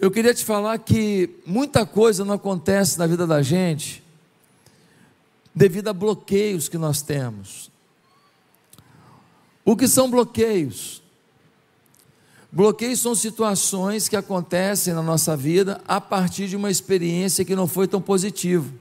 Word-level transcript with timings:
Eu 0.00 0.10
queria 0.10 0.32
te 0.32 0.46
falar 0.46 0.78
que 0.78 1.28
muita 1.44 1.84
coisa 1.84 2.24
não 2.24 2.32
acontece 2.32 2.98
na 2.98 3.06
vida 3.06 3.26
da 3.26 3.42
gente 3.42 4.02
devido 5.54 5.88
a 5.88 5.92
bloqueios 5.92 6.70
que 6.70 6.78
nós 6.78 7.02
temos. 7.02 7.70
O 9.62 9.76
que 9.76 9.86
são 9.86 10.10
bloqueios? 10.10 11.02
Bloqueios 12.50 13.00
são 13.00 13.14
situações 13.14 14.08
que 14.08 14.16
acontecem 14.16 14.94
na 14.94 15.02
nossa 15.02 15.36
vida 15.36 15.82
a 15.86 16.00
partir 16.00 16.48
de 16.48 16.56
uma 16.56 16.70
experiência 16.70 17.44
que 17.44 17.54
não 17.54 17.66
foi 17.66 17.86
tão 17.86 18.00
positiva. 18.00 18.72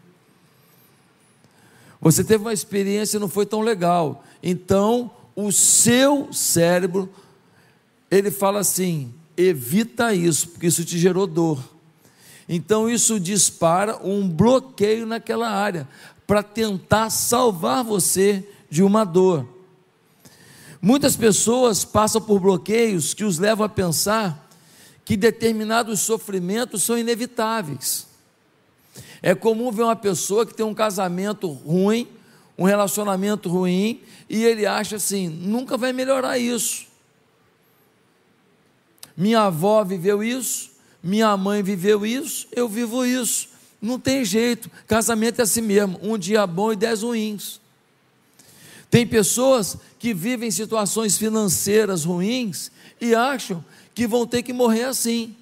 Você 2.00 2.24
teve 2.24 2.46
uma 2.46 2.54
experiência 2.54 3.18
e 3.18 3.20
não 3.20 3.28
foi 3.28 3.46
tão 3.46 3.60
legal. 3.60 4.24
Então, 4.42 5.12
o 5.36 5.52
seu 5.52 6.32
cérebro, 6.32 7.10
ele 8.10 8.32
fala 8.32 8.60
assim: 8.60 9.14
evita 9.40 10.14
isso, 10.14 10.50
porque 10.50 10.68
isso 10.68 10.84
te 10.84 10.98
gerou 10.98 11.26
dor. 11.26 11.64
Então, 12.48 12.90
isso 12.90 13.20
dispara 13.20 13.98
um 14.04 14.28
bloqueio 14.28 15.06
naquela 15.06 15.50
área, 15.50 15.88
para 16.28 16.44
tentar 16.44 17.10
salvar 17.10 17.84
você 17.84 18.48
de 18.70 18.84
uma 18.84 19.04
dor. 19.04 19.48
Muitas 20.82 21.16
pessoas 21.16 21.84
passam 21.84 22.22
por 22.22 22.40
bloqueios 22.40 23.14
que 23.14 23.24
os 23.24 23.40
levam 23.40 23.66
a 23.66 23.70
pensar 23.70 24.50
que 25.04 25.18
determinados 25.18 26.02
sofrimentos 26.02 26.84
são 26.84 26.98
inevitáveis. 26.98 28.08
É 29.22 29.34
comum 29.34 29.72
ver 29.72 29.84
uma 29.84 29.96
pessoa 29.96 30.46
que 30.46 30.54
tem 30.54 30.66
um 30.66 30.74
casamento 30.74 31.52
ruim, 31.52 32.08
um 32.58 32.64
relacionamento 32.64 33.50
ruim, 33.50 34.02
e 34.30 34.44
ele 34.44 34.66
acha 34.66 34.98
assim: 34.98 35.28
nunca 35.28 35.78
vai 35.78 35.92
melhorar 35.92 36.38
isso. 36.38 36.89
Minha 39.20 39.42
avó 39.42 39.84
viveu 39.84 40.24
isso, 40.24 40.72
minha 41.04 41.36
mãe 41.36 41.62
viveu 41.62 42.06
isso, 42.06 42.48
eu 42.54 42.70
vivo 42.70 43.06
isso. 43.06 43.50
Não 43.82 44.00
tem 44.00 44.24
jeito, 44.24 44.72
casamento 44.88 45.42
é 45.42 45.44
assim 45.44 45.60
mesmo: 45.60 46.00
um 46.02 46.18
dia 46.18 46.48
bom 46.48 46.72
e 46.72 46.76
dez 46.78 47.02
ruins. 47.02 47.60
Tem 48.90 49.06
pessoas 49.06 49.76
que 50.00 50.14
vivem 50.14 50.50
situações 50.50 51.18
financeiras 51.18 52.06
ruins 52.06 52.72
e 53.02 53.14
acham 53.14 53.64
que 53.94 54.08
vão 54.08 54.26
ter 54.26 54.42
que 54.42 54.54
morrer 54.54 54.86
assim. 54.86 55.36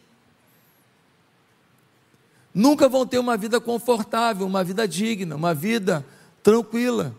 Nunca 2.51 2.89
vão 2.89 3.05
ter 3.05 3.19
uma 3.19 3.37
vida 3.37 3.61
confortável, 3.61 4.47
uma 4.47 4.63
vida 4.63 4.87
digna, 4.87 5.35
uma 5.35 5.53
vida 5.53 6.03
tranquila. 6.41 7.15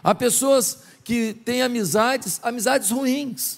Há 0.00 0.14
pessoas 0.14 0.78
que 1.02 1.34
têm 1.34 1.60
amizades, 1.60 2.38
amizades 2.40 2.92
ruins. 2.92 3.57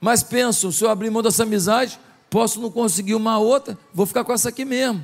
Mas 0.00 0.22
pensam, 0.22 0.70
se 0.70 0.84
eu 0.84 0.90
abrir 0.90 1.10
mão 1.10 1.22
dessa 1.22 1.42
amizade, 1.42 1.98
posso 2.28 2.60
não 2.60 2.70
conseguir 2.70 3.14
uma 3.14 3.38
outra, 3.38 3.78
vou 3.94 4.06
ficar 4.06 4.24
com 4.24 4.32
essa 4.32 4.48
aqui 4.48 4.64
mesmo. 4.64 5.02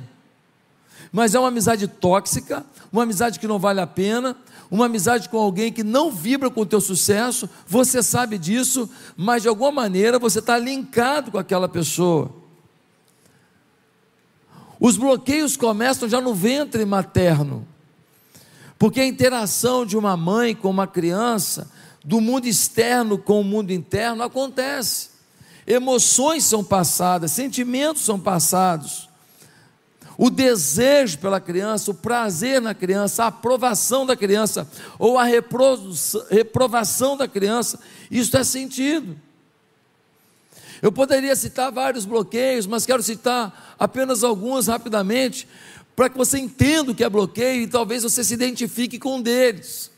Mas 1.11 1.35
é 1.35 1.39
uma 1.39 1.47
amizade 1.47 1.87
tóxica, 1.87 2.65
uma 2.91 3.03
amizade 3.03 3.39
que 3.39 3.47
não 3.47 3.59
vale 3.59 3.81
a 3.81 3.87
pena, 3.87 4.35
uma 4.69 4.87
amizade 4.87 5.29
com 5.29 5.37
alguém 5.37 5.71
que 5.71 5.83
não 5.83 6.11
vibra 6.11 6.49
com 6.49 6.61
o 6.61 6.65
teu 6.65 6.81
sucesso, 6.81 7.49
você 7.67 8.01
sabe 8.01 8.37
disso, 8.37 8.89
mas 9.15 9.43
de 9.43 9.47
alguma 9.47 9.71
maneira 9.71 10.17
você 10.17 10.39
está 10.39 10.57
linkado 10.57 11.31
com 11.31 11.37
aquela 11.37 11.69
pessoa. 11.69 12.31
Os 14.79 14.97
bloqueios 14.97 15.55
começam 15.55 16.09
já 16.09 16.19
no 16.19 16.33
ventre 16.33 16.83
materno, 16.85 17.67
porque 18.77 18.99
a 18.99 19.05
interação 19.05 19.85
de 19.85 19.95
uma 19.95 20.17
mãe 20.17 20.55
com 20.55 20.69
uma 20.69 20.87
criança, 20.87 21.71
do 22.03 22.19
mundo 22.19 22.45
externo 22.45 23.17
com 23.17 23.39
o 23.39 23.43
mundo 23.43 23.71
interno, 23.71 24.23
acontece. 24.23 25.09
Emoções 25.65 26.43
são 26.43 26.63
passadas, 26.63 27.31
sentimentos 27.31 28.03
são 28.03 28.19
passados 28.19 29.07
o 30.17 30.29
desejo 30.29 31.17
pela 31.19 31.39
criança, 31.39 31.91
o 31.91 31.93
prazer 31.93 32.61
na 32.61 32.73
criança, 32.73 33.23
a 33.23 33.27
aprovação 33.27 34.05
da 34.05 34.15
criança 34.15 34.67
ou 34.99 35.17
a 35.17 35.23
reprovação 35.23 37.17
da 37.17 37.27
criança, 37.27 37.79
isso 38.11 38.35
é 38.37 38.43
sentido. 38.43 39.17
Eu 40.81 40.91
poderia 40.91 41.35
citar 41.35 41.71
vários 41.71 42.05
bloqueios, 42.05 42.67
mas 42.67 42.85
quero 42.85 43.01
citar 43.01 43.75
apenas 43.79 44.23
alguns 44.23 44.67
rapidamente, 44.67 45.47
para 45.95 46.09
que 46.09 46.17
você 46.17 46.39
entenda 46.39 46.91
o 46.91 46.95
que 46.95 47.03
é 47.03 47.09
bloqueio 47.09 47.61
e 47.61 47.67
talvez 47.67 48.03
você 48.03 48.23
se 48.23 48.33
identifique 48.33 48.99
com 48.99 49.17
um 49.17 49.21
deles. 49.21 49.91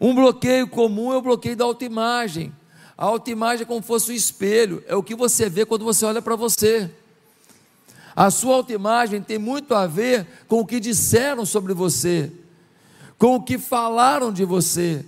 Um 0.00 0.14
bloqueio 0.14 0.68
comum 0.68 1.12
é 1.12 1.16
o 1.16 1.22
bloqueio 1.22 1.56
da 1.56 1.64
autoimagem. 1.64 2.52
A 2.96 3.04
autoimagem 3.04 3.62
é 3.62 3.66
como 3.66 3.80
se 3.80 3.86
fosse 3.86 4.10
um 4.10 4.14
espelho, 4.14 4.82
é 4.86 4.94
o 4.94 5.02
que 5.02 5.14
você 5.14 5.48
vê 5.48 5.66
quando 5.66 5.84
você 5.84 6.04
olha 6.04 6.22
para 6.22 6.36
você. 6.36 6.90
A 8.14 8.30
sua 8.30 8.54
autoimagem 8.54 9.20
tem 9.20 9.38
muito 9.38 9.74
a 9.74 9.86
ver 9.86 10.26
com 10.48 10.60
o 10.60 10.66
que 10.66 10.80
disseram 10.80 11.44
sobre 11.44 11.74
você, 11.74 12.32
com 13.18 13.36
o 13.36 13.42
que 13.42 13.58
falaram 13.58 14.32
de 14.32 14.44
você, 14.44 15.04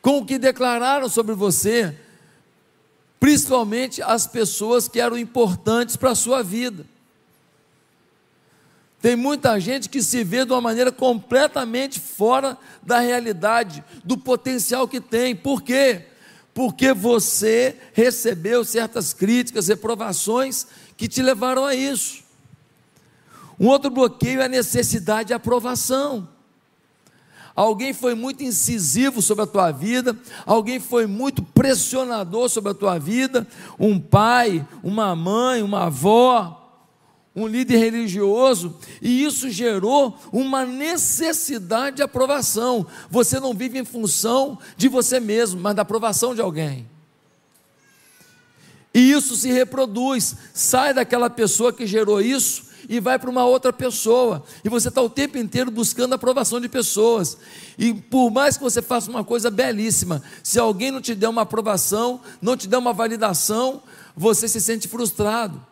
com 0.00 0.18
o 0.18 0.24
que 0.24 0.38
declararam 0.38 1.08
sobre 1.08 1.34
você, 1.34 1.96
principalmente 3.18 4.00
as 4.00 4.26
pessoas 4.26 4.86
que 4.86 5.00
eram 5.00 5.18
importantes 5.18 5.96
para 5.96 6.10
a 6.10 6.14
sua 6.14 6.42
vida. 6.42 6.86
Tem 9.00 9.14
muita 9.14 9.58
gente 9.60 9.88
que 9.88 10.02
se 10.02 10.24
vê 10.24 10.44
de 10.44 10.52
uma 10.52 10.60
maneira 10.60 10.90
completamente 10.90 12.00
fora 12.00 12.58
da 12.82 12.98
realidade, 12.98 13.84
do 14.04 14.18
potencial 14.18 14.88
que 14.88 15.00
tem. 15.00 15.36
Por 15.36 15.62
quê? 15.62 16.06
Porque 16.52 16.92
você 16.92 17.76
recebeu 17.92 18.64
certas 18.64 19.14
críticas, 19.14 19.68
reprovações 19.68 20.66
que 20.96 21.06
te 21.06 21.22
levaram 21.22 21.64
a 21.64 21.74
isso. 21.74 22.24
Um 23.58 23.68
outro 23.68 23.90
bloqueio 23.90 24.40
é 24.40 24.46
a 24.46 24.48
necessidade 24.48 25.28
de 25.28 25.34
aprovação. 25.34 26.28
Alguém 27.54 27.92
foi 27.92 28.14
muito 28.14 28.42
incisivo 28.44 29.20
sobre 29.20 29.42
a 29.42 29.46
tua 29.46 29.72
vida, 29.72 30.16
alguém 30.46 30.78
foi 30.78 31.06
muito 31.06 31.42
pressionador 31.42 32.48
sobre 32.48 32.70
a 32.70 32.74
tua 32.74 32.98
vida, 32.98 33.46
um 33.78 33.98
pai, 33.98 34.64
uma 34.80 35.14
mãe, 35.16 35.60
uma 35.60 35.86
avó, 35.86 36.57
um 37.38 37.46
líder 37.46 37.78
religioso, 37.78 38.76
e 39.00 39.24
isso 39.24 39.48
gerou 39.48 40.18
uma 40.32 40.64
necessidade 40.64 41.96
de 41.96 42.02
aprovação. 42.02 42.86
Você 43.10 43.38
não 43.38 43.54
vive 43.54 43.78
em 43.78 43.84
função 43.84 44.58
de 44.76 44.88
você 44.88 45.20
mesmo, 45.20 45.60
mas 45.60 45.76
da 45.76 45.82
aprovação 45.82 46.34
de 46.34 46.40
alguém. 46.40 46.88
E 48.92 49.12
isso 49.12 49.36
se 49.36 49.52
reproduz, 49.52 50.34
sai 50.52 50.92
daquela 50.92 51.30
pessoa 51.30 51.72
que 51.72 51.86
gerou 51.86 52.20
isso 52.20 52.68
e 52.88 52.98
vai 53.00 53.18
para 53.18 53.30
uma 53.30 53.44
outra 53.44 53.72
pessoa. 53.72 54.42
E 54.64 54.68
você 54.68 54.88
está 54.88 55.02
o 55.02 55.10
tempo 55.10 55.36
inteiro 55.36 55.70
buscando 55.70 56.12
a 56.12 56.16
aprovação 56.16 56.60
de 56.60 56.68
pessoas. 56.68 57.36
E 57.78 57.92
por 57.92 58.30
mais 58.30 58.56
que 58.56 58.62
você 58.62 58.80
faça 58.80 59.10
uma 59.10 59.22
coisa 59.22 59.50
belíssima, 59.50 60.22
se 60.42 60.58
alguém 60.58 60.90
não 60.90 61.00
te 61.00 61.14
der 61.14 61.28
uma 61.28 61.42
aprovação, 61.42 62.20
não 62.40 62.56
te 62.56 62.66
der 62.66 62.78
uma 62.78 62.92
validação, 62.92 63.82
você 64.16 64.48
se 64.48 64.60
sente 64.60 64.88
frustrado. 64.88 65.64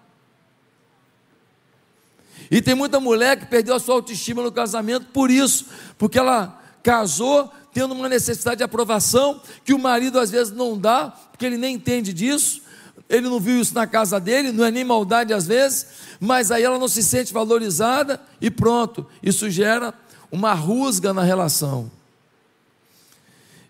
E 2.50 2.62
tem 2.62 2.74
muita 2.74 3.00
mulher 3.00 3.38
que 3.38 3.46
perdeu 3.46 3.74
a 3.74 3.80
sua 3.80 3.96
autoestima 3.96 4.42
no 4.42 4.52
casamento 4.52 5.06
por 5.12 5.30
isso, 5.30 5.66
porque 5.98 6.18
ela 6.18 6.62
casou 6.82 7.50
tendo 7.72 7.92
uma 7.92 8.08
necessidade 8.08 8.58
de 8.58 8.64
aprovação 8.64 9.40
que 9.64 9.74
o 9.74 9.78
marido 9.78 10.18
às 10.18 10.30
vezes 10.30 10.52
não 10.52 10.78
dá, 10.78 11.08
porque 11.30 11.44
ele 11.44 11.58
nem 11.58 11.74
entende 11.74 12.12
disso 12.12 12.66
ele 13.08 13.28
não 13.28 13.38
viu 13.38 13.60
isso 13.60 13.74
na 13.74 13.86
casa 13.86 14.18
dele, 14.18 14.52
não 14.52 14.64
é 14.64 14.70
nem 14.70 14.84
maldade 14.84 15.32
às 15.32 15.46
vezes, 15.46 15.86
mas 16.18 16.50
aí 16.50 16.62
ela 16.62 16.78
não 16.78 16.88
se 16.88 17.02
sente 17.02 17.32
valorizada 17.32 18.20
e 18.40 18.50
pronto, 18.50 19.06
isso 19.22 19.48
gera 19.48 19.94
uma 20.30 20.52
rusga 20.54 21.12
na 21.14 21.22
relação. 21.22 21.90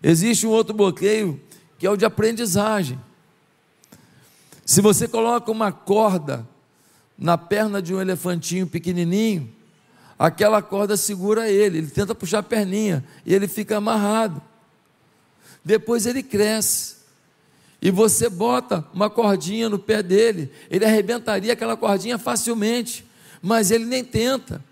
Existe 0.01 0.47
um 0.47 0.49
outro 0.49 0.73
bloqueio 0.73 1.39
que 1.77 1.85
é 1.85 1.89
o 1.89 1.97
de 1.97 2.05
aprendizagem. 2.05 2.99
Se 4.65 4.81
você 4.81 5.07
coloca 5.07 5.51
uma 5.51 5.71
corda 5.71 6.47
na 7.17 7.37
perna 7.37 7.81
de 7.81 7.93
um 7.93 8.01
elefantinho 8.01 8.67
pequenininho, 8.67 9.51
aquela 10.19 10.61
corda 10.61 10.95
segura 10.95 11.49
ele, 11.49 11.79
ele 11.79 11.87
tenta 11.87 12.13
puxar 12.13 12.39
a 12.39 12.43
perninha 12.43 13.03
e 13.25 13.33
ele 13.33 13.47
fica 13.47 13.77
amarrado. 13.77 14.41
Depois 15.63 16.05
ele 16.05 16.21
cresce 16.21 16.97
e 17.81 17.91
você 17.91 18.29
bota 18.29 18.85
uma 18.93 19.09
cordinha 19.09 19.69
no 19.69 19.79
pé 19.79 20.01
dele, 20.01 20.51
ele 20.69 20.85
arrebentaria 20.85 21.53
aquela 21.53 21.75
cordinha 21.75 22.17
facilmente, 22.17 23.05
mas 23.41 23.69
ele 23.69 23.85
nem 23.85 24.03
tenta, 24.03 24.63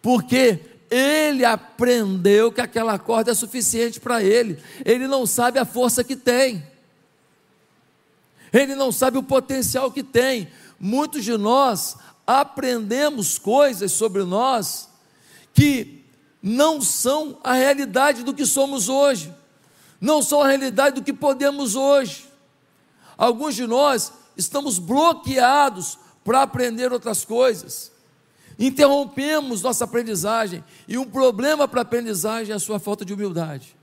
porque 0.00 0.60
ele 0.90 1.44
aprendeu 1.44 2.52
que 2.52 2.60
aquela 2.60 2.98
corda 2.98 3.32
é 3.32 3.34
suficiente 3.34 3.98
para 3.98 4.22
ele, 4.22 4.58
ele 4.84 5.08
não 5.08 5.26
sabe 5.26 5.58
a 5.58 5.64
força 5.64 6.04
que 6.04 6.14
tem, 6.14 6.64
ele 8.52 8.74
não 8.74 8.92
sabe 8.92 9.16
o 9.16 9.22
potencial 9.22 9.90
que 9.90 10.02
tem. 10.02 10.48
Muitos 10.82 11.24
de 11.24 11.38
nós 11.38 11.96
aprendemos 12.26 13.38
coisas 13.38 13.92
sobre 13.92 14.22
nós 14.22 14.90
que 15.54 16.04
não 16.42 16.82
são 16.82 17.38
a 17.42 17.54
realidade 17.54 18.22
do 18.22 18.34
que 18.34 18.44
somos 18.44 18.90
hoje 18.90 19.32
não 20.02 20.20
são 20.20 20.42
a 20.42 20.48
realidade 20.48 20.96
do 20.96 21.04
que 21.04 21.12
podemos 21.12 21.76
hoje. 21.76 22.28
Alguns 23.16 23.54
de 23.54 23.68
nós 23.68 24.12
estamos 24.36 24.80
bloqueados 24.80 25.96
para 26.24 26.42
aprender 26.42 26.92
outras 26.92 27.24
coisas. 27.24 27.92
Interrompemos 28.58 29.62
nossa 29.62 29.84
aprendizagem 29.84 30.64
e 30.88 30.98
um 30.98 31.04
problema 31.04 31.68
para 31.68 31.82
a 31.82 31.82
aprendizagem 31.82 32.52
é 32.52 32.56
a 32.56 32.58
sua 32.58 32.80
falta 32.80 33.04
de 33.04 33.14
humildade. 33.14 33.76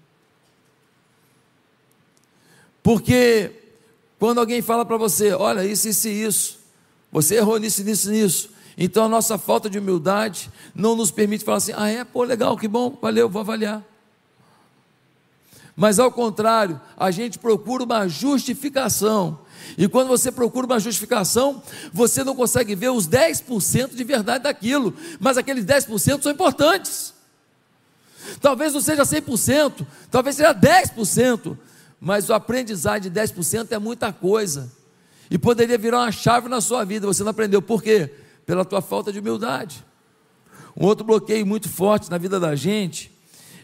Porque 2.83 3.51
quando 4.19 4.39
alguém 4.39 4.61
fala 4.61 4.83
para 4.83 4.97
você, 4.97 5.31
olha, 5.31 5.63
isso, 5.63 5.87
isso 5.87 6.07
e 6.09 6.23
isso, 6.23 6.58
você 7.11 7.35
errou 7.35 7.57
nisso, 7.57 7.83
nisso, 7.83 8.09
nisso. 8.09 8.49
Então 8.77 9.05
a 9.05 9.09
nossa 9.09 9.37
falta 9.37 9.69
de 9.69 9.77
humildade 9.77 10.49
não 10.73 10.95
nos 10.95 11.11
permite 11.11 11.43
falar 11.43 11.57
assim, 11.57 11.73
ah 11.75 11.89
é, 11.89 12.03
pô, 12.03 12.23
legal, 12.23 12.57
que 12.57 12.67
bom, 12.67 12.97
valeu, 13.01 13.27
vou 13.27 13.41
avaliar. 13.41 13.83
Mas 15.75 15.99
ao 15.99 16.11
contrário, 16.11 16.79
a 16.97 17.09
gente 17.09 17.39
procura 17.39 17.83
uma 17.83 18.07
justificação. 18.07 19.39
E 19.77 19.87
quando 19.87 20.07
você 20.07 20.31
procura 20.31 20.65
uma 20.65 20.79
justificação, 20.79 21.61
você 21.93 22.23
não 22.23 22.35
consegue 22.35 22.75
ver 22.75 22.89
os 22.89 23.07
10% 23.07 23.95
de 23.95 24.03
verdade 24.03 24.43
daquilo, 24.43 24.93
mas 25.19 25.37
aqueles 25.37 25.65
10% 25.65 26.21
são 26.21 26.31
importantes. 26.31 27.13
Talvez 28.41 28.73
não 28.73 28.81
seja 28.81 29.03
100%, 29.03 29.85
talvez 30.11 30.35
seja 30.35 30.53
10%, 30.53 31.57
mas 31.99 32.29
o 32.29 32.33
aprendizado 32.33 33.03
de 33.03 33.11
10% 33.11 33.71
é 33.71 33.79
muita 33.79 34.11
coisa. 34.13 34.71
E 35.29 35.37
poderia 35.37 35.77
virar 35.77 35.99
uma 35.99 36.11
chave 36.11 36.49
na 36.49 36.59
sua 36.59 36.83
vida, 36.83 37.05
você 37.05 37.23
não 37.23 37.31
aprendeu. 37.31 37.61
Por 37.61 37.83
quê? 37.83 38.11
Pela 38.45 38.65
tua 38.65 38.81
falta 38.81 39.11
de 39.11 39.19
humildade. 39.19 39.85
Um 40.75 40.85
outro 40.85 41.05
bloqueio 41.05 41.45
muito 41.45 41.69
forte 41.69 42.09
na 42.09 42.17
vida 42.17 42.39
da 42.39 42.55
gente 42.55 43.11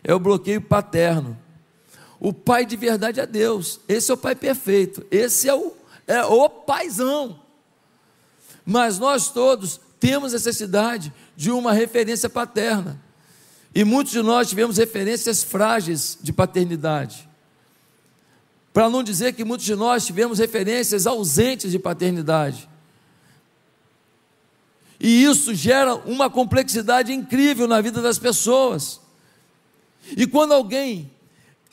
é 0.04 0.14
o 0.14 0.20
bloqueio 0.20 0.62
paterno. 0.62 1.38
O 2.20 2.32
pai 2.32 2.66
de 2.66 2.76
verdade 2.76 3.20
é 3.20 3.26
Deus. 3.26 3.80
Esse 3.88 4.12
é 4.12 4.14
o 4.14 4.18
pai 4.18 4.36
perfeito. 4.36 5.06
Esse 5.10 5.50
é 5.50 5.56
o, 5.56 5.74
é 6.08 6.24
o 6.24 6.50
paizão. 6.50 7.40
Mas 8.66 9.00
nós 9.00 9.30
todos 9.30 9.80
temos 10.00 10.34
necessidade 10.34 11.14
de 11.36 11.52
uma 11.52 11.74
referência 11.74 12.30
paterna. 12.30 13.02
E 13.74 13.84
muitos 13.84 14.14
de 14.14 14.22
nós 14.22 14.48
tivemos 14.48 14.78
referências 14.78 15.44
frágeis 15.44 16.18
de 16.22 16.32
paternidade. 16.32 17.28
Para 18.76 18.90
não 18.90 19.02
dizer 19.02 19.32
que 19.32 19.46
muitos 19.46 19.66
de 19.66 19.74
nós 19.74 20.06
tivemos 20.06 20.38
referências 20.38 21.08
ausentes 21.08 21.72
de 21.72 21.80
paternidade. 21.80 22.68
E 25.00 25.24
isso 25.24 25.56
gera 25.56 25.96
uma 25.96 26.30
complexidade 26.30 27.14
incrível 27.14 27.70
na 27.70 27.80
vida 27.80 28.02
das 28.02 28.20
pessoas. 28.20 29.00
E 30.18 30.28
quando 30.28 30.52
alguém 30.52 31.10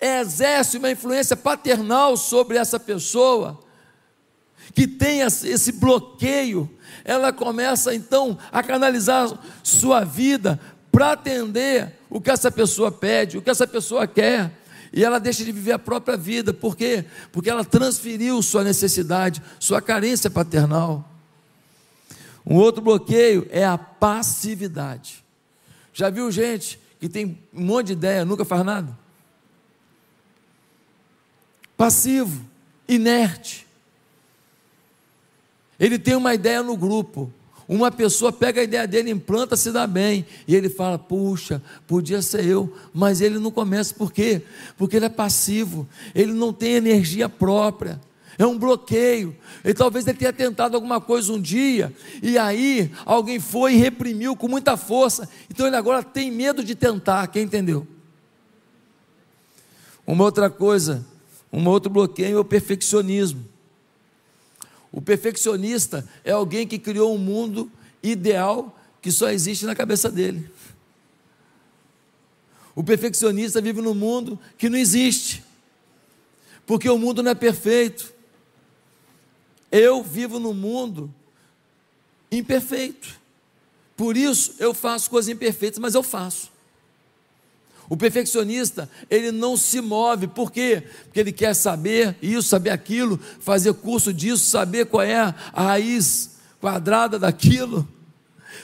exerce 0.01 0.79
uma 0.79 0.93
influência 0.93 1.37
paternal 1.37 2.17
sobre 2.17 2.57
essa 2.57 2.79
pessoa, 2.79 3.59
que 4.73 4.87
tem 4.87 5.23
esse 5.23 5.73
bloqueio, 5.73 6.71
ela 7.05 7.33
começa 7.33 7.93
então 7.93 8.39
a 8.53 8.63
canalizar 8.63 9.29
sua 9.61 10.05
vida 10.05 10.61
para 10.93 11.15
atender 11.15 11.99
o 12.09 12.21
que 12.21 12.31
essa 12.31 12.49
pessoa 12.49 12.93
pede, 12.93 13.39
o 13.39 13.43
que 13.43 13.51
essa 13.51 13.67
pessoa 13.67 14.07
quer 14.07 14.62
e 14.93 15.05
ela 15.05 15.19
deixa 15.19 15.45
de 15.45 15.53
viver 15.53 15.73
a 15.73 15.79
própria 15.79 16.17
vida. 16.17 16.53
Por 16.53 16.77
quê? 16.77 17.05
Porque 17.31 17.49
ela 17.49 17.65
transferiu 17.65 18.43
sua 18.43 18.63
necessidade, 18.63 19.43
sua 19.59 19.81
carência 19.81 20.31
paternal. 20.31 21.09
Um 22.45 22.57
outro 22.57 22.83
bloqueio 22.83 23.47
é 23.51 23.65
a 23.65 23.79
passividade. 23.79 25.25
Já 25.95 26.11
viu 26.11 26.31
gente 26.31 26.79
que 27.01 27.09
tem 27.09 27.39
um 27.53 27.65
monte 27.65 27.89
de 27.89 27.93
ideia, 27.95 28.25
nunca 28.25 28.45
faz 28.45 28.65
nada? 28.65 28.97
Passivo, 31.77 32.45
inerte. 32.87 33.67
Ele 35.81 35.99
tem 35.99 36.15
uma 36.15 36.35
ideia 36.35 36.63
no 36.63 36.77
grupo, 36.77 37.33
uma 37.73 37.91
pessoa 37.91 38.31
pega 38.31 38.61
a 38.61 38.65
ideia 38.65 38.87
dele, 38.87 39.11
implanta, 39.11 39.57
se 39.57 39.73
dá 39.73 39.87
bem, 39.87 40.27
e 40.47 40.55
ele 40.55 40.69
fala: 40.69 40.99
puxa, 40.99 41.63
podia 41.87 42.21
ser 42.21 42.45
eu, 42.45 42.73
mas 42.93 43.21
ele 43.21 43.39
não 43.39 43.51
começa, 43.51 43.95
por 43.95 44.13
quê? 44.13 44.43
Porque 44.77 44.97
ele 44.97 45.07
é 45.07 45.09
passivo, 45.09 45.89
ele 46.15 46.33
não 46.33 46.53
tem 46.53 46.75
energia 46.75 47.29
própria, 47.29 47.99
é 48.39 48.47
um 48.47 48.59
bloqueio. 48.59 49.35
E 49.65 49.73
talvez 49.73 50.07
ele 50.07 50.19
tenha 50.19 50.33
tentado 50.33 50.75
alguma 50.75 51.01
coisa 51.01 51.33
um 51.33 51.41
dia, 51.41 51.93
e 52.23 52.37
aí 52.37 52.91
alguém 53.07 53.41
foi 53.41 53.73
e 53.73 53.79
reprimiu 53.79 54.37
com 54.37 54.49
muita 54.49 54.77
força, 54.77 55.29
então 55.51 55.67
ele 55.67 55.77
agora 55.77 56.03
tem 56.03 56.31
medo 56.31 56.63
de 56.63 56.75
tentar, 56.75 57.27
quem 57.29 57.45
entendeu? 57.45 57.87
Uma 60.07 60.25
outra 60.25 60.51
coisa, 60.51 61.07
um 61.51 61.67
outro 61.69 61.89
bloqueio 61.89 62.37
é 62.37 62.41
o 62.41 62.45
perfeccionismo. 62.45 63.52
O 64.93 65.01
perfeccionista 65.01 66.07
é 66.23 66.33
alguém 66.33 66.67
que 66.67 66.79
criou 66.79 67.15
um 67.15 67.19
mundo 67.19 67.73
ideal 68.03 68.79
que 69.01 69.11
só 69.11 69.31
existe 69.31 69.65
na 69.65 69.75
cabeça 69.75 70.11
dele. 70.11 70.49
O 72.75 72.85
perfeccionista 72.85 73.61
vive 73.61 73.81
num 73.81 73.95
mundo 73.95 74.39
que 74.59 74.69
não 74.69 74.79
existe, 74.79 75.43
porque 76.67 76.89
o 76.89 76.99
mundo 76.99 77.23
não 77.23 77.31
é 77.31 77.35
perfeito. 77.35 78.13
Eu 79.71 80.03
vivo 80.03 80.39
num 80.39 80.55
mundo 80.55 81.13
imperfeito. 82.31 83.19
Por 83.97 84.17
isso 84.17 84.55
eu 84.59 84.75
faço 84.75 85.09
coisas 85.09 85.31
imperfeitas, 85.31 85.79
mas 85.79 85.95
eu 85.95 86.03
faço. 86.03 86.52
O 87.93 87.97
perfeccionista, 87.97 88.89
ele 89.11 89.31
não 89.31 89.55
se 89.55 89.79
move, 89.79 90.27
por 90.27 90.51
quê? 90.51 90.83
Porque 91.05 91.21
ele 91.21 91.31
quer 91.31 91.55
saber 91.55 92.17
isso, 92.23 92.49
saber 92.49 92.71
aquilo, 92.71 93.21
fazer 93.39 93.75
curso 93.75 94.15
disso, 94.15 94.47
saber 94.47 94.87
qual 94.87 95.03
é 95.03 95.15
a 95.15 95.35
raiz 95.55 96.39
quadrada 96.59 97.19
daquilo, 97.19 97.87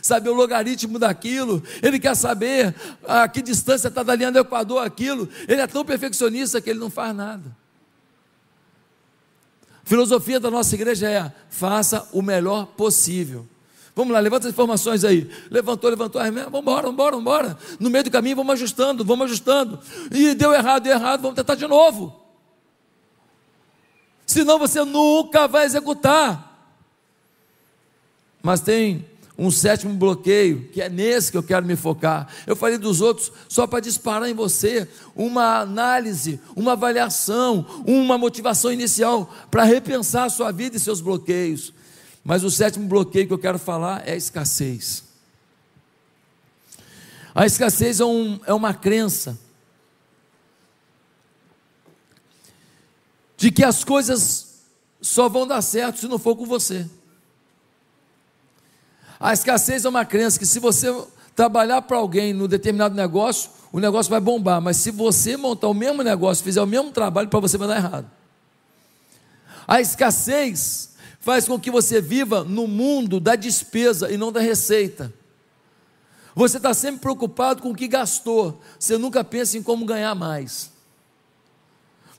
saber 0.01 0.31
o 0.31 0.35
logaritmo 0.35 0.99
daquilo, 0.99 1.63
ele 1.83 1.99
quer 1.99 2.17
saber 2.17 2.75
a 3.07 3.29
que 3.29 3.43
distância 3.43 3.89
está 3.89 4.03
da 4.03 4.15
linha 4.15 4.33
do 4.33 4.39
Equador 4.39 4.83
aquilo, 4.83 5.29
ele 5.47 5.61
é 5.61 5.67
tão 5.67 5.85
perfeccionista 5.85 6.59
que 6.59 6.71
ele 6.71 6.79
não 6.79 6.89
faz 6.89 7.15
nada. 7.15 7.55
A 9.85 9.87
filosofia 9.87 10.41
da 10.41 10.51
nossa 10.51 10.75
igreja 10.75 11.07
é: 11.07 11.31
faça 11.51 12.09
o 12.15 12.23
melhor 12.23 12.65
possível. 12.65 13.47
Vamos 13.99 14.15
lá, 14.15 14.21
levanta 14.21 14.47
as 14.47 14.53
informações 14.53 15.03
aí. 15.03 15.29
Levantou, 15.51 15.91
levantou, 15.91 16.23
vamos 16.23 16.61
embora, 16.61 16.83
vamos 16.83 16.93
embora, 16.93 17.11
vamos 17.17 17.21
embora. 17.21 17.59
No 17.81 17.91
meio 17.91 18.05
do 18.05 18.13
caminho, 18.13 18.37
vamos 18.37 18.53
ajustando, 18.53 19.05
vamos 19.05 19.25
ajustando. 19.25 19.77
E 20.13 20.35
deu 20.35 20.55
errado, 20.55 20.85
deu 20.85 20.93
errado, 20.93 21.23
vamos 21.23 21.35
tentar 21.35 21.57
de 21.57 21.67
novo. 21.67 22.15
Senão 24.25 24.57
você 24.57 24.85
nunca 24.85 25.49
vai 25.49 25.67
executar. 25.67 26.79
Mas 28.41 28.61
tem 28.61 29.05
um 29.37 29.51
sétimo 29.51 29.93
bloqueio, 29.95 30.69
que 30.73 30.81
é 30.81 30.89
nesse 30.89 31.33
que 31.33 31.37
eu 31.37 31.43
quero 31.43 31.67
me 31.67 31.75
focar. 31.75 32.29
Eu 32.47 32.55
falei 32.55 32.79
dos 32.79 33.01
outros 33.01 33.33
só 33.49 33.67
para 33.67 33.81
disparar 33.81 34.29
em 34.29 34.35
você 34.35 34.87
uma 35.17 35.59
análise, 35.59 36.41
uma 36.55 36.75
avaliação, 36.75 37.67
uma 37.85 38.17
motivação 38.17 38.73
inicial 38.73 39.29
para 39.51 39.65
repensar 39.65 40.27
a 40.27 40.31
sua 40.31 40.53
vida 40.53 40.77
e 40.77 40.81
seus 40.81 41.01
bloqueios. 41.01 41.77
Mas 42.29 42.45
o 42.45 42.51
sétimo 42.51 42.87
bloqueio 42.87 43.27
que 43.27 43.33
eu 43.33 43.39
quero 43.39 43.59
falar 43.59 44.07
é 44.07 44.13
a 44.13 44.17
escassez. 44.17 45.03
A 47.35 47.47
escassez 47.47 48.01
é, 48.01 48.05
um, 48.05 48.39
é 48.45 48.53
uma 48.53 48.75
crença 48.75 49.39
de 53.35 53.51
que 53.51 53.65
as 53.65 53.83
coisas 53.83 54.59
só 55.01 55.27
vão 55.27 55.47
dar 55.47 55.63
certo 55.63 56.01
se 56.01 56.07
não 56.07 56.19
for 56.19 56.37
com 56.37 56.45
você. 56.45 56.87
A 59.19 59.33
escassez 59.33 59.87
é 59.87 59.89
uma 59.89 60.05
crença 60.05 60.39
que 60.39 60.45
se 60.45 60.61
você 60.61 60.95
trabalhar 61.35 61.81
para 61.81 61.97
alguém 61.97 62.35
no 62.35 62.47
determinado 62.47 62.95
negócio, 62.95 63.51
o 63.73 63.81
negócio 63.81 64.11
vai 64.11 64.21
bombar, 64.21 64.61
mas 64.61 64.77
se 64.77 64.91
você 64.91 65.35
montar 65.35 65.69
o 65.69 65.73
mesmo 65.73 66.03
negócio, 66.03 66.45
fizer 66.45 66.61
o 66.61 66.67
mesmo 66.67 66.91
trabalho, 66.93 67.31
para 67.31 67.41
você 67.41 67.57
vai 67.57 67.69
dar 67.69 67.77
errado. 67.77 68.11
A 69.67 69.81
escassez 69.81 70.89
faz 71.21 71.47
com 71.47 71.59
que 71.59 71.71
você 71.71 72.01
viva 72.01 72.45
no 72.45 72.67
mundo 72.67 73.21
da 73.21 73.37
despesa 73.37 74.11
e 74.11 74.17
não 74.17 74.33
da 74.33 74.41
receita. 74.41 75.13
Você 76.35 76.59
está 76.59 76.73
sempre 76.73 77.01
preocupado 77.01 77.63
com 77.63 77.71
o 77.71 77.75
que 77.75 77.89
gastou, 77.89 78.61
você 78.79 78.97
nunca 78.97 79.25
pensa 79.25 79.59
em 79.59 79.63
como 79.63 79.85
ganhar 79.85 80.15
mais. 80.15 80.71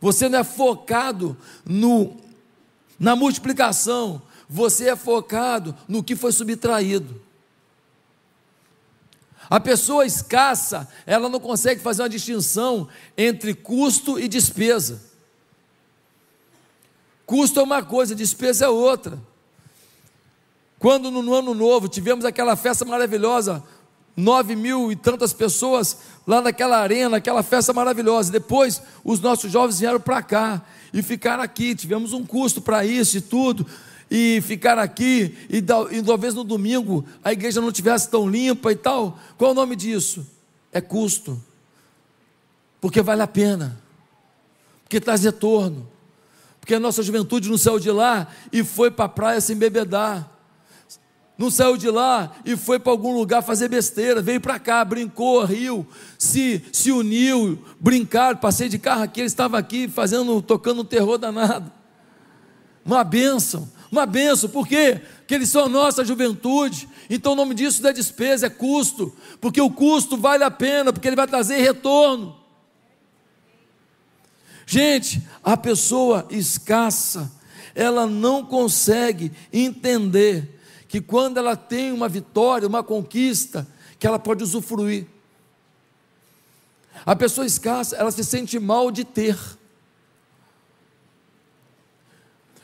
Você 0.01 0.27
não 0.29 0.39
é 0.39 0.43
focado 0.43 1.37
no, 1.65 2.17
na 2.99 3.15
multiplicação, 3.15 4.21
você 4.47 4.89
é 4.89 4.95
focado 4.95 5.75
no 5.87 6.03
que 6.03 6.15
foi 6.15 6.31
subtraído. 6.31 7.21
A 9.49 9.59
pessoa 9.59 10.05
escassa, 10.05 10.87
ela 11.05 11.27
não 11.27 11.39
consegue 11.39 11.81
fazer 11.81 12.03
uma 12.03 12.09
distinção 12.09 12.87
entre 13.17 13.53
custo 13.53 14.19
e 14.19 14.27
despesa. 14.27 15.08
Custo 17.29 17.59
é 17.59 17.63
uma 17.63 17.83
coisa, 17.83 18.15
despesa 18.15 18.65
é 18.65 18.69
outra. 18.69 19.19
Quando 20.79 21.11
no 21.11 21.31
ano 21.31 21.53
novo 21.53 21.87
tivemos 21.87 22.25
aquela 22.25 22.55
festa 22.55 22.83
maravilhosa 22.83 23.63
nove 24.17 24.55
mil 24.55 24.91
e 24.91 24.95
tantas 24.95 25.31
pessoas 25.31 25.95
lá 26.25 26.41
naquela 26.41 26.79
arena, 26.79 27.17
aquela 27.17 27.43
festa 27.43 27.71
maravilhosa. 27.71 28.31
Depois, 28.31 28.81
os 29.03 29.19
nossos 29.19 29.51
jovens 29.51 29.79
vieram 29.79 29.99
para 29.99 30.23
cá 30.23 30.63
e 30.91 31.03
ficaram 31.03 31.43
aqui. 31.43 31.75
Tivemos 31.75 32.13
um 32.13 32.25
custo 32.25 32.61
para 32.63 32.83
isso 32.83 33.17
e 33.17 33.21
tudo. 33.21 33.63
E 34.09 34.41
ficar 34.41 34.79
aqui, 34.79 35.37
e, 35.51 35.57
e 35.57 36.01
talvez 36.01 36.33
no 36.33 36.43
domingo 36.43 37.05
a 37.23 37.31
igreja 37.31 37.61
não 37.61 37.71
tivesse 37.71 38.09
tão 38.09 38.27
limpa 38.27 38.71
e 38.71 38.75
tal. 38.75 39.19
Qual 39.37 39.49
é 39.49 39.51
o 39.51 39.55
nome 39.55 39.75
disso? 39.75 40.25
É 40.73 40.81
custo. 40.81 41.39
Porque 42.81 43.03
vale 43.03 43.21
a 43.21 43.27
pena. 43.27 43.79
Porque 44.83 44.99
traz 44.99 45.23
retorno. 45.23 45.98
Porque 46.59 46.75
a 46.75 46.79
nossa 46.79 47.01
juventude 47.01 47.49
não 47.49 47.57
saiu 47.57 47.79
de 47.79 47.91
lá 47.91 48.27
e 48.51 48.63
foi 48.63 48.91
para 48.91 49.05
a 49.05 49.09
praia 49.09 49.41
se 49.41 49.53
embebedar 49.53 50.39
não 51.39 51.49
saiu 51.49 51.77
de 51.77 51.89
lá 51.89 52.33
e 52.43 52.57
foi 52.57 52.77
para 52.77 52.91
algum 52.91 53.13
lugar 53.13 53.41
fazer 53.41 53.69
besteira, 53.69 54.21
veio 54.21 54.41
para 54.41 54.59
cá, 54.59 54.83
brincou, 54.83 55.45
riu, 55.45 55.87
se, 56.17 56.61
se 56.73 56.91
uniu, 56.91 57.57
brincaram, 57.79 58.37
passei 58.37 58.67
de 58.67 58.77
carro 58.77 59.03
aqui, 59.03 59.21
ele 59.21 59.27
estava 59.27 59.57
aqui 59.57 59.87
fazendo, 59.87 60.41
tocando 60.41 60.81
um 60.81 60.85
terror 60.85 61.17
danado. 61.17 61.71
Uma 62.83 63.05
bênção, 63.05 63.71
uma 63.89 64.05
bênção, 64.05 64.49
por 64.49 64.67
quê? 64.67 64.99
Porque 65.19 65.33
eles 65.33 65.47
são 65.47 65.63
a 65.63 65.69
nossa 65.69 66.03
juventude, 66.03 66.89
então 67.09 67.31
o 67.31 67.35
nome 67.35 67.55
disso 67.55 67.81
não 67.81 67.89
é 67.89 67.93
despesa, 67.93 68.47
é 68.47 68.49
custo, 68.49 69.15
porque 69.39 69.61
o 69.61 69.71
custo 69.71 70.17
vale 70.17 70.43
a 70.43 70.51
pena, 70.51 70.91
porque 70.91 71.07
ele 71.07 71.15
vai 71.15 71.25
trazer 71.25 71.55
retorno. 71.61 72.35
Gente, 74.71 75.27
a 75.43 75.57
pessoa 75.57 76.27
escassa, 76.29 77.31
ela 77.73 78.05
não 78.05 78.45
consegue 78.45 79.31
entender 79.51 80.61
que 80.87 81.01
quando 81.01 81.37
ela 81.39 81.55
tem 81.55 81.91
uma 81.91 82.07
vitória, 82.07 82.67
uma 82.67 82.83
conquista, 82.83 83.67
que 83.97 84.05
ela 84.05 84.19
pode 84.19 84.43
usufruir. 84.43 85.07
A 87.03 87.15
pessoa 87.15 87.47
escassa, 87.47 87.95
ela 87.95 88.11
se 88.11 88.23
sente 88.23 88.59
mal 88.59 88.91
de 88.91 89.03
ter. 89.03 89.35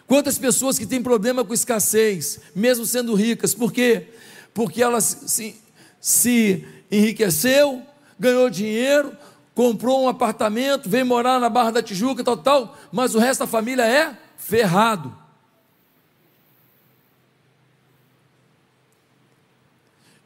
Quantas 0.06 0.38
pessoas 0.38 0.78
que 0.78 0.86
têm 0.86 1.02
problema 1.02 1.44
com 1.44 1.56
escassez, 1.56 2.40
mesmo 2.54 2.86
sendo 2.86 3.16
ricas, 3.16 3.56
por 3.56 3.74
quê? 3.74 4.10
Porque 4.54 4.84
ela 4.84 5.02
se, 5.02 5.60
se 6.00 6.68
enriqueceu, 6.92 7.82
ganhou 8.20 8.48
dinheiro, 8.48 9.18
comprou 9.56 10.04
um 10.04 10.10
apartamento, 10.10 10.90
veio 10.90 11.06
morar 11.06 11.40
na 11.40 11.50
Barra 11.50 11.72
da 11.72 11.82
Tijuca, 11.82 12.24
tal, 12.24 12.38
tal, 12.38 12.78
mas 12.92 13.16
o 13.16 13.20
resto 13.20 13.40
da 13.40 13.48
família 13.48 13.88
é 13.88 14.16
ferrado. 14.38 15.25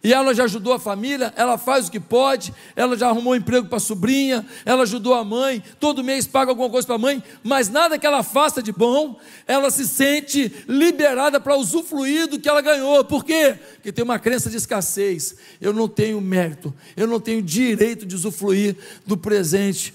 E 0.01 0.13
ela 0.13 0.34
já 0.34 0.46
ajudou 0.46 0.72
a 0.72 0.79
família, 0.79 1.34
ela 1.36 1.58
faz 1.58 1.88
o 1.88 1.91
que 1.91 2.00
pode, 2.00 2.53
ela 2.74 2.98
já 2.98 3.10
arrumou 3.10 3.34
um 3.34 3.36
emprego 3.36 3.68
para 3.68 3.77
a 3.77 3.82
sobrinha, 3.82 4.46
ela 4.63 4.84
ajudou 4.84 5.13
a 5.13 5.25
mãe, 5.25 5.62
todo 5.77 6.03
mês 6.03 6.25
paga 6.25 6.51
alguma 6.51 6.70
coisa 6.70 6.88
para 6.88 6.96
a 6.96 7.00
mãe, 7.00 7.22
mas 7.44 7.68
nada 7.68 8.00
que 8.00 8.08
ela 8.08 8.24
faça 8.24 8.63
de 8.63 8.72
bom, 8.72 9.20
ela 9.46 9.70
se 9.70 9.86
sente 9.86 10.63
liberada 10.70 11.38
para 11.38 11.58
usufruir 11.58 12.27
do 12.27 12.39
que 12.39 12.48
ela 12.48 12.62
ganhou. 12.62 13.03
Por 13.03 13.25
quê? 13.25 13.58
Porque 13.74 13.91
tem 13.91 14.03
uma 14.03 14.18
crença 14.18 14.50
de 14.50 14.56
escassez. 14.56 15.36
Eu 15.60 15.74
não 15.74 15.89
tenho 15.89 16.22
mérito, 16.22 16.74
eu 16.96 17.06
não 17.06 17.20
tenho 17.20 17.41
direito 17.41 18.06
de 18.06 18.15
usufruir 18.15 18.77
do 19.06 19.18
presente 19.18 19.94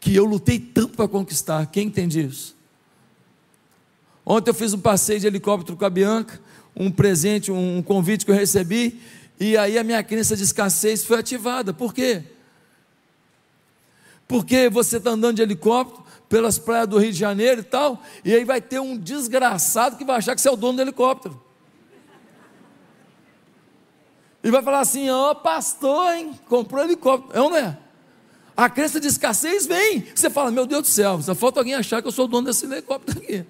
que 0.00 0.14
eu 0.14 0.24
lutei 0.24 0.58
tanto 0.58 0.96
para 0.96 1.08
conquistar. 1.08 1.66
Quem 1.66 1.88
entende 1.88 2.24
isso? 2.24 2.56
Ontem 4.24 4.50
eu 4.50 4.54
fiz 4.54 4.72
um 4.72 4.78
passeio 4.78 5.20
de 5.20 5.26
helicóptero 5.26 5.76
com 5.76 5.84
a 5.84 5.90
Bianca, 5.90 6.40
um 6.74 6.90
presente, 6.90 7.52
um 7.52 7.82
convite 7.82 8.24
que 8.24 8.30
eu 8.30 8.34
recebi, 8.34 9.00
e 9.38 9.56
aí 9.56 9.78
a 9.78 9.84
minha 9.84 10.02
crença 10.02 10.36
de 10.36 10.42
escassez 10.42 11.04
foi 11.04 11.18
ativada. 11.18 11.72
Por 11.72 11.92
quê? 11.92 12.22
Porque 14.26 14.68
você 14.68 14.96
está 14.96 15.10
andando 15.10 15.36
de 15.36 15.42
helicóptero 15.42 16.04
pelas 16.28 16.58
praias 16.58 16.88
do 16.88 16.98
Rio 16.98 17.12
de 17.12 17.18
Janeiro 17.18 17.60
e 17.60 17.64
tal, 17.64 18.02
e 18.24 18.34
aí 18.34 18.44
vai 18.44 18.60
ter 18.60 18.80
um 18.80 18.96
desgraçado 18.96 19.96
que 19.96 20.04
vai 20.04 20.16
achar 20.16 20.34
que 20.34 20.40
você 20.40 20.48
é 20.48 20.52
o 20.52 20.56
dono 20.56 20.76
do 20.76 20.82
helicóptero. 20.82 21.40
E 24.42 24.50
vai 24.50 24.62
falar 24.62 24.80
assim: 24.80 25.10
ó, 25.10 25.30
oh, 25.30 25.34
pastor, 25.34 26.14
hein? 26.14 26.38
Comprou 26.48 26.84
helicóptero. 26.84 27.36
É 27.38 27.42
ou 27.42 27.50
não 27.50 27.56
é? 27.56 27.78
A 28.56 28.70
crença 28.70 28.98
de 28.98 29.08
escassez 29.08 29.66
vem. 29.66 30.06
Você 30.14 30.30
fala: 30.30 30.50
meu 30.50 30.66
Deus 30.66 30.82
do 30.82 30.88
céu, 30.88 31.20
só 31.20 31.34
falta 31.34 31.60
alguém 31.60 31.74
achar 31.74 32.00
que 32.00 32.08
eu 32.08 32.12
sou 32.12 32.24
o 32.24 32.28
dono 32.28 32.46
desse 32.46 32.64
helicóptero 32.64 33.18
aqui. 33.18 33.44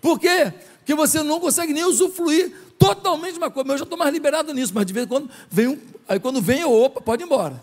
Por 0.00 0.18
quê? 0.18 0.52
Porque 0.78 0.94
você 0.94 1.22
não 1.22 1.38
consegue 1.40 1.72
nem 1.72 1.84
usufruir 1.84 2.52
totalmente 2.80 3.36
uma 3.36 3.50
coisa, 3.50 3.66
mas 3.66 3.74
eu 3.74 3.78
já 3.80 3.84
estou 3.84 3.98
mais 3.98 4.10
liberado 4.10 4.54
nisso, 4.54 4.72
mas 4.74 4.86
de 4.86 4.94
vez 4.94 5.04
em 5.04 5.08
quando 5.08 5.30
vem 5.50 5.68
um, 5.68 5.78
aí 6.08 6.18
quando 6.18 6.40
vem 6.40 6.60
eu, 6.60 6.72
opa, 6.72 7.02
pode 7.02 7.22
ir 7.22 7.26
embora. 7.26 7.62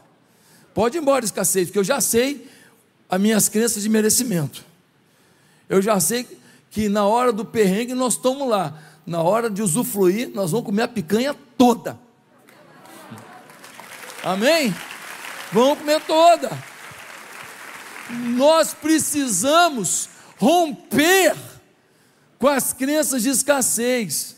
Pode 0.75 0.95
ir 0.95 1.01
embora 1.01 1.25
escassez, 1.25 1.67
porque 1.67 1.79
eu 1.79 1.83
já 1.83 1.99
sei 1.99 2.47
as 3.09 3.19
minhas 3.19 3.49
crenças 3.49 3.81
de 3.81 3.89
merecimento. 3.89 4.63
Eu 5.67 5.81
já 5.81 5.99
sei 5.99 6.27
que 6.69 6.87
na 6.87 7.03
hora 7.07 7.33
do 7.33 7.43
perrengue 7.43 7.95
nós 7.95 8.13
estamos 8.13 8.47
lá. 8.47 8.79
Na 9.07 9.23
hora 9.23 9.49
de 9.49 9.61
usufruir, 9.61 10.29
nós 10.35 10.51
vamos 10.51 10.67
comer 10.67 10.83
a 10.83 10.87
picanha 10.87 11.35
toda. 11.57 11.97
Amém? 14.23 14.75
Vamos 15.51 15.79
comer 15.79 15.99
toda. 16.01 16.51
Nós 18.35 18.73
precisamos 18.73 20.09
romper 20.37 21.35
com 22.37 22.47
as 22.47 22.71
crenças 22.71 23.23
de 23.23 23.29
escassez. 23.29 24.36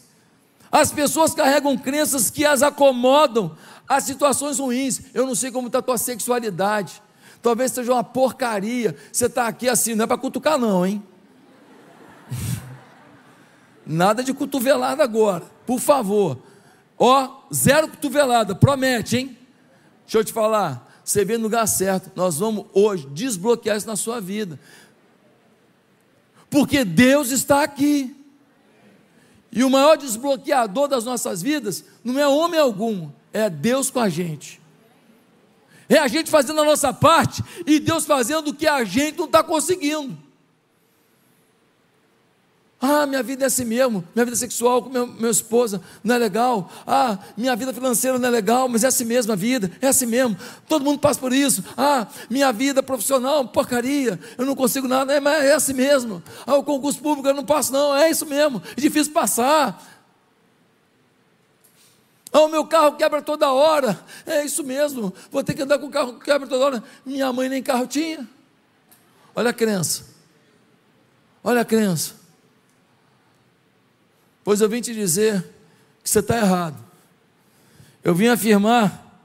As 0.71 0.91
pessoas 0.91 1.33
carregam 1.33 1.77
crenças 1.77 2.29
que 2.29 2.45
as 2.45 2.61
acomodam 2.61 3.55
a 3.87 3.99
situações 3.99 4.59
ruins. 4.59 5.01
Eu 5.13 5.25
não 5.25 5.33
sei 5.33 5.51
como 5.51 5.67
está 5.67 5.79
a 5.79 5.81
tua 5.81 5.97
sexualidade. 5.97 7.01
Talvez 7.41 7.71
seja 7.71 7.91
uma 7.91 8.03
porcaria. 8.03 8.95
Você 9.11 9.25
está 9.25 9.47
aqui 9.47 9.67
assim, 9.67 9.95
não 9.95 10.03
é 10.03 10.07
para 10.07 10.17
cutucar, 10.17 10.57
não, 10.57 10.85
hein? 10.85 11.03
Nada 13.85 14.23
de 14.23 14.33
cotovelada 14.33 15.03
agora, 15.03 15.45
por 15.65 15.79
favor. 15.79 16.37
Ó, 16.97 17.41
zero 17.51 17.87
cotovelada, 17.87 18.53
promete, 18.53 19.17
hein? 19.17 19.37
Deixa 20.05 20.19
eu 20.19 20.23
te 20.23 20.33
falar. 20.33 20.87
Você 21.03 21.25
vem 21.25 21.37
no 21.37 21.43
lugar 21.43 21.65
certo. 21.67 22.11
Nós 22.15 22.37
vamos 22.37 22.65
hoje 22.73 23.07
desbloquear 23.07 23.77
isso 23.77 23.87
na 23.87 23.95
sua 23.95 24.21
vida. 24.21 24.59
Porque 26.49 26.85
Deus 26.85 27.31
está 27.31 27.63
aqui. 27.63 28.15
E 29.51 29.63
o 29.63 29.69
maior 29.69 29.97
desbloqueador 29.97 30.87
das 30.87 31.05
nossas 31.05 31.41
vidas 31.41 31.83
não 32.03 32.19
é 32.19 32.27
homem 32.27 32.59
algum, 32.59 33.09
é 33.33 33.49
Deus 33.49 33.89
com 33.89 33.99
a 33.99 34.09
gente. 34.09 34.61
É 35.87 35.97
a 35.97 36.07
gente 36.07 36.29
fazendo 36.29 36.61
a 36.61 36.65
nossa 36.65 36.93
parte 36.93 37.43
e 37.65 37.79
Deus 37.79 38.05
fazendo 38.05 38.49
o 38.49 38.53
que 38.53 38.67
a 38.67 38.83
gente 38.83 39.17
não 39.17 39.25
está 39.25 39.43
conseguindo. 39.43 40.15
Ah, 42.81 43.05
minha 43.05 43.21
vida 43.21 43.43
é 43.43 43.47
assim 43.47 43.65
mesmo, 43.65 44.07
minha 44.15 44.23
vida 44.23 44.37
sexual 44.37 44.81
com 44.81 44.89
meu, 44.89 45.05
meu 45.05 45.29
esposa 45.29 45.81
não 46.01 46.15
é 46.15 46.17
legal. 46.17 46.71
Ah, 46.87 47.17
minha 47.35 47.53
vida 47.53 47.73
financeira 47.73 48.17
não 48.17 48.29
é 48.29 48.31
legal, 48.31 48.69
mas 48.69 48.85
é 48.85 48.87
assim 48.87 49.03
mesmo 49.03 49.33
a 49.33 49.35
vida, 49.35 49.69
é 49.81 49.87
assim 49.87 50.05
mesmo. 50.05 50.37
Todo 50.65 50.85
mundo 50.85 50.97
passa 50.97 51.19
por 51.19 51.33
isso. 51.33 51.61
Ah, 51.75 52.07
minha 52.29 52.53
vida 52.53 52.81
profissional, 52.81 53.45
porcaria, 53.49 54.17
eu 54.37 54.45
não 54.45 54.55
consigo 54.55 54.87
nada, 54.87 55.13
é, 55.13 55.19
mas 55.19 55.43
é 55.43 55.53
assim 55.53 55.73
mesmo. 55.73 56.23
Ah, 56.47 56.55
o 56.55 56.63
concurso 56.63 57.01
público 57.01 57.27
eu 57.27 57.33
não 57.33 57.43
passo, 57.43 57.73
não, 57.73 57.93
é 57.93 58.09
isso 58.09 58.25
mesmo, 58.25 58.63
é 58.77 58.79
difícil 58.79 59.11
passar. 59.11 59.85
Ah, 62.31 62.39
o 62.39 62.47
meu 62.47 62.65
carro 62.65 62.93
quebra 62.93 63.21
toda 63.21 63.51
hora, 63.51 63.99
é 64.25 64.45
isso 64.45 64.63
mesmo, 64.63 65.13
vou 65.29 65.43
ter 65.43 65.53
que 65.53 65.63
andar 65.63 65.79
com 65.79 65.87
o 65.87 65.91
carro 65.91 66.13
que 66.13 66.23
quebra 66.23 66.47
toda 66.47 66.63
hora. 66.63 66.83
Minha 67.05 67.33
mãe 67.33 67.49
nem 67.49 67.61
carro 67.61 67.85
tinha. 67.85 68.25
Olha 69.35 69.49
a 69.49 69.53
crença, 69.53 70.05
olha 71.43 71.59
a 71.59 71.65
crença. 71.65 72.18
Pois 74.49 74.61
eu 74.61 74.67
vim 74.67 74.81
te 74.81 74.95
dizer 74.95 75.43
que 76.01 76.09
você 76.09 76.17
está 76.17 76.37
errado. 76.37 76.83
Eu 78.03 78.15
vim 78.15 78.29
afirmar 78.29 79.23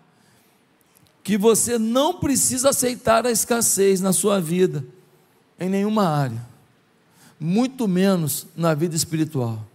que 1.23 1.39
você 1.39 1.79
não 1.79 2.21
precisa 2.21 2.69
aceitar 2.69 3.25
a 3.25 3.31
escassez 3.31 4.03
na 4.03 4.13
sua 4.13 4.39
vida, 4.39 4.85
em 5.59 5.71
nenhuma 5.71 6.07
área, 6.07 6.47
muito 7.41 7.89
menos 7.89 8.47
na 8.55 8.75
vida 8.75 8.95
espiritual. 8.95 9.67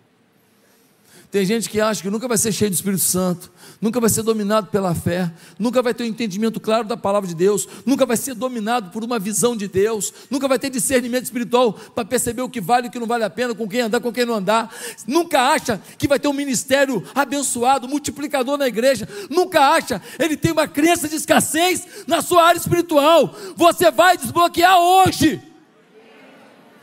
Tem 1.31 1.45
gente 1.45 1.69
que 1.69 1.79
acha 1.79 2.01
que 2.01 2.09
nunca 2.09 2.27
vai 2.27 2.39
ser 2.39 2.51
cheio 2.51 2.71
do 2.71 2.73
Espírito 2.73 3.03
Santo, 3.03 3.51
nunca 3.79 3.99
vai 3.99 4.09
ser 4.09 4.23
dominado 4.23 4.67
pela 4.67 4.95
fé, 4.95 5.31
nunca 5.59 5.79
vai 5.79 5.93
ter 5.93 6.03
um 6.03 6.07
entendimento 6.07 6.59
claro 6.59 6.87
da 6.87 6.97
palavra 6.97 7.29
de 7.29 7.35
Deus, 7.35 7.67
nunca 7.85 8.03
vai 8.03 8.17
ser 8.17 8.33
dominado 8.33 8.89
por 8.89 9.03
uma 9.03 9.19
visão 9.19 9.55
de 9.55 9.67
Deus, 9.67 10.11
nunca 10.27 10.47
vai 10.47 10.57
ter 10.57 10.71
discernimento 10.71 11.25
espiritual 11.25 11.73
para 11.73 12.03
perceber 12.03 12.41
o 12.41 12.49
que 12.49 12.59
vale 12.59 12.87
e 12.87 12.89
o 12.89 12.91
que 12.91 12.97
não 12.97 13.05
vale 13.05 13.23
a 13.23 13.29
pena, 13.29 13.53
com 13.53 13.69
quem 13.69 13.81
andar, 13.81 13.99
com 13.99 14.11
quem 14.11 14.25
não 14.25 14.33
andar, 14.33 14.75
nunca 15.05 15.39
acha 15.39 15.79
que 15.99 16.07
vai 16.07 16.19
ter 16.19 16.27
um 16.27 16.33
ministério 16.33 17.03
abençoado, 17.13 17.87
multiplicador 17.87 18.57
na 18.57 18.67
igreja, 18.67 19.07
nunca 19.29 19.69
acha, 19.69 20.01
ele 20.17 20.35
tem 20.35 20.51
uma 20.51 20.67
crença 20.67 21.07
de 21.07 21.15
escassez 21.15 21.85
na 22.07 22.23
sua 22.23 22.43
área 22.43 22.57
espiritual. 22.57 23.35
Você 23.55 23.91
vai 23.91 24.17
desbloquear 24.17 24.79
hoje, 24.79 25.39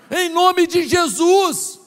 em 0.08 0.28
nome 0.28 0.68
de 0.68 0.86
Jesus. 0.86 1.80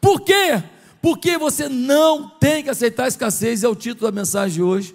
Por 0.00 0.22
quê? 0.22 0.60
Porque 1.02 1.38
você 1.38 1.68
não 1.68 2.28
tem 2.28 2.62
que 2.62 2.70
aceitar 2.70 3.04
a 3.04 3.08
escassez, 3.08 3.64
é 3.64 3.68
o 3.68 3.74
título 3.74 4.10
da 4.10 4.14
mensagem 4.14 4.54
de 4.56 4.62
hoje. 4.62 4.94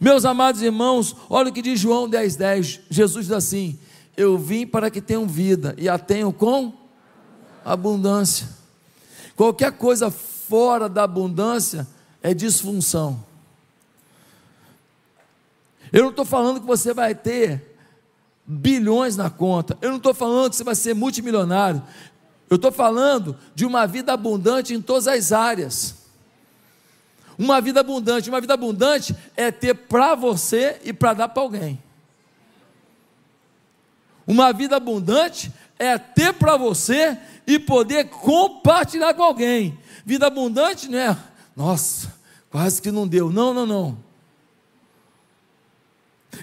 Meus 0.00 0.24
amados 0.24 0.60
irmãos, 0.60 1.14
olha 1.30 1.50
o 1.50 1.52
que 1.52 1.62
diz 1.62 1.78
João 1.78 2.08
10,10. 2.08 2.36
10. 2.36 2.80
Jesus 2.90 3.26
diz 3.26 3.32
assim: 3.32 3.78
Eu 4.16 4.36
vim 4.36 4.66
para 4.66 4.90
que 4.90 5.00
tenham 5.00 5.26
vida 5.26 5.74
e 5.78 5.88
a 5.88 5.98
tenham 5.98 6.32
com 6.32 6.72
abundância. 7.64 8.48
Qualquer 9.36 9.72
coisa 9.72 10.10
fora 10.10 10.88
da 10.88 11.04
abundância 11.04 11.86
é 12.22 12.34
disfunção. 12.34 13.24
Eu 15.92 16.02
não 16.02 16.10
estou 16.10 16.24
falando 16.24 16.60
que 16.60 16.66
você 16.66 16.92
vai 16.92 17.14
ter 17.14 17.76
bilhões 18.44 19.16
na 19.16 19.30
conta. 19.30 19.78
Eu 19.80 19.90
não 19.90 19.96
estou 19.96 20.12
falando 20.12 20.50
que 20.50 20.56
você 20.56 20.64
vai 20.64 20.74
ser 20.74 20.94
multimilionário. 20.94 21.82
Eu 22.48 22.56
estou 22.56 22.70
falando 22.70 23.36
de 23.54 23.64
uma 23.64 23.86
vida 23.86 24.12
abundante 24.12 24.74
em 24.74 24.80
todas 24.80 25.08
as 25.08 25.32
áreas. 25.32 25.94
Uma 27.38 27.60
vida 27.60 27.80
abundante, 27.80 28.28
uma 28.28 28.40
vida 28.40 28.54
abundante 28.54 29.14
é 29.36 29.50
ter 29.50 29.74
para 29.74 30.14
você 30.14 30.80
e 30.84 30.92
para 30.92 31.14
dar 31.14 31.28
para 31.28 31.42
alguém. 31.42 31.82
Uma 34.26 34.52
vida 34.52 34.76
abundante 34.76 35.52
é 35.78 35.98
ter 35.98 36.32
para 36.34 36.56
você 36.56 37.18
e 37.46 37.58
poder 37.58 38.08
compartilhar 38.08 39.14
com 39.14 39.22
alguém. 39.22 39.78
Vida 40.04 40.26
abundante 40.26 40.88
não 40.88 40.98
é, 40.98 41.16
nossa, 41.56 42.14
quase 42.50 42.80
que 42.80 42.90
não 42.90 43.06
deu. 43.06 43.30
Não, 43.30 43.52
não, 43.52 43.66
não. 43.66 43.98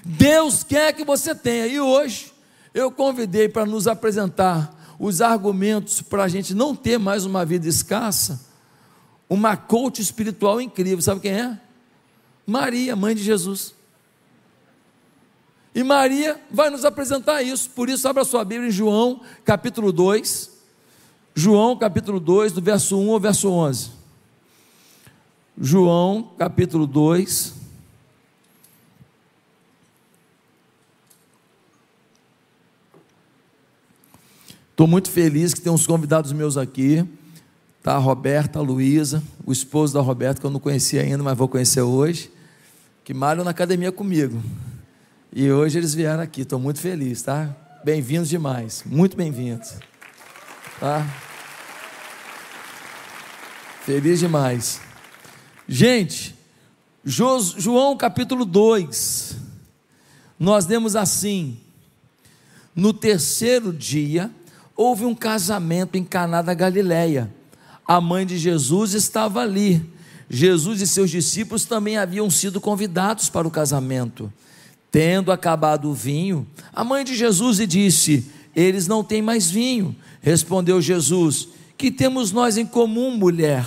Deus 0.04 0.64
quer 0.64 0.94
que 0.94 1.04
você 1.04 1.34
tenha. 1.34 1.68
E 1.68 1.80
hoje 1.80 2.32
eu 2.74 2.92
convidei 2.92 3.50
para 3.50 3.66
nos 3.66 3.88
apresentar 3.88 4.81
os 5.04 5.20
argumentos 5.20 6.00
para 6.00 6.24
a 6.24 6.28
gente 6.28 6.54
não 6.54 6.76
ter 6.76 7.00
mais 7.00 7.26
uma 7.26 7.44
vida 7.44 7.68
escassa. 7.68 8.40
Uma 9.28 9.58
coach 9.58 10.00
espiritual 10.00 10.62
incrível. 10.62 11.02
Sabe 11.02 11.22
quem 11.22 11.32
é? 11.32 11.60
Maria, 12.46 12.96
mãe 12.96 13.16
de 13.16 13.24
Jesus. 13.24 13.74
E 15.74 15.84
Maria 15.84 16.40
vai 16.52 16.70
nos 16.70 16.86
apresentar 16.86 17.42
isso. 17.42 17.68
Por 17.72 17.90
isso, 17.90 18.08
abra 18.08 18.24
sua 18.24 18.46
Bíblia 18.46 18.68
em 18.68 18.72
João, 18.72 19.22
capítulo 19.44 19.92
2. 19.92 20.52
João, 21.34 21.76
capítulo 21.76 22.20
2, 22.20 22.52
do 22.52 22.62
verso 22.62 23.00
1 23.00 23.12
ao 23.12 23.20
verso 23.20 23.50
11. 23.50 23.90
João, 25.60 26.30
capítulo 26.38 26.86
2. 26.86 27.56
Estou 34.82 34.90
muito 34.90 35.12
feliz 35.12 35.54
que 35.54 35.62
tem 35.62 35.72
uns 35.72 35.86
convidados 35.86 36.32
meus 36.32 36.58
aqui. 36.58 37.08
Tá 37.84 37.94
a 37.94 37.98
Roberta, 38.00 38.58
a 38.58 38.64
Luísa, 38.64 39.22
o 39.46 39.52
esposo 39.52 39.94
da 39.94 40.02
Roberta, 40.02 40.42
que 40.42 40.48
eu 40.48 40.50
não 40.50 40.60
conhecia 40.60 41.04
ainda, 41.04 41.22
mas 41.22 41.38
vou 41.38 41.48
conhecer 41.48 41.84
hoje, 41.84 42.32
que 43.04 43.14
malham 43.14 43.44
na 43.44 43.52
academia 43.52 43.92
comigo. 43.92 44.42
E 45.32 45.52
hoje 45.52 45.78
eles 45.78 45.94
vieram 45.94 46.24
aqui, 46.24 46.42
estou 46.42 46.58
muito 46.58 46.80
feliz, 46.80 47.22
tá? 47.22 47.56
Bem-vindos 47.86 48.28
demais, 48.28 48.82
muito 48.84 49.16
bem-vindos. 49.16 49.76
Tá? 50.80 51.06
Feliz 53.86 54.18
demais. 54.18 54.82
Gente, 55.68 56.36
João 57.06 57.96
capítulo 57.96 58.46
2, 58.46 59.38
nós 60.40 60.66
lemos 60.66 60.96
assim: 60.96 61.60
No 62.76 62.92
terceiro 62.92 63.72
dia, 63.72 64.32
houve 64.76 65.06
um 65.06 65.16
casamento 65.16 65.98
em 65.98 66.04
Caná 66.04 66.42
da 66.42 66.54
Galileia. 66.54 67.34
A 67.88 68.00
mãe 68.00 68.26
de 68.26 68.38
Jesus 68.38 68.94
estava 68.94 69.42
ali. 69.42 69.84
Jesus 70.30 70.82
e 70.82 70.88
seus 70.88 71.10
discípulos 71.10 71.66
também 71.66 71.98
haviam 71.98 72.30
sido 72.30 72.62
convidados 72.62 73.30
para 73.30 73.48
o 73.48 73.52
casamento. 73.52 74.32
Tendo 74.90 75.32
acabado 75.32 75.90
o 75.90 75.94
vinho, 75.94 76.48
a 76.74 76.84
mãe 76.84 77.04
de 77.04 77.16
Jesus 77.16 77.60
lhe 77.60 77.68
disse: 77.68 78.32
Eles 78.56 78.88
não 78.88 79.04
têm 79.04 79.22
mais 79.22 79.50
vinho. 79.50 79.96
Respondeu 80.22 80.82
Jesus: 80.82 81.50
Que 81.78 81.92
temos 81.92 82.32
nós 82.32 82.58
em 82.58 82.66
comum, 82.66 83.16
mulher? 83.18 83.66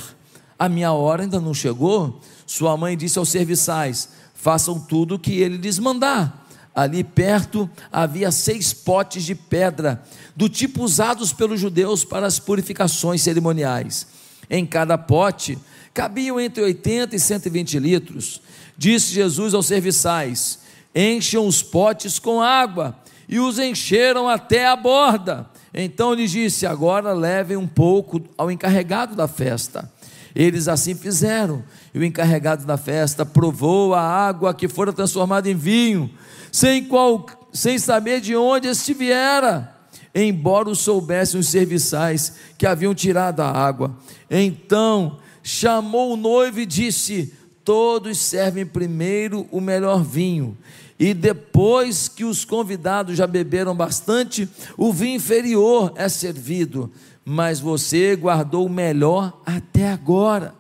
A 0.59 0.69
minha 0.69 0.93
hora 0.93 1.23
ainda 1.23 1.41
não 1.41 1.53
chegou. 1.53 2.21
Sua 2.47 2.77
mãe 2.77 2.97
disse 2.97 3.19
aos 3.19 3.29
serviçais: 3.29 4.09
Façam 4.35 4.79
tudo 4.81 5.17
o 5.17 5.19
que 5.19 5.33
ele 5.33 5.57
lhes 5.57 5.79
mandar. 5.79 6.47
Ali 6.75 7.05
perto 7.05 7.71
havia 7.93 8.33
seis 8.33 8.73
potes 8.73 9.23
de 9.25 9.35
pedra, 9.35 10.03
do 10.37 10.49
tipo 10.49 10.83
usados 10.83 11.33
pelos 11.33 11.61
judeus 11.61 12.05
para 12.05 12.27
as 12.27 12.39
purificações 12.39 13.23
cerimoniais. 13.23 14.07
Em 14.51 14.67
cada 14.67 14.99
pote 14.99 15.59
cabiam 15.93 16.41
entre 16.41 16.63
80 16.63 17.17
e 17.17 17.21
120 17.21 17.79
litros. 17.79 18.41
Disse 18.77 19.15
Jesus 19.15 19.55
aos 19.55 19.67
serviçais: 19.67 20.59
encham 20.95 21.47
os 21.47 21.63
potes 21.63 22.19
com 22.19 22.41
água, 22.41 22.97
e 23.29 23.41
os 23.41 23.59
encheram 23.59 24.29
até 24.29 24.67
a 24.67 24.77
borda. 24.77 25.49
Então 25.73 26.15
lhe 26.15 26.29
disse: 26.29 26.67
Agora 26.67 27.13
levem 27.13 27.57
um 27.57 27.67
pouco 27.67 28.23
ao 28.39 28.51
encarregado 28.51 29.17
da 29.17 29.27
festa. 29.27 29.91
Eles 30.35 30.69
assim 30.69 30.95
fizeram, 30.95 31.65
e 31.93 31.99
o 31.99 32.05
encarregado 32.05 32.65
da 32.65 32.77
festa 32.77 33.25
provou 33.25 33.95
a 33.95 34.03
água 34.03 34.53
que 34.53 34.69
fora 34.69 34.93
transformada 34.93 35.49
em 35.49 35.55
vinho, 35.55 36.11
sem, 36.51 36.85
qual, 36.85 37.25
sem 37.53 37.79
saber 37.79 38.21
de 38.21 38.35
onde 38.37 38.69
este 38.69 38.93
viera, 38.93 39.74
embora 40.15 40.71
o 40.71 40.77
soubessem 40.77 41.41
os 41.41 41.49
serviçais 41.49 42.35
que 42.57 42.67
haviam 42.67 42.95
tirado 42.95 43.41
a 43.41 43.51
água. 43.51 43.97
Então 44.31 45.19
chamou 45.43 46.13
o 46.13 46.17
noivo 46.17 46.61
e 46.61 46.67
disse: 46.67 47.35
Todos 47.65 48.19
servem 48.19 48.65
primeiro 48.65 49.47
o 49.51 49.61
melhor 49.61 50.03
vinho, 50.03 50.57
e 50.99 51.13
depois 51.13 52.09
que 52.09 52.25
os 52.25 52.45
convidados 52.45 53.17
já 53.17 53.27
beberam 53.27 53.75
bastante, 53.75 54.49
o 54.77 54.93
vinho 54.93 55.17
inferior 55.17 55.93
é 55.97 56.09
servido, 56.09 56.91
mas 57.25 57.59
você 57.59 58.15
guardou 58.15 58.67
o 58.67 58.71
melhor 58.71 59.41
até 59.45 59.91
agora. 59.91 60.55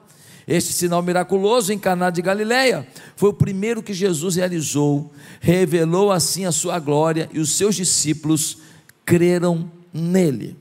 Este 0.46 0.74
sinal 0.74 1.00
miraculoso 1.00 1.72
em 1.72 1.78
Caná 1.78 2.10
de 2.10 2.20
Galileia 2.20 2.86
foi 3.16 3.30
o 3.30 3.34
primeiro 3.34 3.82
que 3.82 3.94
Jesus 3.94 4.36
realizou, 4.36 5.10
revelou 5.40 6.12
assim 6.12 6.44
a 6.44 6.52
sua 6.52 6.78
glória 6.78 7.30
e 7.32 7.38
os 7.38 7.56
seus 7.56 7.74
discípulos 7.74 8.58
creram 9.04 9.70
nele. 9.92 10.56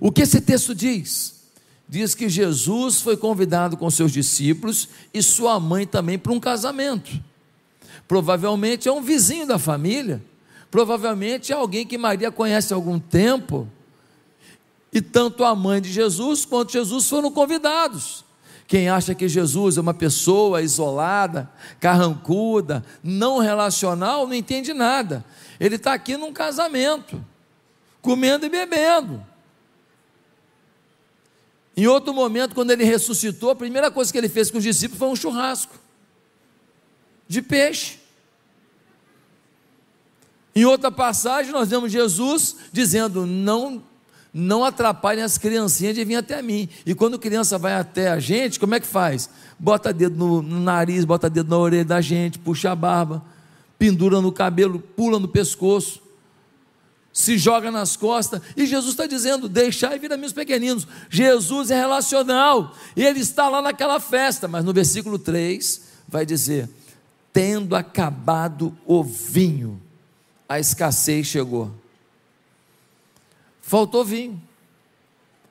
O 0.00 0.12
que 0.12 0.22
esse 0.22 0.40
texto 0.40 0.74
diz? 0.74 1.38
Diz 1.88 2.14
que 2.14 2.28
Jesus 2.28 3.00
foi 3.00 3.16
convidado 3.16 3.76
com 3.76 3.90
seus 3.90 4.12
discípulos 4.12 4.88
e 5.12 5.22
sua 5.22 5.58
mãe 5.58 5.86
também 5.86 6.18
para 6.18 6.32
um 6.32 6.40
casamento. 6.40 7.10
Provavelmente 8.06 8.88
é 8.88 8.92
um 8.92 9.02
vizinho 9.02 9.46
da 9.46 9.58
família, 9.58 10.22
provavelmente 10.70 11.52
é 11.52 11.54
alguém 11.54 11.86
que 11.86 11.98
Maria 11.98 12.30
conhece 12.30 12.72
há 12.72 12.76
algum 12.76 12.98
tempo. 12.98 13.66
E 14.92 15.00
tanto 15.00 15.44
a 15.44 15.54
mãe 15.54 15.80
de 15.80 15.92
Jesus 15.92 16.44
quanto 16.44 16.72
Jesus 16.72 17.08
foram 17.08 17.30
convidados. 17.30 18.24
Quem 18.66 18.88
acha 18.90 19.14
que 19.14 19.26
Jesus 19.26 19.78
é 19.78 19.80
uma 19.80 19.94
pessoa 19.94 20.60
isolada, 20.60 21.50
carrancuda, 21.80 22.84
não 23.02 23.38
relacional, 23.38 24.26
não 24.26 24.34
entende 24.34 24.74
nada. 24.74 25.24
Ele 25.58 25.76
está 25.76 25.92
aqui 25.92 26.16
num 26.16 26.32
casamento, 26.32 27.24
comendo 28.00 28.46
e 28.46 28.48
bebendo. 28.48 29.24
Em 31.76 31.86
outro 31.86 32.12
momento, 32.12 32.54
quando 32.54 32.70
ele 32.70 32.84
ressuscitou, 32.84 33.50
a 33.50 33.56
primeira 33.56 33.90
coisa 33.90 34.10
que 34.10 34.18
ele 34.18 34.28
fez 34.28 34.50
com 34.50 34.58
os 34.58 34.64
discípulos 34.64 34.98
foi 34.98 35.08
um 35.08 35.16
churrasco 35.16 35.74
de 37.28 37.42
peixe. 37.42 37.98
Em 40.54 40.64
outra 40.64 40.90
passagem, 40.90 41.52
nós 41.52 41.68
vemos 41.68 41.92
Jesus 41.92 42.56
dizendo: 42.72 43.24
Não 43.26 43.82
não 44.32 44.64
atrapalhem 44.64 45.22
as 45.22 45.38
criancinhas 45.38 45.94
de 45.94 46.04
vir 46.04 46.16
até 46.16 46.42
mim. 46.42 46.68
E 46.84 46.94
quando 46.94 47.18
criança 47.18 47.58
vai 47.58 47.74
até 47.74 48.08
a 48.10 48.20
gente, 48.20 48.60
como 48.60 48.74
é 48.74 48.80
que 48.80 48.86
faz? 48.86 49.30
Bota 49.58 49.92
dedo 49.92 50.16
no, 50.16 50.42
no 50.42 50.60
nariz, 50.60 51.04
bota 51.04 51.30
dedo 51.30 51.48
na 51.48 51.58
orelha 51.58 51.84
da 51.84 52.00
gente, 52.00 52.38
puxa 52.38 52.70
a 52.70 52.76
barba, 52.76 53.22
pendura 53.78 54.20
no 54.20 54.32
cabelo, 54.32 54.80
pula 54.80 55.18
no 55.18 55.28
pescoço, 55.28 56.02
se 57.12 57.38
joga 57.38 57.70
nas 57.70 57.96
costas. 57.96 58.40
E 58.56 58.66
Jesus 58.66 58.92
está 58.92 59.06
dizendo: 59.06 59.48
deixai 59.48 59.98
vir 59.98 60.12
a 60.12 60.16
meus 60.16 60.32
pequeninos. 60.32 60.86
Jesus 61.08 61.70
é 61.70 61.76
relacional. 61.76 62.74
E 62.96 63.04
ele 63.04 63.20
está 63.20 63.48
lá 63.48 63.62
naquela 63.62 63.98
festa. 63.98 64.46
Mas 64.46 64.64
no 64.64 64.72
versículo 64.72 65.18
3 65.18 65.82
vai 66.06 66.24
dizer: 66.24 66.68
tendo 67.32 67.74
acabado 67.74 68.76
o 68.86 69.02
vinho, 69.02 69.80
a 70.48 70.58
escassez 70.58 71.26
chegou. 71.26 71.72
Faltou 73.60 74.04
vinho. 74.04 74.40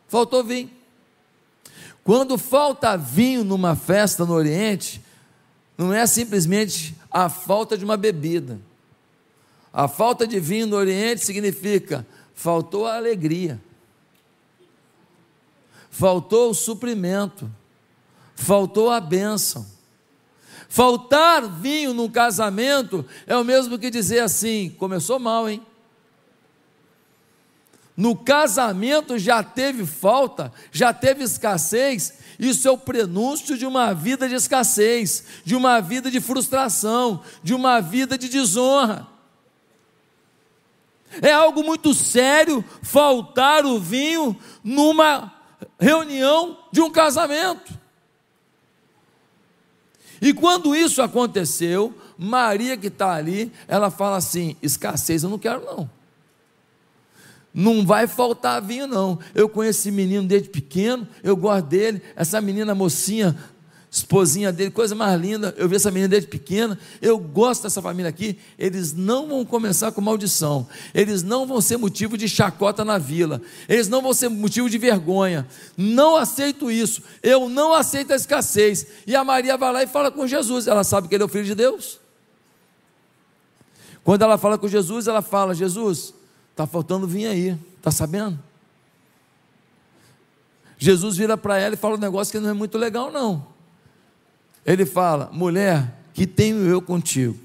Faltou 0.07 0.43
vinho. 0.43 0.71
Quando 2.03 2.37
falta 2.37 2.97
vinho 2.97 3.43
numa 3.43 3.75
festa 3.75 4.25
no 4.25 4.33
Oriente, 4.33 5.01
não 5.77 5.93
é 5.93 6.05
simplesmente 6.07 6.95
a 7.11 7.29
falta 7.29 7.77
de 7.77 7.85
uma 7.85 7.95
bebida. 7.95 8.59
A 9.71 9.87
falta 9.87 10.25
de 10.25 10.39
vinho 10.39 10.65
no 10.65 10.75
Oriente 10.75 11.23
significa 11.23 12.05
faltou 12.33 12.87
a 12.87 12.95
alegria. 12.95 13.61
faltou 15.89 16.51
o 16.51 16.53
suprimento, 16.53 17.49
faltou 18.35 18.91
a 18.91 18.99
bênção. 18.99 19.65
Faltar 20.69 21.47
vinho 21.47 21.93
num 21.93 22.09
casamento 22.09 23.05
é 23.25 23.35
o 23.35 23.43
mesmo 23.43 23.79
que 23.79 23.89
dizer 23.89 24.19
assim: 24.19 24.75
começou 24.77 25.17
mal, 25.17 25.49
hein? 25.49 25.61
No 27.95 28.15
casamento 28.15 29.17
já 29.17 29.41
teve 29.41 29.85
falta, 29.85 30.53
já 30.71 30.93
teve 30.93 31.23
escassez, 31.23 32.13
isso 32.39 32.67
é 32.67 32.71
o 32.71 32.77
prenúncio 32.77 33.57
de 33.57 33.65
uma 33.65 33.93
vida 33.93 34.29
de 34.29 34.35
escassez, 34.35 35.23
de 35.43 35.55
uma 35.55 35.79
vida 35.79 36.11
de 36.11 36.21
frustração, 36.21 37.21
de 37.41 37.53
uma 37.53 37.79
vida 37.79 38.17
de 38.17 38.29
desonra. 38.29 39.07
É 41.21 41.31
algo 41.31 41.63
muito 41.63 41.93
sério 41.93 42.63
faltar 42.81 43.65
o 43.65 43.79
vinho 43.79 44.37
numa 44.63 45.33
reunião 45.79 46.57
de 46.71 46.81
um 46.81 46.91
casamento. 46.91 47.73
E 50.21 50.33
quando 50.33 50.75
isso 50.75 51.01
aconteceu, 51.01 51.95
Maria 52.17 52.75
que 52.75 52.87
está 52.87 53.13
ali, 53.13 53.51
ela 53.67 53.89
fala 53.89 54.17
assim: 54.17 54.55
escassez 54.61 55.23
eu 55.23 55.29
não 55.29 55.39
quero 55.39 55.63
não. 55.63 55.96
Não 57.59 57.83
vai 57.83 58.05
faltar 58.05 58.61
vinho, 58.61 58.85
não. 58.85 59.17
Eu 59.33 59.49
conheço 59.49 59.79
esse 59.79 59.89
menino 59.89 60.27
desde 60.27 60.47
pequeno, 60.47 61.07
eu 61.23 61.35
gosto 61.35 61.65
dele. 61.65 62.03
Essa 62.15 62.39
menina 62.39 62.75
mocinha, 62.75 63.35
esposinha 63.89 64.51
dele, 64.51 64.69
coisa 64.69 64.93
mais 64.93 65.19
linda. 65.19 65.55
Eu 65.57 65.67
vi 65.67 65.75
essa 65.75 65.89
menina 65.89 66.07
desde 66.07 66.29
pequena. 66.29 66.77
Eu 67.01 67.17
gosto 67.17 67.63
dessa 67.63 67.81
família 67.81 68.09
aqui. 68.09 68.37
Eles 68.59 68.93
não 68.93 69.27
vão 69.27 69.43
começar 69.43 69.91
com 69.91 69.99
maldição. 69.99 70.67
Eles 70.93 71.23
não 71.23 71.47
vão 71.47 71.59
ser 71.59 71.77
motivo 71.77 72.15
de 72.15 72.29
chacota 72.29 72.85
na 72.85 72.99
vila. 72.99 73.41
Eles 73.67 73.89
não 73.89 74.03
vão 74.03 74.13
ser 74.13 74.29
motivo 74.29 74.69
de 74.69 74.77
vergonha. 74.77 75.47
Não 75.75 76.15
aceito 76.15 76.69
isso. 76.69 77.01
Eu 77.23 77.49
não 77.49 77.73
aceito 77.73 78.13
a 78.13 78.15
escassez. 78.15 78.85
E 79.07 79.15
a 79.15 79.23
Maria 79.23 79.57
vai 79.57 79.73
lá 79.73 79.81
e 79.81 79.87
fala 79.87 80.11
com 80.11 80.27
Jesus. 80.27 80.67
Ela 80.67 80.83
sabe 80.83 81.07
que 81.07 81.15
ele 81.15 81.23
é 81.23 81.25
o 81.25 81.29
filho 81.29 81.45
de 81.45 81.55
Deus. 81.55 81.99
Quando 84.03 84.21
ela 84.21 84.37
fala 84.37 84.59
com 84.59 84.67
Jesus, 84.67 85.07
ela 85.07 85.23
fala: 85.23 85.55
Jesus, 85.55 86.13
Está 86.57 86.65
faltando 86.65 87.05
vinho 87.05 87.29
aí, 87.29 87.55
está 87.77 87.91
sabendo? 87.91 88.39
Jesus 90.75 91.15
vira 91.15 91.37
para 91.37 91.59
ela 91.59 91.75
e 91.75 91.77
fala 91.77 91.93
um 91.93 91.99
negócio 91.99 92.31
que 92.31 92.39
não 92.39 92.49
é 92.49 92.53
muito 92.53 92.79
legal, 92.79 93.11
não. 93.11 93.45
Ele 94.65 94.83
fala: 94.83 95.29
mulher, 95.31 96.01
que 96.15 96.25
tenho 96.25 96.65
eu 96.65 96.81
contigo? 96.81 97.37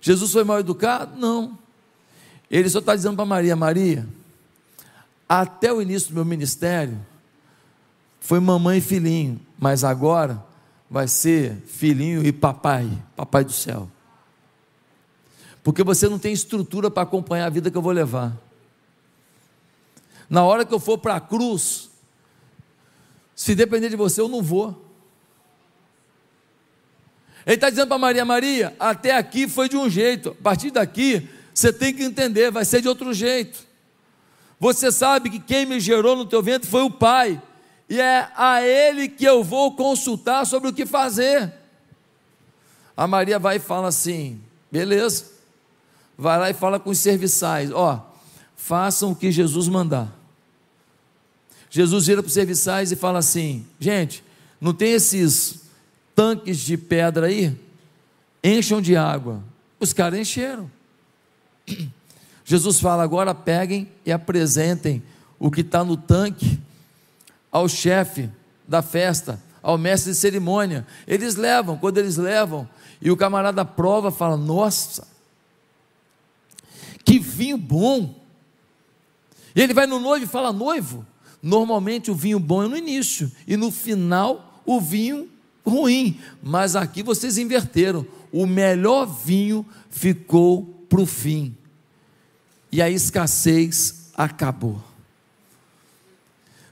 Jesus 0.00 0.30
foi 0.32 0.44
mal 0.44 0.60
educado? 0.60 1.18
Não. 1.18 1.58
Ele 2.48 2.70
só 2.70 2.78
está 2.78 2.94
dizendo 2.94 3.16
para 3.16 3.24
Maria: 3.24 3.56
Maria, 3.56 4.06
até 5.28 5.72
o 5.72 5.82
início 5.82 6.10
do 6.10 6.14
meu 6.14 6.24
ministério, 6.24 7.04
foi 8.20 8.38
mamãe 8.38 8.78
e 8.78 8.80
filhinho, 8.80 9.40
mas 9.58 9.82
agora 9.82 10.44
vai 10.88 11.08
ser 11.08 11.56
filhinho 11.66 12.24
e 12.24 12.30
papai, 12.30 12.88
papai 13.16 13.42
do 13.42 13.52
céu 13.52 13.90
porque 15.62 15.82
você 15.82 16.08
não 16.08 16.18
tem 16.18 16.32
estrutura 16.32 16.90
para 16.90 17.02
acompanhar 17.02 17.46
a 17.46 17.50
vida 17.50 17.70
que 17.70 17.76
eu 17.76 17.82
vou 17.82 17.92
levar. 17.92 18.36
Na 20.28 20.44
hora 20.44 20.64
que 20.64 20.74
eu 20.74 20.80
for 20.80 20.98
para 20.98 21.16
a 21.16 21.20
cruz, 21.20 21.90
se 23.34 23.54
depender 23.54 23.88
de 23.88 23.96
você, 23.96 24.20
eu 24.20 24.28
não 24.28 24.42
vou. 24.42 24.84
Ele 27.46 27.54
está 27.54 27.70
dizendo 27.70 27.88
para 27.88 27.98
Maria: 27.98 28.24
Maria, 28.24 28.76
até 28.78 29.16
aqui 29.16 29.48
foi 29.48 29.68
de 29.68 29.76
um 29.76 29.88
jeito, 29.88 30.30
a 30.30 30.42
partir 30.42 30.70
daqui 30.70 31.28
você 31.54 31.72
tem 31.72 31.94
que 31.94 32.04
entender, 32.04 32.52
vai 32.52 32.64
ser 32.64 32.80
de 32.80 32.88
outro 32.88 33.12
jeito. 33.12 33.66
Você 34.60 34.92
sabe 34.92 35.30
que 35.30 35.40
quem 35.40 35.66
me 35.66 35.80
gerou 35.80 36.14
no 36.14 36.26
teu 36.26 36.42
ventre 36.42 36.68
foi 36.68 36.82
o 36.82 36.90
Pai, 36.90 37.40
e 37.88 38.00
é 38.00 38.28
a 38.36 38.62
Ele 38.62 39.08
que 39.08 39.24
eu 39.24 39.42
vou 39.42 39.74
consultar 39.74 40.44
sobre 40.44 40.68
o 40.68 40.72
que 40.72 40.84
fazer. 40.84 41.52
A 42.96 43.06
Maria 43.06 43.38
vai 43.38 43.56
e 43.56 43.60
fala 43.60 43.88
assim: 43.88 44.40
beleza, 44.70 45.37
vai 46.18 46.36
lá 46.36 46.50
e 46.50 46.54
fala 46.54 46.80
com 46.80 46.90
os 46.90 46.98
serviçais: 46.98 47.70
ó, 47.70 48.12
façam 48.56 49.12
o 49.12 49.16
que 49.16 49.30
Jesus 49.30 49.68
mandar. 49.68 50.12
Jesus 51.70 52.06
vira 52.06 52.22
para 52.22 52.28
os 52.28 52.34
serviçais 52.34 52.90
e 52.90 52.96
fala 52.96 53.20
assim: 53.20 53.64
gente, 53.78 54.24
não 54.60 54.74
tem 54.74 54.92
esses 54.92 55.60
tanques 56.14 56.58
de 56.58 56.76
pedra 56.76 57.28
aí? 57.28 57.56
Encham 58.42 58.80
de 58.80 58.96
água. 58.96 59.42
Os 59.78 59.92
caras 59.92 60.18
encheram. 60.18 60.68
Jesus 62.44 62.80
fala: 62.80 63.04
agora 63.04 63.34
peguem 63.34 63.88
e 64.04 64.10
apresentem 64.10 65.02
o 65.38 65.50
que 65.50 65.60
está 65.60 65.84
no 65.84 65.96
tanque 65.96 66.58
ao 67.52 67.68
chefe 67.68 68.28
da 68.66 68.82
festa, 68.82 69.40
ao 69.62 69.78
mestre 69.78 70.12
de 70.12 70.18
cerimônia. 70.18 70.86
Eles 71.06 71.36
levam, 71.36 71.78
quando 71.78 71.98
eles 71.98 72.16
levam, 72.16 72.68
e 73.00 73.10
o 73.10 73.16
camarada 73.16 73.64
prova, 73.64 74.10
fala: 74.10 74.36
nossa, 74.36 75.06
que 77.08 77.18
vinho 77.18 77.56
bom. 77.56 78.14
E 79.56 79.62
ele 79.62 79.72
vai 79.72 79.86
no 79.86 79.98
noivo 79.98 80.26
e 80.26 80.28
fala: 80.28 80.52
noivo. 80.52 81.06
Normalmente 81.42 82.10
o 82.10 82.14
vinho 82.14 82.38
bom 82.38 82.64
é 82.64 82.68
no 82.68 82.76
início, 82.76 83.30
e 83.46 83.56
no 83.56 83.70
final 83.70 84.62
o 84.66 84.80
vinho 84.80 85.28
ruim. 85.64 86.20
Mas 86.42 86.76
aqui 86.76 87.02
vocês 87.02 87.38
inverteram. 87.38 88.06
O 88.30 88.44
melhor 88.44 89.06
vinho 89.06 89.64
ficou 89.88 90.84
para 90.88 91.00
o 91.00 91.06
fim. 91.06 91.56
E 92.70 92.82
a 92.82 92.90
escassez 92.90 94.10
acabou. 94.14 94.82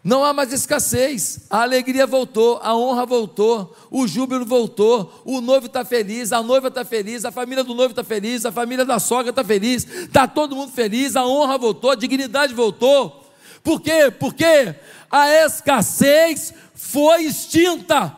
Não 0.07 0.23
há 0.23 0.33
mais 0.33 0.53
escassez, 0.53 1.41
a 1.51 1.63
alegria 1.63 2.07
voltou, 2.07 2.61
a 2.63 2.77
honra 2.77 3.05
voltou, 3.05 3.77
o 3.91 4.07
júbilo 4.07 4.47
voltou, 4.47 5.21
o 5.25 5.41
noivo 5.41 5.67
está 5.67 5.85
feliz, 5.85 6.31
a 6.31 6.41
noiva 6.45 6.69
está 6.69 6.85
feliz, 6.85 7.25
a 7.25 7.33
família 7.33 7.65
do 7.65 7.75
noivo 7.75 7.91
está 7.91 8.05
feliz, 8.05 8.47
a 8.47 8.53
família 8.53 8.85
da 8.85 9.01
sogra 9.01 9.31
está 9.31 9.43
feliz, 9.43 9.85
está 9.85 10.29
todo 10.29 10.55
mundo 10.55 10.71
feliz, 10.71 11.17
a 11.17 11.27
honra 11.27 11.59
voltou, 11.59 11.91
a 11.91 11.97
dignidade 11.97 12.55
voltou. 12.55 13.27
Por 13.65 13.81
quê? 13.81 14.09
Porque 14.17 14.77
a 15.11 15.29
escassez 15.45 16.55
foi 16.73 17.25
extinta. 17.25 18.17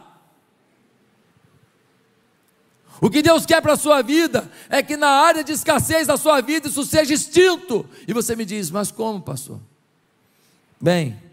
O 3.00 3.08
que 3.08 3.22
Deus 3.22 3.46
quer 3.46 3.62
para 3.62 3.72
a 3.72 3.78
sua 3.78 4.02
vida 4.02 4.52
é 4.68 4.82
que 4.82 4.94
na 4.94 5.08
área 5.08 5.42
de 5.42 5.52
escassez 5.52 6.06
da 6.06 6.18
sua 6.18 6.42
vida 6.42 6.68
isso 6.68 6.84
seja 6.84 7.14
extinto. 7.14 7.88
E 8.06 8.12
você 8.12 8.36
me 8.36 8.44
diz, 8.44 8.70
mas 8.70 8.92
como, 8.92 9.22
pastor? 9.22 9.58
Bem, 10.78 11.27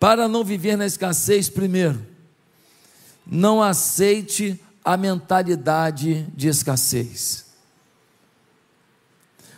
para 0.00 0.26
não 0.26 0.42
viver 0.42 0.76
na 0.76 0.86
escassez, 0.86 1.50
primeiro, 1.50 2.04
não 3.26 3.62
aceite 3.62 4.58
a 4.82 4.96
mentalidade 4.96 6.26
de 6.34 6.48
escassez. 6.48 7.44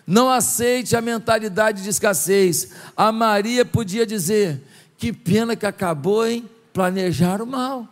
Não 0.04 0.28
aceite 0.28 0.96
a 0.96 1.00
mentalidade 1.00 1.84
de 1.84 1.88
escassez. 1.88 2.72
A 2.96 3.12
Maria 3.12 3.64
podia 3.64 4.04
dizer: 4.04 4.60
que 4.98 5.12
pena 5.12 5.54
que 5.54 5.64
acabou, 5.64 6.26
hein? 6.26 6.50
Planejaram 6.72 7.46
mal. 7.46 7.86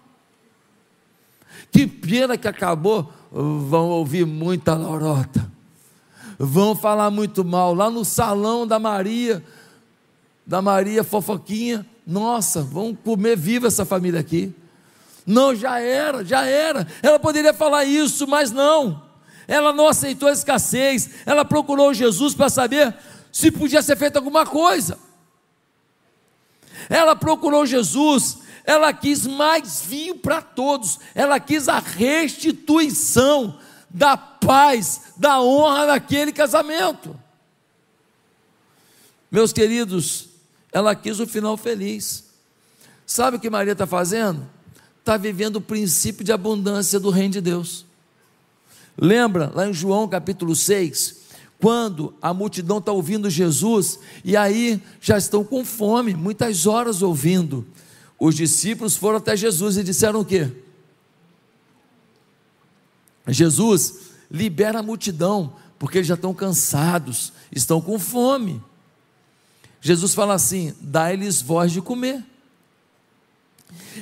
Que 1.70 1.86
pena 1.86 2.36
que 2.36 2.48
acabou. 2.48 3.12
Vão 3.30 3.90
ouvir 3.90 4.26
muita 4.26 4.74
lorota. 4.74 5.48
Vão 6.36 6.74
falar 6.74 7.12
muito 7.12 7.44
mal. 7.44 7.72
Lá 7.72 7.88
no 7.88 8.04
salão 8.04 8.66
da 8.66 8.80
Maria, 8.80 9.44
da 10.44 10.60
Maria 10.60 11.04
fofoquinha, 11.04 11.86
nossa, 12.10 12.60
vamos 12.60 12.98
comer 13.04 13.36
viva 13.36 13.68
essa 13.68 13.84
família 13.84 14.18
aqui. 14.18 14.52
Não, 15.24 15.54
já 15.54 15.78
era, 15.78 16.24
já 16.24 16.44
era. 16.44 16.84
Ela 17.00 17.20
poderia 17.20 17.54
falar 17.54 17.84
isso, 17.84 18.26
mas 18.26 18.50
não. 18.50 19.04
Ela 19.46 19.72
não 19.72 19.86
aceitou 19.86 20.28
a 20.28 20.32
escassez. 20.32 21.10
Ela 21.24 21.44
procurou 21.44 21.94
Jesus 21.94 22.34
para 22.34 22.50
saber 22.50 22.96
se 23.30 23.52
podia 23.52 23.80
ser 23.80 23.96
feita 23.96 24.18
alguma 24.18 24.44
coisa. 24.44 24.98
Ela 26.88 27.14
procurou 27.14 27.64
Jesus, 27.64 28.38
ela 28.64 28.92
quis 28.92 29.24
mais 29.24 29.80
vinho 29.82 30.16
para 30.16 30.42
todos, 30.42 30.98
ela 31.14 31.38
quis 31.38 31.68
a 31.68 31.78
restituição 31.78 33.56
da 33.88 34.16
paz, 34.16 35.12
da 35.16 35.40
honra 35.40 35.86
naquele 35.86 36.32
casamento. 36.32 37.16
Meus 39.30 39.52
queridos, 39.52 40.29
ela 40.72 40.94
quis 40.94 41.20
o 41.20 41.26
final 41.26 41.56
feliz. 41.56 42.24
Sabe 43.06 43.36
o 43.36 43.40
que 43.40 43.50
Maria 43.50 43.72
está 43.72 43.86
fazendo? 43.86 44.46
Está 44.98 45.16
vivendo 45.16 45.56
o 45.56 45.60
princípio 45.60 46.24
de 46.24 46.32
abundância 46.32 47.00
do 47.00 47.10
reino 47.10 47.32
de 47.32 47.40
Deus. 47.40 47.84
Lembra 48.96 49.50
lá 49.54 49.68
em 49.68 49.72
João 49.72 50.06
capítulo 50.06 50.54
6, 50.54 51.16
quando 51.60 52.14
a 52.20 52.32
multidão 52.32 52.78
está 52.78 52.92
ouvindo 52.92 53.28
Jesus, 53.28 53.98
e 54.24 54.36
aí 54.36 54.82
já 55.00 55.18
estão 55.18 55.44
com 55.44 55.64
fome, 55.64 56.14
muitas 56.14 56.66
horas 56.66 57.02
ouvindo. 57.02 57.66
Os 58.18 58.34
discípulos 58.34 58.96
foram 58.96 59.18
até 59.18 59.36
Jesus 59.36 59.76
e 59.76 59.82
disseram 59.82 60.20
o 60.20 60.24
quê? 60.24 60.50
Jesus 63.26 64.10
libera 64.30 64.80
a 64.80 64.82
multidão, 64.82 65.54
porque 65.78 65.98
eles 65.98 66.08
já 66.08 66.14
estão 66.14 66.34
cansados, 66.34 67.32
estão 67.50 67.80
com 67.80 67.98
fome. 67.98 68.62
Jesus 69.80 70.14
fala 70.14 70.34
assim: 70.34 70.74
dá-lhes 70.80 71.40
voz 71.40 71.72
de 71.72 71.80
comer. 71.80 72.22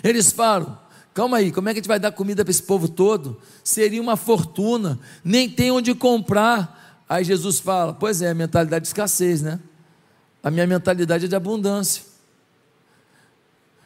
Eles 0.02 0.32
falam: 0.32 0.78
calma 1.14 1.36
aí, 1.36 1.52
como 1.52 1.68
é 1.68 1.72
que 1.72 1.78
a 1.78 1.80
gente 1.80 1.88
vai 1.88 2.00
dar 2.00 2.12
comida 2.12 2.44
para 2.44 2.50
esse 2.50 2.62
povo 2.62 2.88
todo? 2.88 3.40
Seria 3.62 4.02
uma 4.02 4.16
fortuna, 4.16 4.98
nem 5.22 5.48
tem 5.48 5.70
onde 5.70 5.94
comprar. 5.94 7.04
Aí 7.08 7.24
Jesus 7.24 7.60
fala: 7.60 7.94
pois 7.94 8.20
é, 8.22 8.34
mentalidade 8.34 8.82
de 8.82 8.88
escassez, 8.88 9.42
né? 9.42 9.60
A 10.42 10.50
minha 10.50 10.66
mentalidade 10.66 11.26
é 11.26 11.28
de 11.28 11.36
abundância. 11.36 12.02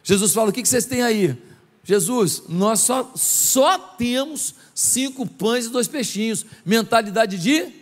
Jesus 0.02 0.32
fala: 0.32 0.50
o 0.50 0.52
que 0.52 0.64
vocês 0.64 0.86
têm 0.86 1.02
aí? 1.02 1.40
Jesus, 1.84 2.44
nós 2.48 2.80
só, 2.80 3.12
só 3.16 3.76
temos 3.76 4.54
cinco 4.74 5.26
pães 5.26 5.66
e 5.66 5.70
dois 5.70 5.88
peixinhos. 5.88 6.46
Mentalidade 6.64 7.36
de 7.38 7.72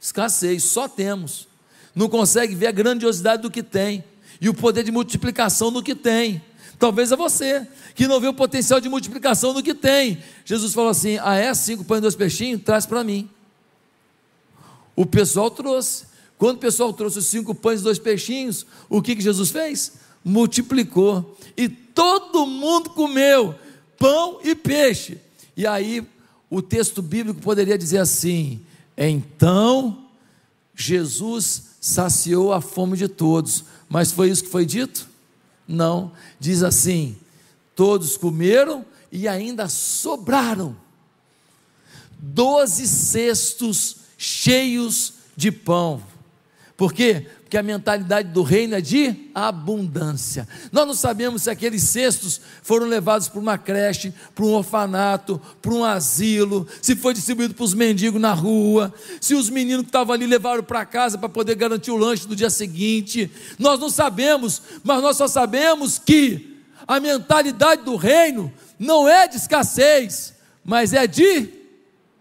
escassez, 0.00 0.62
só 0.64 0.86
temos. 0.86 1.48
Não 1.96 2.10
consegue 2.10 2.54
ver 2.54 2.66
a 2.66 2.72
grandiosidade 2.72 3.40
do 3.40 3.50
que 3.50 3.62
tem 3.62 4.04
e 4.38 4.50
o 4.50 4.54
poder 4.54 4.84
de 4.84 4.92
multiplicação 4.92 5.72
do 5.72 5.82
que 5.82 5.94
tem. 5.94 6.42
Talvez 6.78 7.10
é 7.10 7.16
você 7.16 7.66
que 7.94 8.06
não 8.06 8.20
vê 8.20 8.28
o 8.28 8.34
potencial 8.34 8.78
de 8.78 8.88
multiplicação 8.88 9.54
do 9.54 9.62
que 9.62 9.74
tem. 9.74 10.22
Jesus 10.44 10.74
falou 10.74 10.90
assim: 10.90 11.18
Ah, 11.22 11.36
é 11.36 11.52
cinco 11.54 11.84
pães 11.84 11.98
e 11.98 12.02
dois 12.02 12.14
peixinhos? 12.14 12.62
Traz 12.62 12.84
para 12.84 13.02
mim. 13.02 13.30
O 14.94 15.06
pessoal 15.06 15.50
trouxe. 15.50 16.04
Quando 16.36 16.56
o 16.56 16.60
pessoal 16.60 16.92
trouxe 16.92 17.18
os 17.18 17.26
cinco 17.26 17.54
pães 17.54 17.80
e 17.80 17.84
dois 17.84 17.98
peixinhos, 17.98 18.66
o 18.90 19.00
que, 19.00 19.16
que 19.16 19.22
Jesus 19.22 19.50
fez? 19.50 19.94
Multiplicou. 20.22 21.34
E 21.56 21.66
todo 21.66 22.46
mundo 22.46 22.90
comeu 22.90 23.54
pão 23.98 24.38
e 24.44 24.54
peixe. 24.54 25.18
E 25.56 25.66
aí 25.66 26.06
o 26.50 26.60
texto 26.60 27.00
bíblico 27.00 27.40
poderia 27.40 27.78
dizer 27.78 27.98
assim: 27.98 28.60
então 28.98 30.05
Jesus 30.76 31.62
saciou 31.80 32.52
a 32.52 32.60
fome 32.60 32.96
de 32.96 33.08
todos. 33.08 33.64
Mas 33.88 34.12
foi 34.12 34.28
isso 34.28 34.44
que 34.44 34.50
foi 34.50 34.66
dito? 34.66 35.08
Não. 35.66 36.12
Diz 36.38 36.62
assim: 36.62 37.16
todos 37.74 38.16
comeram 38.16 38.84
e 39.10 39.26
ainda 39.26 39.68
sobraram. 39.68 40.76
Doze 42.18 42.86
cestos 42.86 43.96
cheios 44.18 45.14
de 45.36 45.50
pão. 45.50 46.02
Por 46.76 46.92
quê? 46.92 47.26
Porque 47.46 47.56
a 47.56 47.62
mentalidade 47.62 48.30
do 48.30 48.42
reino 48.42 48.74
é 48.74 48.80
de 48.80 49.30
abundância. 49.32 50.48
Nós 50.72 50.84
não 50.84 50.94
sabemos 50.94 51.42
se 51.42 51.50
aqueles 51.50 51.84
cestos 51.84 52.40
foram 52.60 52.86
levados 52.86 53.28
para 53.28 53.38
uma 53.38 53.56
creche, 53.56 54.12
para 54.34 54.44
um 54.44 54.52
orfanato, 54.52 55.40
para 55.62 55.72
um 55.72 55.84
asilo, 55.84 56.66
se 56.82 56.96
foi 56.96 57.14
distribuído 57.14 57.54
para 57.54 57.62
os 57.62 57.72
mendigos 57.72 58.20
na 58.20 58.32
rua, 58.32 58.92
se 59.20 59.32
os 59.36 59.48
meninos 59.48 59.82
que 59.82 59.90
estavam 59.90 60.12
ali 60.12 60.26
levaram 60.26 60.64
para 60.64 60.84
casa 60.84 61.16
para 61.16 61.28
poder 61.28 61.54
garantir 61.54 61.92
o 61.92 61.96
lanche 61.96 62.26
do 62.26 62.34
dia 62.34 62.50
seguinte. 62.50 63.30
Nós 63.60 63.78
não 63.78 63.90
sabemos, 63.90 64.60
mas 64.82 65.00
nós 65.00 65.16
só 65.16 65.28
sabemos 65.28 66.00
que 66.00 66.60
a 66.84 66.98
mentalidade 66.98 67.84
do 67.84 67.94
reino 67.94 68.52
não 68.76 69.08
é 69.08 69.28
de 69.28 69.36
escassez, 69.36 70.34
mas 70.64 70.92
é 70.92 71.06
de 71.06 71.48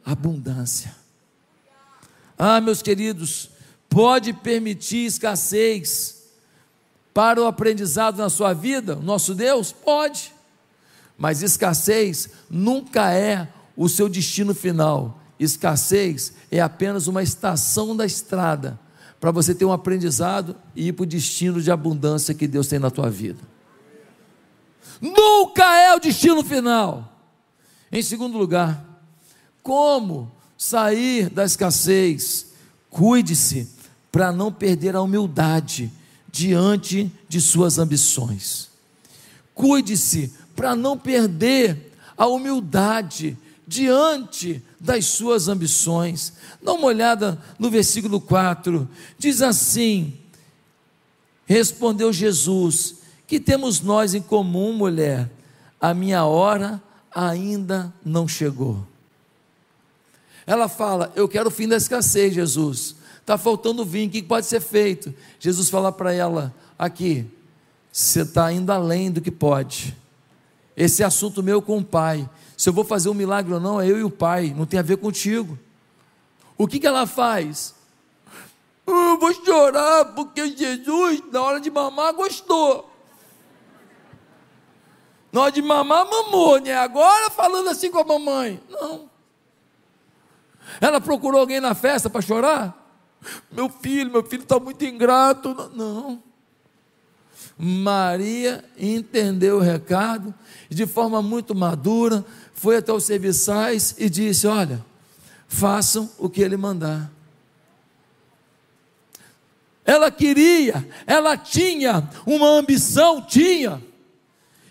abundância. 0.06 0.96
Ah, 2.38 2.62
meus 2.62 2.84
queridos, 2.84 3.55
pode 3.96 4.34
permitir 4.34 5.06
escassez 5.06 6.26
para 7.14 7.42
o 7.42 7.46
aprendizado 7.46 8.18
na 8.18 8.30
sua 8.30 8.52
vida? 8.52 8.94
Nosso 8.94 9.34
Deus? 9.34 9.72
Pode. 9.72 10.34
Mas 11.18 11.42
escassez 11.42 12.30
nunca 12.50 13.14
é 13.14 13.48
o 13.74 13.88
seu 13.88 14.10
destino 14.10 14.54
final. 14.54 15.18
Escassez 15.40 16.34
é 16.52 16.60
apenas 16.60 17.08
uma 17.08 17.24
estação 17.24 17.96
da 17.96 18.06
estrada 18.06 18.78
para 19.18 19.32
você 19.32 19.56
ter 19.56 19.64
um 19.64 19.72
aprendizado 19.72 20.58
e 20.76 20.90
ir 20.90 20.92
para 20.92 21.04
o 21.04 21.08
destino 21.08 21.62
de 21.62 21.72
abundância 21.72 22.34
que 22.34 22.50
Deus 22.50 22.68
tem 22.68 22.80
na 22.80 22.92
tua 22.92 23.10
vida. 23.10 23.40
Nunca 25.00 25.74
é 25.74 25.96
o 25.96 26.02
destino 26.02 26.44
final. 26.44 27.14
Em 27.90 28.02
segundo 28.02 28.38
lugar, 28.38 28.86
como 29.64 30.30
sair 30.58 31.30
da 31.30 31.46
escassez? 31.46 32.48
Cuide-se 32.90 33.75
para 34.16 34.32
não 34.32 34.50
perder 34.50 34.96
a 34.96 35.02
humildade 35.02 35.92
diante 36.32 37.12
de 37.28 37.42
suas 37.42 37.78
ambições. 37.78 38.70
Cuide-se 39.54 40.34
para 40.56 40.74
não 40.74 40.98
perder 40.98 41.92
a 42.16 42.26
humildade 42.26 43.38
diante 43.68 44.64
das 44.80 45.04
suas 45.08 45.50
ambições. 45.50 46.32
Dá 46.64 46.72
uma 46.72 46.88
olhada 46.88 47.38
no 47.60 47.70
versículo 47.70 48.22
4, 48.22 48.88
diz 49.20 49.42
assim: 49.42 50.18
Respondeu 51.46 52.14
Jesus: 52.14 53.00
Que 53.28 53.38
temos 53.38 53.82
nós 53.82 54.14
em 54.14 54.22
comum, 54.22 54.72
mulher? 54.72 55.30
A 55.78 55.94
minha 55.94 56.24
hora 56.24 56.82
ainda 57.14 57.94
não 58.06 58.30
chegou. 58.30 58.88
Ela 60.48 60.70
fala: 60.70 61.12
Eu 61.18 61.28
quero 61.28 61.50
o 61.50 61.52
fim 61.52 61.68
da 61.68 61.76
escassez, 61.76 62.34
Jesus 62.34 62.96
está 63.26 63.40
faltando 63.40 63.84
vinho, 63.84 64.08
o 64.08 64.12
que 64.12 64.22
pode 64.22 64.46
ser 64.46 64.62
feito? 64.62 65.12
Jesus 65.40 65.68
fala 65.68 65.92
para 65.92 66.14
ela: 66.14 66.54
aqui, 66.78 67.26
você 67.92 68.22
está 68.22 68.54
indo 68.54 68.72
além 68.72 69.12
do 69.12 69.20
que 69.20 69.32
pode. 69.32 69.98
Esse 70.78 71.02
é 71.02 71.06
assunto 71.06 71.42
meu 71.42 71.60
com 71.60 71.80
o 71.80 71.84
Pai. 71.84 72.30
Se 72.56 72.70
eu 72.70 72.74
vou 72.74 72.86
fazer 72.86 73.10
um 73.10 73.16
milagre 73.16 73.52
ou 73.52 73.60
não, 73.60 73.82
é 73.82 73.90
eu 73.90 73.98
e 73.98 74.04
o 74.04 74.12
Pai, 74.12 74.54
não 74.56 74.66
tem 74.66 74.80
a 74.80 74.84
ver 74.84 74.98
contigo. 74.98 75.58
O 76.56 76.68
que, 76.68 76.80
que 76.80 76.86
ela 76.86 77.08
faz? 77.08 77.74
Eu 78.86 79.18
vou 79.18 79.34
chorar 79.34 80.06
porque 80.14 80.56
Jesus, 80.56 81.24
na 81.32 81.42
hora 81.42 81.60
de 81.60 81.72
mamar, 81.72 82.14
gostou. 82.14 82.92
Na 85.32 85.42
hora 85.42 85.52
de 85.52 85.64
mamar, 85.64 86.08
mamou, 86.08 86.60
né? 86.60 86.76
Agora 86.76 87.32
falando 87.32 87.70
assim 87.70 87.90
com 87.90 88.00
a 88.00 88.04
mamãe. 88.04 88.62
Não. 88.70 89.10
Ela 90.80 91.02
procurou 91.02 91.42
alguém 91.42 91.60
na 91.60 91.74
festa 91.74 92.10
para 92.10 92.22
chorar? 92.22 92.85
Meu 93.52 93.70
filho, 93.70 94.12
meu 94.12 94.24
filho 94.24 94.44
está 94.44 94.60
muito 94.60 94.84
ingrato. 94.84 95.72
Não. 95.76 96.22
Maria 97.58 98.64
entendeu 98.78 99.58
o 99.58 99.62
recado 99.62 100.34
de 100.70 100.86
forma 100.86 101.22
muito 101.22 101.56
madura, 101.56 102.26
foi 102.54 102.78
até 102.78 102.92
os 102.92 103.06
serviçais 103.06 103.96
e 103.98 104.10
disse: 104.10 104.46
Olha, 104.48 104.84
façam 105.48 106.10
o 106.18 106.30
que 106.30 106.42
ele 106.42 106.58
mandar. 106.58 107.12
Ela 109.86 110.10
queria, 110.10 110.86
ela 111.06 111.38
tinha 111.38 112.10
uma 112.26 112.48
ambição, 112.48 113.22
tinha. 113.22 113.82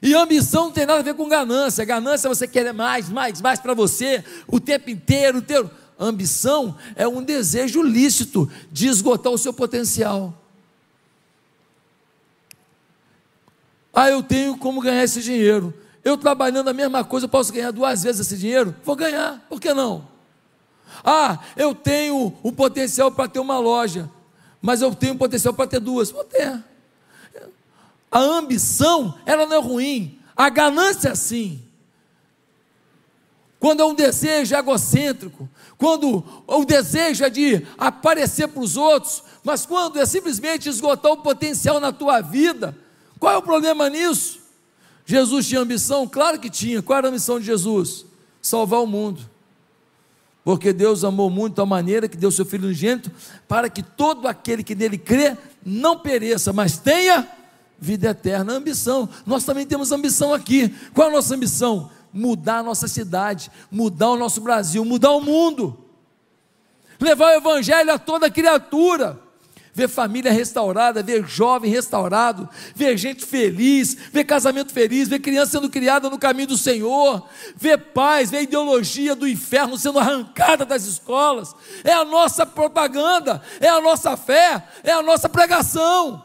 E 0.02 0.12
ambição 0.12 0.64
não 0.64 0.72
tem 0.72 0.84
nada 0.84 0.98
a 0.98 1.02
ver 1.02 1.14
com 1.14 1.26
ganância. 1.28 1.84
Ganância 1.84 2.26
é 2.26 2.28
você 2.28 2.46
querer 2.46 2.74
mais, 2.74 3.08
mais, 3.08 3.40
mais 3.40 3.58
para 3.60 3.72
você 3.72 4.22
o 4.46 4.60
tempo 4.60 4.90
inteiro, 4.90 5.38
o 5.38 5.42
tempo 5.42 5.70
ambição 6.06 6.76
é 6.94 7.06
um 7.06 7.22
desejo 7.22 7.82
lícito 7.82 8.50
de 8.70 8.86
esgotar 8.86 9.32
o 9.32 9.38
seu 9.38 9.52
potencial. 9.52 10.34
Ah, 13.92 14.10
eu 14.10 14.22
tenho 14.22 14.58
como 14.58 14.80
ganhar 14.80 15.04
esse 15.04 15.22
dinheiro. 15.22 15.72
Eu 16.02 16.18
trabalhando 16.18 16.68
a 16.68 16.72
mesma 16.72 17.04
coisa, 17.04 17.28
posso 17.28 17.52
ganhar 17.52 17.70
duas 17.70 18.02
vezes 18.02 18.26
esse 18.26 18.36
dinheiro? 18.36 18.74
Vou 18.84 18.96
ganhar, 18.96 19.44
por 19.48 19.60
que 19.60 19.72
não? 19.72 20.06
Ah, 21.02 21.38
eu 21.56 21.74
tenho 21.74 22.36
o 22.42 22.52
potencial 22.52 23.10
para 23.10 23.28
ter 23.28 23.38
uma 23.38 23.58
loja, 23.58 24.10
mas 24.60 24.82
eu 24.82 24.94
tenho 24.94 25.16
potencial 25.16 25.54
para 25.54 25.66
ter 25.66 25.80
duas. 25.80 26.10
Vou 26.10 26.24
ter. 26.24 26.62
A 28.10 28.18
ambição, 28.18 29.18
ela 29.24 29.46
não 29.46 29.56
é 29.56 29.60
ruim. 29.60 30.18
A 30.36 30.48
ganância, 30.48 31.14
sim. 31.14 31.62
Quando 33.58 33.80
é 33.80 33.84
um 33.84 33.94
desejo 33.94 34.54
egocêntrico, 34.54 35.48
quando 35.76 36.24
o 36.46 36.64
desejo 36.64 37.24
é 37.24 37.30
de 37.30 37.66
aparecer 37.76 38.48
para 38.48 38.62
os 38.62 38.76
outros, 38.76 39.22
mas 39.42 39.66
quando 39.66 39.98
é 39.98 40.06
simplesmente 40.06 40.68
esgotar 40.68 41.12
o 41.12 41.18
potencial 41.18 41.80
na 41.80 41.92
tua 41.92 42.20
vida, 42.20 42.76
qual 43.18 43.32
é 43.32 43.36
o 43.36 43.42
problema 43.42 43.88
nisso? 43.88 44.38
Jesus 45.04 45.46
tinha 45.46 45.60
ambição? 45.60 46.06
Claro 46.06 46.38
que 46.38 46.48
tinha. 46.48 46.80
Qual 46.80 46.98
era 46.98 47.08
a 47.08 47.12
missão 47.12 47.38
de 47.38 47.46
Jesus? 47.46 48.06
Salvar 48.40 48.82
o 48.82 48.86
mundo. 48.86 49.20
Porque 50.42 50.72
Deus 50.72 51.04
amou 51.04 51.30
muito 51.30 51.60
a 51.60 51.66
maneira 51.66 52.08
que 52.08 52.16
deu 52.16 52.30
seu 52.30 52.44
Filho 52.44 52.66
unigênito, 52.66 53.10
para 53.48 53.68
que 53.68 53.82
todo 53.82 54.28
aquele 54.28 54.62
que 54.62 54.74
nele 54.74 54.98
crê 54.98 55.36
não 55.64 55.98
pereça, 55.98 56.52
mas 56.52 56.78
tenha 56.78 57.26
vida 57.78 58.10
eterna. 58.10 58.52
Ambição. 58.52 59.08
Nós 59.26 59.44
também 59.44 59.66
temos 59.66 59.90
ambição 59.90 60.32
aqui. 60.32 60.74
Qual 60.92 61.08
é 61.08 61.10
a 61.10 61.14
nossa 61.14 61.34
ambição? 61.34 61.90
Mudar 62.14 62.58
a 62.58 62.62
nossa 62.62 62.86
cidade, 62.86 63.50
mudar 63.70 64.10
o 64.10 64.16
nosso 64.16 64.40
Brasil, 64.40 64.84
mudar 64.84 65.10
o 65.10 65.20
mundo, 65.20 65.84
levar 67.00 67.32
o 67.32 67.36
Evangelho 67.36 67.92
a 67.92 67.98
toda 67.98 68.30
criatura, 68.30 69.20
ver 69.74 69.88
família 69.88 70.30
restaurada, 70.30 71.02
ver 71.02 71.26
jovem 71.26 71.68
restaurado, 71.68 72.48
ver 72.76 72.96
gente 72.96 73.26
feliz, 73.26 73.96
ver 74.12 74.22
casamento 74.22 74.72
feliz, 74.72 75.08
ver 75.08 75.18
criança 75.18 75.52
sendo 75.52 75.68
criada 75.68 76.08
no 76.08 76.16
caminho 76.16 76.46
do 76.46 76.56
Senhor, 76.56 77.28
ver 77.56 77.78
paz, 77.78 78.30
ver 78.30 78.42
ideologia 78.42 79.16
do 79.16 79.26
inferno 79.26 79.76
sendo 79.76 79.98
arrancada 79.98 80.64
das 80.64 80.84
escolas. 80.84 81.52
É 81.82 81.92
a 81.92 82.04
nossa 82.04 82.46
propaganda, 82.46 83.42
é 83.60 83.68
a 83.68 83.80
nossa 83.80 84.16
fé, 84.16 84.64
é 84.84 84.92
a 84.92 85.02
nossa 85.02 85.28
pregação. 85.28 86.22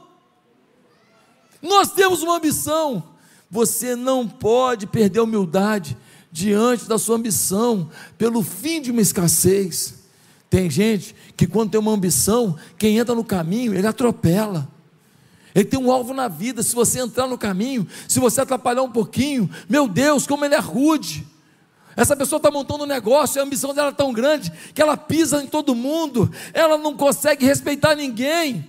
Nós 1.59 1.91
temos 1.91 2.21
uma 2.21 2.37
ambição. 2.37 3.08
Você 3.49 3.95
não 3.95 4.27
pode 4.27 4.85
perder 4.85 5.19
a 5.19 5.23
humildade 5.23 5.97
diante 6.31 6.85
da 6.85 6.99
sua 6.99 7.15
ambição 7.15 7.89
pelo 8.17 8.43
fim 8.43 8.81
de 8.81 8.91
uma 8.91 9.01
escassez. 9.01 9.95
Tem 10.49 10.69
gente 10.69 11.15
que, 11.35 11.47
quando 11.47 11.71
tem 11.71 11.79
uma 11.79 11.91
ambição, 11.91 12.55
quem 12.77 12.97
entra 12.97 13.15
no 13.15 13.23
caminho, 13.23 13.73
ele 13.73 13.87
atropela. 13.87 14.67
Ele 15.53 15.65
tem 15.65 15.79
um 15.79 15.91
alvo 15.91 16.13
na 16.13 16.27
vida. 16.27 16.61
Se 16.61 16.75
você 16.75 16.99
entrar 16.99 17.27
no 17.27 17.37
caminho, 17.37 17.87
se 18.07 18.19
você 18.19 18.41
atrapalhar 18.41 18.83
um 18.83 18.91
pouquinho, 18.91 19.49
meu 19.67 19.87
Deus, 19.87 20.27
como 20.27 20.45
ele 20.45 20.55
é 20.55 20.59
rude. 20.59 21.25
Essa 21.95 22.15
pessoa 22.15 22.37
está 22.37 22.49
montando 22.49 22.85
um 22.85 22.87
negócio, 22.87 23.41
a 23.41 23.43
ambição 23.43 23.73
dela 23.73 23.89
é 23.89 23.93
tão 23.93 24.13
grande 24.13 24.51
que 24.73 24.81
ela 24.81 24.95
pisa 24.95 25.43
em 25.43 25.47
todo 25.47 25.75
mundo, 25.75 26.31
ela 26.53 26.77
não 26.77 26.95
consegue 26.95 27.45
respeitar 27.45 27.93
ninguém. 27.93 28.65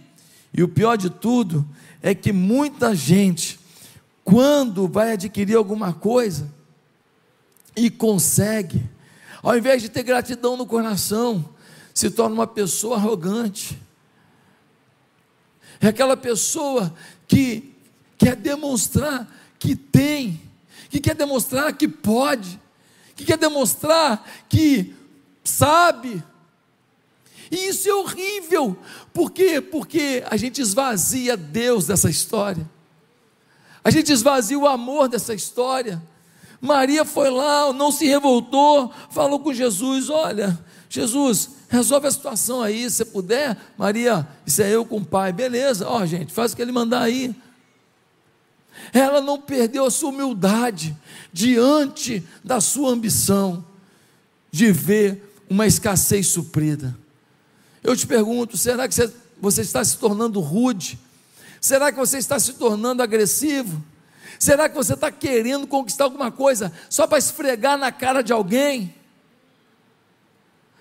E 0.53 0.65
o 0.65 0.69
pior 0.69 0.97
de 0.97 1.09
tudo 1.09 1.65
é 2.03 2.13
que 2.13 2.33
muita 2.33 2.93
gente, 2.93 3.60
quando 4.31 4.87
vai 4.87 5.13
adquirir 5.13 5.57
alguma 5.57 5.93
coisa 5.93 6.49
e 7.75 7.91
consegue, 7.91 8.89
ao 9.43 9.59
invés 9.59 9.83
de 9.83 9.89
ter 9.89 10.05
gratidão 10.05 10.57
no 10.57 10.65
coração, 10.65 11.45
se 11.93 12.09
torna 12.11 12.37
uma 12.37 12.47
pessoa 12.47 12.95
arrogante. 12.97 13.77
É 15.81 15.89
aquela 15.89 16.17
pessoa 16.17 16.95
que 17.27 17.75
quer 18.17 18.37
demonstrar 18.37 19.29
que 19.59 19.75
tem, 19.75 20.41
que 20.89 21.01
quer 21.01 21.17
demonstrar 21.17 21.77
que 21.77 21.89
pode, 21.89 22.61
que 23.17 23.25
quer 23.25 23.37
demonstrar 23.37 24.25
que 24.49 24.95
sabe. 25.43 26.23
E 27.51 27.69
isso 27.69 27.89
é 27.89 27.95
horrível. 27.95 28.79
Por 29.13 29.33
quê? 29.33 29.61
Porque 29.61 30.23
a 30.31 30.37
gente 30.37 30.61
esvazia 30.61 31.37
Deus 31.37 31.87
dessa 31.87 32.09
história. 32.09 32.65
A 33.83 33.91
gente 33.91 34.13
esvazia 34.13 34.59
o 34.59 34.67
amor 34.67 35.09
dessa 35.09 35.35
história. 35.35 36.03
Maria 36.61 37.05
foi 37.05 37.31
lá, 37.31 37.73
não 37.73 37.91
se 37.91 38.07
revoltou, 38.07 38.93
falou 39.11 39.41
com 39.41 39.53
Jesus: 39.53 40.11
Olha, 40.11 40.59
Jesus, 40.89 41.51
resolve 41.69 42.07
a 42.07 42.11
situação 42.11 42.63
aí, 42.63 42.91
se 42.91 43.05
puder. 43.05 43.57
Maria, 43.79 44.29
isso 44.45 44.61
é 44.61 44.71
eu 44.71 44.85
com 44.85 44.99
o 44.99 45.05
pai, 45.05 45.33
beleza, 45.33 45.89
ó, 45.89 46.05
gente, 46.05 46.33
faz 46.33 46.53
o 46.53 46.57
que 46.57 46.63
ele 46.63 46.73
mandar 46.73 47.03
aí. 47.03 47.35
Ela 48.93 49.21
não 49.21 49.41
perdeu 49.41 49.85
a 49.85 49.91
sua 49.91 50.11
humildade 50.11 50.97
diante 51.33 52.27
da 52.43 52.61
sua 52.61 52.91
ambição 52.91 53.65
de 54.51 54.73
ver 54.73 55.45
uma 55.49 55.67
escassez 55.67 56.29
suprida. 56.29 56.97
Eu 57.83 57.97
te 57.97 58.07
pergunto: 58.07 58.57
será 58.57 58.89
que 58.89 58.95
você 59.41 59.63
está 59.63 59.85
se 59.85 59.97
tornando 59.97 60.41
rude? 60.41 60.99
Será 61.61 61.93
que 61.93 61.99
você 61.99 62.19
está 62.19 62.39
se 62.39 62.55
tornando 62.55 63.03
agressivo? 63.03 63.85
Será 64.39 64.69
que 64.69 64.75
você 64.75 64.95
está 64.95 65.13
querendo 65.13 65.67
conquistar 65.67 66.05
alguma 66.05 66.33
coisa 66.33 66.73
só 66.89 67.07
para 67.07 67.19
esfregar 67.19 67.77
na 67.77 67.93
cara 67.93 68.23
de 68.23 68.33
alguém? 68.33 68.95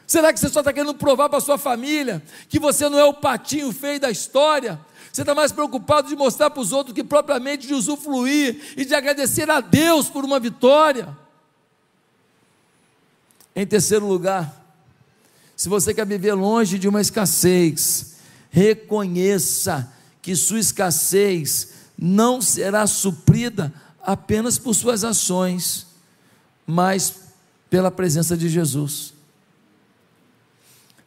Será 0.08 0.32
que 0.32 0.40
você 0.40 0.50
só 0.50 0.62
está 0.62 0.72
querendo 0.72 0.96
provar 0.96 1.30
para 1.30 1.42
sua 1.42 1.58
família 1.58 2.24
que 2.48 2.58
você 2.58 2.88
não 2.88 2.98
é 2.98 3.04
o 3.04 3.14
patinho 3.14 3.72
feio 3.74 4.00
da 4.00 4.10
história? 4.10 4.80
Você 5.12 5.22
está 5.22 5.36
mais 5.36 5.52
preocupado 5.52 6.08
de 6.08 6.16
mostrar 6.16 6.50
para 6.50 6.62
os 6.62 6.72
outros 6.72 6.96
que 6.96 7.04
propriamente 7.04 7.68
de 7.68 7.74
usufruir 7.74 8.74
e 8.78 8.86
de 8.86 8.96
agradecer 8.96 9.50
a 9.50 9.60
Deus 9.60 10.08
por 10.08 10.24
uma 10.24 10.40
vitória? 10.40 11.16
Em 13.56 13.68
terceiro 13.68 14.08
lugar, 14.08 14.56
se 15.56 15.68
você 15.68 15.94
quer 15.94 16.06
viver 16.06 16.34
longe 16.34 16.80
de 16.80 16.88
uma 16.88 17.02
escassez, 17.02 18.16
reconheça 18.50 19.92
que 20.30 20.36
sua 20.36 20.60
escassez 20.60 21.70
não 21.98 22.40
será 22.40 22.86
suprida 22.86 23.74
apenas 24.00 24.60
por 24.60 24.76
suas 24.76 25.04
ações, 25.04 25.88
mas 26.68 27.16
pela 27.68 27.90
presença 27.90 28.38
de 28.38 28.48
Jesus. 28.48 29.12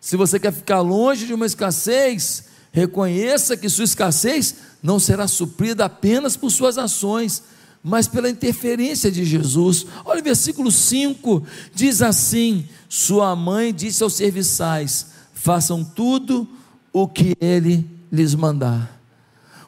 Se 0.01 0.17
você 0.17 0.41
quer 0.41 0.53
ficar 0.53 0.81
longe 0.81 1.25
de 1.25 1.35
uma 1.35 1.47
escassez, 1.47 2.47
reconheça 2.73 3.57
que 3.57 3.69
sua 3.69 3.85
escassez 3.85 4.57
não 4.83 4.99
será 4.99 5.29
suprida 5.29 5.85
apenas 5.85 6.37
por 6.37 6.51
suas 6.51 6.77
ações, 6.77 7.45
mas 7.81 8.09
pela 8.09 8.29
interferência 8.29 9.09
de 9.09 9.25
Jesus. 9.25 9.87
Olha 10.05 10.21
o 10.21 10.25
versículo 10.25 10.73
5: 10.73 11.47
diz 11.73 12.03
assim: 12.03 12.69
Sua 12.89 13.37
mãe 13.37 13.73
disse 13.73 14.03
aos 14.03 14.15
serviçais: 14.15 15.07
façam 15.33 15.85
tudo 15.85 16.49
o 16.93 17.07
que 17.07 17.37
ele 17.41 17.89
lhes 18.11 18.35
mandar. 18.35 19.02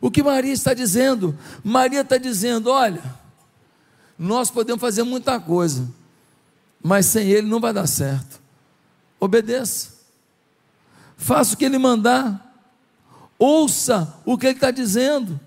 O 0.05 0.11
que 0.11 0.23
Maria 0.23 0.53
está 0.53 0.75
dizendo? 0.75 1.35
Maria 1.65 2.03
está 2.03 2.19
dizendo: 2.19 2.71
olha, 2.71 3.03
nós 4.19 4.51
podemos 4.51 4.79
fazer 4.79 5.03
muita 5.03 5.41
coisa, 5.41 5.89
mas 6.83 7.07
sem 7.07 7.31
Ele 7.31 7.49
não 7.49 7.59
vai 7.59 7.73
dar 7.73 7.87
certo. 7.87 8.39
Obedeça, 9.19 9.95
faça 11.17 11.55
o 11.55 11.57
que 11.57 11.65
Ele 11.65 11.79
mandar, 11.79 12.55
ouça 13.39 14.15
o 14.27 14.37
que 14.37 14.45
Ele 14.45 14.57
está 14.57 14.71
dizendo, 14.71 15.41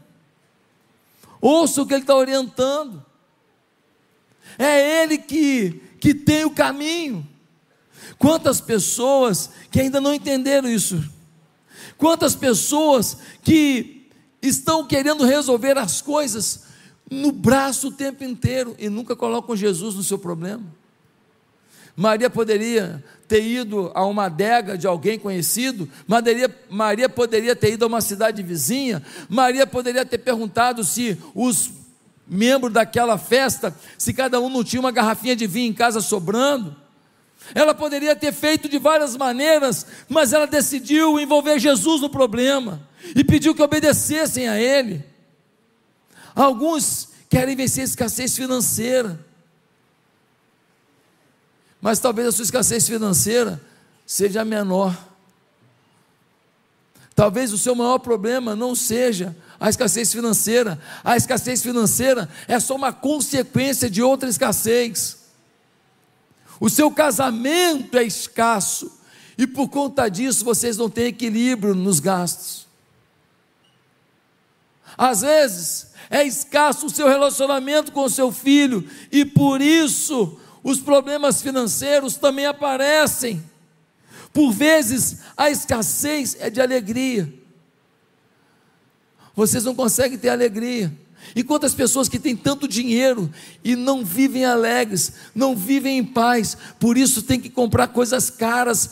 ouça 1.39 1.83
o 1.83 1.85
que 1.85 1.93
Ele 1.93 2.01
está 2.01 2.15
orientando. 2.15 3.05
É 4.57 5.03
Ele 5.03 5.19
que, 5.19 5.83
que 5.99 6.15
tem 6.15 6.45
o 6.45 6.49
caminho. 6.49 7.23
Quantas 8.17 8.59
pessoas 8.59 9.51
que 9.69 9.81
ainda 9.81 10.01
não 10.01 10.15
entenderam 10.15 10.67
isso? 10.67 11.07
Quantas 11.95 12.33
pessoas 12.33 13.17
que 13.43 13.96
estão 14.41 14.85
querendo 14.85 15.25
resolver 15.25 15.77
as 15.77 16.01
coisas 16.01 16.63
no 17.09 17.31
braço 17.31 17.87
o 17.87 17.91
tempo 17.91 18.23
inteiro 18.23 18.75
e 18.77 18.89
nunca 18.89 19.15
colocam 19.15 19.55
Jesus 19.55 19.95
no 19.95 20.03
seu 20.03 20.19
problema. 20.19 20.63
Maria 21.95 22.29
poderia 22.29 23.03
ter 23.27 23.43
ido 23.43 23.91
a 23.95 24.05
uma 24.05 24.25
adega 24.25 24.77
de 24.77 24.85
alguém 24.85 25.17
conhecido, 25.17 25.89
Maria, 26.05 26.55
Maria 26.69 27.09
poderia 27.09 27.55
ter 27.55 27.73
ido 27.73 27.85
a 27.85 27.87
uma 27.87 28.01
cidade 28.01 28.43
vizinha, 28.43 29.01
Maria 29.27 29.65
poderia 29.65 30.05
ter 30.05 30.19
perguntado 30.19 30.83
se 30.83 31.17
os 31.33 31.71
membros 32.27 32.71
daquela 32.71 33.17
festa, 33.17 33.75
se 33.97 34.13
cada 34.13 34.39
um 34.39 34.47
não 34.47 34.63
tinha 34.63 34.79
uma 34.79 34.91
garrafinha 34.91 35.35
de 35.35 35.47
vinho 35.47 35.71
em 35.71 35.73
casa 35.73 35.99
sobrando. 35.99 36.75
Ela 37.55 37.73
poderia 37.73 38.15
ter 38.15 38.33
feito 38.33 38.67
de 38.67 38.77
várias 38.77 39.15
maneiras, 39.15 39.85
mas 40.09 40.33
ela 40.33 40.45
decidiu 40.45 41.19
envolver 41.19 41.59
Jesus 41.59 42.01
no 42.01 42.09
problema 42.09 42.87
e 43.15 43.23
pediu 43.23 43.55
que 43.55 43.61
obedecessem 43.61 44.47
a 44.47 44.59
Ele. 44.59 45.03
Alguns 46.35 47.09
querem 47.29 47.55
vencer 47.55 47.81
a 47.81 47.85
escassez 47.85 48.35
financeira, 48.35 49.19
mas 51.81 51.99
talvez 51.99 52.27
a 52.27 52.31
sua 52.31 52.43
escassez 52.43 52.87
financeira 52.87 53.61
seja 54.05 54.43
menor. 54.43 54.95
Talvez 57.15 57.51
o 57.51 57.57
seu 57.57 57.73
maior 57.73 57.97
problema 57.97 58.55
não 58.55 58.75
seja 58.75 59.35
a 59.59 59.69
escassez 59.69 60.11
financeira, 60.11 60.79
a 61.03 61.17
escassez 61.17 61.63
financeira 61.63 62.29
é 62.47 62.59
só 62.59 62.75
uma 62.75 62.93
consequência 62.93 63.89
de 63.89 64.03
outra 64.03 64.29
escassez. 64.29 65.16
O 66.59 66.69
seu 66.69 66.89
casamento 66.91 67.97
é 67.97 68.03
escasso 68.03 68.91
e 69.37 69.45
por 69.45 69.69
conta 69.69 70.09
disso 70.09 70.43
vocês 70.43 70.77
não 70.77 70.89
têm 70.89 71.07
equilíbrio 71.07 71.75
nos 71.75 71.99
gastos. 71.99 72.65
Às 74.97 75.21
vezes 75.21 75.87
é 76.09 76.23
escasso 76.23 76.87
o 76.87 76.89
seu 76.89 77.07
relacionamento 77.07 77.91
com 77.91 78.03
o 78.03 78.09
seu 78.09 78.31
filho 78.31 78.87
e 79.11 79.23
por 79.23 79.61
isso 79.61 80.39
os 80.63 80.79
problemas 80.79 81.41
financeiros 81.41 82.15
também 82.15 82.45
aparecem. 82.45 83.43
Por 84.33 84.51
vezes 84.51 85.19
a 85.35 85.51
escassez 85.51 86.35
é 86.39 86.49
de 86.49 86.59
alegria. 86.59 87.31
Vocês 89.35 89.63
não 89.63 89.75
conseguem 89.75 90.17
ter 90.17 90.29
alegria. 90.29 90.91
E 91.35 91.43
quantas 91.43 91.73
pessoas 91.73 92.09
que 92.09 92.19
têm 92.19 92.35
tanto 92.35 92.67
dinheiro 92.67 93.29
e 93.63 93.75
não 93.75 94.03
vivem 94.03 94.45
alegres, 94.45 95.13
não 95.35 95.55
vivem 95.55 95.97
em 95.97 96.03
paz, 96.03 96.57
por 96.79 96.97
isso 96.97 97.21
tem 97.21 97.39
que 97.39 97.49
comprar 97.49 97.89
coisas 97.89 98.29
caras, 98.29 98.91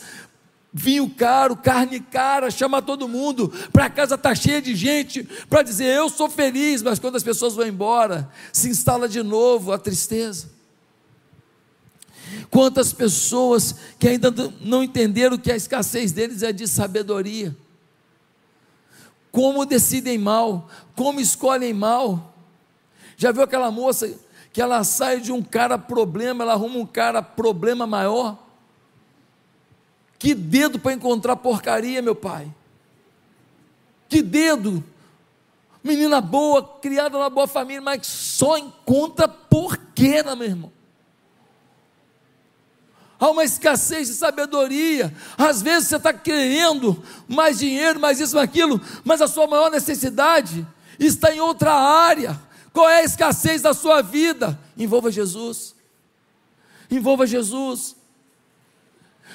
vinho 0.73 1.09
caro, 1.09 1.55
carne 1.55 1.99
cara, 1.99 2.51
chama 2.51 2.81
todo 2.81 3.07
mundo, 3.07 3.51
para 3.71 3.89
casa 3.89 4.15
está 4.15 4.35
cheia 4.35 4.61
de 4.61 4.75
gente, 4.75 5.23
para 5.49 5.63
dizer 5.63 5.85
eu 5.85 6.09
sou 6.09 6.29
feliz, 6.29 6.81
mas 6.81 6.99
quando 6.99 7.15
as 7.15 7.23
pessoas 7.23 7.55
vão 7.55 7.65
embora, 7.65 8.29
se 8.51 8.69
instala 8.69 9.07
de 9.07 9.23
novo 9.23 9.71
a 9.71 9.77
tristeza. 9.77 10.53
Quantas 12.49 12.91
pessoas 12.91 13.75
que 13.97 14.07
ainda 14.07 14.33
não 14.59 14.83
entenderam 14.83 15.37
que 15.37 15.51
a 15.51 15.55
escassez 15.55 16.11
deles 16.11 16.43
é 16.43 16.51
de 16.51 16.67
sabedoria, 16.67 17.55
como 19.31 19.65
decidem 19.65 20.17
mal, 20.17 20.69
como 20.95 21.19
escolhem 21.19 21.73
mal. 21.73 22.34
Já 23.17 23.31
viu 23.31 23.43
aquela 23.43 23.71
moça 23.71 24.13
que 24.51 24.61
ela 24.61 24.83
sai 24.83 25.19
de 25.19 25.31
um 25.31 25.41
cara 25.41 25.77
problema, 25.77 26.43
ela 26.43 26.53
arruma 26.53 26.77
um 26.77 26.85
cara 26.85 27.21
problema 27.21 27.85
maior? 27.85 28.37
Que 30.17 30.33
dedo 30.33 30.79
para 30.79 30.93
encontrar 30.93 31.35
porcaria, 31.35 32.01
meu 32.01 32.15
pai. 32.15 32.51
Que 34.07 34.21
dedo. 34.21 34.83
menina 35.83 36.19
boa, 36.21 36.63
criada 36.81 37.17
numa 37.17 37.29
boa 37.29 37.47
família, 37.47 37.81
mas 37.81 38.07
só 38.07 38.57
encontra 38.57 39.27
porqueira, 39.27 40.35
meu 40.35 40.47
irmão. 40.47 40.71
Há 43.19 43.29
uma 43.29 43.43
escassez 43.43 44.07
de 44.07 44.13
sabedoria. 44.13 45.13
Às 45.37 45.61
vezes 45.61 45.89
você 45.89 45.95
está 45.95 46.13
querendo 46.13 47.01
mais 47.27 47.59
dinheiro, 47.59 47.99
mais 47.99 48.19
isso, 48.19 48.35
mais 48.35 48.49
aquilo, 48.49 48.79
mas 49.03 49.21
a 49.21 49.27
sua 49.27 49.47
maior 49.47 49.71
necessidade 49.71 50.65
está 50.99 51.33
em 51.33 51.39
outra 51.39 51.73
área. 51.73 52.39
Qual 52.75 52.89
é 52.89 52.99
a 52.99 53.03
escassez 53.05 53.61
da 53.61 53.73
sua 53.73 54.01
vida? 54.01 54.59
Envolva 54.77 55.09
Jesus. 55.09 55.73
Envolva 56.91 57.25
Jesus. 57.25 57.95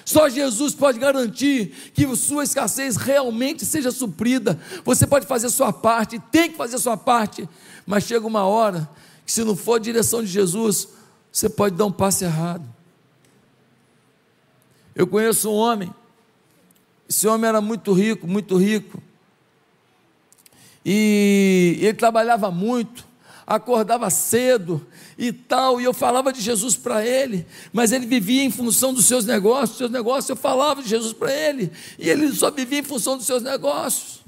Só 0.05 0.29
Jesus 0.29 0.75
pode 0.75 0.99
garantir 0.99 1.69
que 1.95 2.07
sua 2.15 2.45
escassez 2.45 2.97
realmente 2.97 3.65
seja 3.65 3.91
suprida. 3.91 4.61
Você 4.85 5.07
pode 5.07 5.27
fazer 5.27 5.47
a 5.47 5.51
sua 5.51 5.73
parte, 5.73 6.19
tem 6.31 6.51
que 6.51 6.59
fazer 6.59 6.77
a 6.77 6.79
sua 6.79 6.99
parte, 6.99 7.49
mas 7.87 8.05
chega 8.05 8.27
uma 8.27 8.45
hora 8.45 8.87
que, 9.25 9.33
se 9.33 9.43
não 9.43 9.57
for 9.57 9.77
a 9.77 9.79
direção 9.79 10.23
de 10.23 10.29
Jesus, 10.29 10.89
você 11.33 11.49
pode 11.49 11.77
dar 11.77 11.87
um 11.87 11.93
passo 11.93 12.23
errado. 12.25 12.69
Eu 14.95 15.07
conheço 15.07 15.51
um 15.51 15.55
homem, 15.55 15.91
esse 17.09 17.27
homem 17.27 17.49
era 17.49 17.63
muito 17.63 17.95
rico, 17.95 18.27
muito 18.27 18.59
rico, 18.59 19.03
e 20.85 21.79
ele 21.81 21.95
trabalhava 21.95 22.51
muito, 22.51 23.09
acordava 23.51 24.09
cedo, 24.11 24.87
e 25.19 25.33
tal, 25.33 25.81
e 25.81 25.85
eu 25.85 25.93
falava 25.93 26.33
de 26.33 26.41
Jesus 26.41 26.77
para 26.77 27.05
ele, 27.05 27.45
mas 27.73 27.91
ele 27.91 28.07
vivia 28.07 28.45
em 28.45 28.51
função 28.51 28.95
dos 28.95 29.07
seus 29.07 29.25
negócios, 29.25 29.77
seus 29.77 29.91
negócios, 29.91 30.31
eu 30.31 30.37
falava 30.37 30.81
de 30.81 30.89
Jesus 30.89 31.13
para 31.13 31.35
ele, 31.35 31.73
e 31.99 32.09
ele 32.09 32.33
só 32.33 32.49
vivia 32.49 32.79
em 32.79 32.85
função 32.85 33.17
dos 33.17 33.27
seus 33.27 33.43
negócios. 33.43 34.21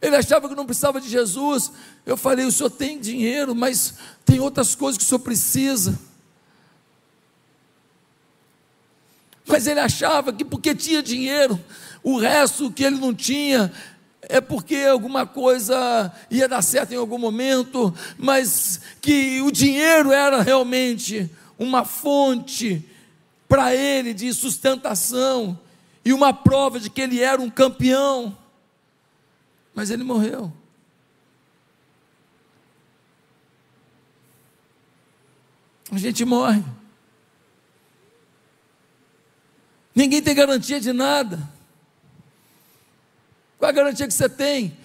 Ele 0.00 0.16
achava 0.16 0.48
que 0.48 0.54
não 0.54 0.64
precisava 0.64 0.98
de 0.98 1.10
Jesus. 1.10 1.72
Eu 2.06 2.16
falei: 2.16 2.46
o 2.46 2.52
senhor 2.52 2.70
tem 2.70 3.00
dinheiro, 3.00 3.52
mas 3.52 3.94
tem 4.24 4.38
outras 4.38 4.76
coisas 4.76 4.96
que 4.96 5.02
o 5.02 5.06
senhor 5.06 5.18
precisa. 5.18 5.98
Mas 9.44 9.66
ele 9.66 9.80
achava 9.80 10.32
que 10.32 10.44
porque 10.44 10.72
tinha 10.72 11.02
dinheiro, 11.02 11.58
o 12.02 12.16
resto 12.16 12.70
que 12.70 12.84
ele 12.84 12.96
não 12.96 13.12
tinha, 13.12 13.72
é 14.28 14.40
porque 14.40 14.76
alguma 14.76 15.26
coisa 15.26 16.12
ia 16.30 16.46
dar 16.46 16.62
certo 16.62 16.92
em 16.92 16.96
algum 16.96 17.18
momento, 17.18 17.94
mas 18.18 18.80
que 19.00 19.40
o 19.40 19.50
dinheiro 19.50 20.12
era 20.12 20.42
realmente 20.42 21.30
uma 21.58 21.84
fonte 21.84 22.84
para 23.48 23.74
ele 23.74 24.12
de 24.12 24.32
sustentação 24.34 25.58
e 26.04 26.12
uma 26.12 26.32
prova 26.32 26.78
de 26.78 26.90
que 26.90 27.00
ele 27.00 27.20
era 27.22 27.40
um 27.40 27.48
campeão. 27.48 28.36
Mas 29.74 29.90
ele 29.90 30.04
morreu. 30.04 30.52
A 35.90 35.96
gente 35.96 36.22
morre. 36.24 36.62
Ninguém 39.94 40.20
tem 40.20 40.34
garantia 40.34 40.78
de 40.78 40.92
nada. 40.92 41.57
Qual 43.58 43.68
a 43.68 43.72
garantia 43.72 44.06
que 44.06 44.14
você 44.14 44.28
tem? 44.28 44.76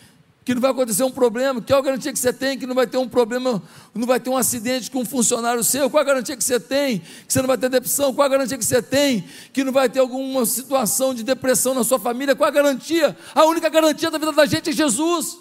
Que 0.43 0.53
não 0.53 0.61
vai 0.61 0.71
acontecer 0.71 1.03
um 1.03 1.11
problema? 1.11 1.61
Qual 1.61 1.79
a 1.79 1.81
garantia 1.81 2.11
que 2.11 2.19
você 2.19 2.33
tem 2.33 2.57
que 2.57 2.65
não 2.65 2.75
vai 2.75 2.87
ter 2.87 2.97
um 2.97 3.07
problema, 3.07 3.61
não 3.93 4.05
vai 4.05 4.19
ter 4.19 4.29
um 4.29 4.35
acidente 4.35 4.89
com 4.89 5.01
um 5.01 5.05
funcionário 5.05 5.63
seu? 5.63 5.89
Qual 5.89 6.01
a 6.01 6.03
garantia 6.03 6.35
que 6.35 6.43
você 6.43 6.59
tem 6.59 6.99
que 6.99 7.31
você 7.31 7.39
não 7.39 7.47
vai 7.47 7.57
ter 7.57 7.69
depressão? 7.69 8.13
Qual 8.13 8.25
a 8.25 8.29
garantia 8.29 8.57
que 8.57 8.65
você 8.65 8.81
tem 8.81 9.23
que 9.53 9.63
não 9.63 9.71
vai 9.71 9.87
ter 9.87 9.99
alguma 9.99 10.45
situação 10.45 11.13
de 11.13 11.23
depressão 11.23 11.73
na 11.73 11.83
sua 11.83 11.99
família? 11.99 12.35
Qual 12.35 12.47
a 12.47 12.51
garantia? 12.51 13.15
A 13.33 13.45
única 13.45 13.69
garantia 13.69 14.11
da 14.11 14.17
vida 14.17 14.33
da 14.33 14.45
gente 14.45 14.71
é 14.71 14.73
Jesus. 14.73 15.37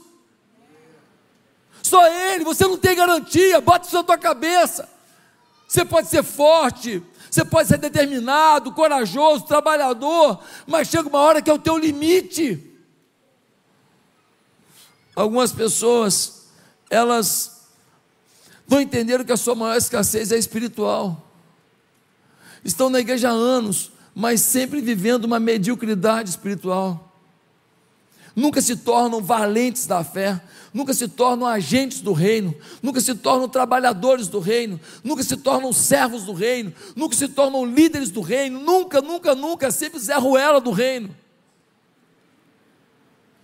Só 1.82 2.06
Ele, 2.06 2.44
você 2.44 2.64
não 2.64 2.76
tem 2.76 2.94
garantia, 2.94 3.60
bota 3.60 3.86
isso 3.86 3.96
na 3.96 4.04
tua 4.04 4.18
cabeça. 4.18 4.88
Você 5.66 5.84
pode 5.84 6.08
ser 6.08 6.22
forte, 6.22 7.02
você 7.30 7.44
pode 7.44 7.66
ser 7.66 7.78
determinado, 7.78 8.72
corajoso, 8.72 9.46
trabalhador, 9.46 10.38
mas 10.66 10.88
chega 10.88 11.08
uma 11.08 11.18
hora 11.18 11.42
que 11.42 11.50
é 11.50 11.52
o 11.52 11.58
teu 11.58 11.76
limite. 11.76 12.71
Algumas 15.14 15.52
pessoas, 15.52 16.46
elas 16.88 17.62
não 18.66 18.80
entenderam 18.80 19.24
que 19.24 19.32
a 19.32 19.36
sua 19.36 19.54
maior 19.54 19.76
escassez 19.76 20.32
é 20.32 20.38
espiritual. 20.38 21.28
Estão 22.64 22.88
na 22.88 23.00
igreja 23.00 23.28
há 23.28 23.32
anos, 23.32 23.92
mas 24.14 24.40
sempre 24.40 24.80
vivendo 24.80 25.24
uma 25.24 25.38
mediocridade 25.38 26.30
espiritual. 26.30 27.12
Nunca 28.34 28.62
se 28.62 28.76
tornam 28.76 29.20
valentes 29.20 29.86
da 29.86 30.02
fé, 30.02 30.40
nunca 30.72 30.94
se 30.94 31.06
tornam 31.06 31.46
agentes 31.46 32.00
do 32.00 32.14
reino, 32.14 32.54
nunca 32.82 32.98
se 32.98 33.14
tornam 33.14 33.46
trabalhadores 33.46 34.28
do 34.28 34.38
reino, 34.38 34.80
nunca 35.04 35.22
se 35.22 35.36
tornam 35.36 35.70
servos 35.70 36.24
do 36.24 36.32
reino, 36.32 36.72
nunca 36.96 37.14
se 37.14 37.28
tornam 37.28 37.66
líderes 37.66 38.10
do 38.10 38.22
reino, 38.22 38.58
nunca, 38.58 39.02
nunca, 39.02 39.34
nunca, 39.34 39.70
sempre 39.70 39.98
Zé 39.98 40.16
Ruela 40.16 40.62
do 40.62 40.70
reino 40.70 41.14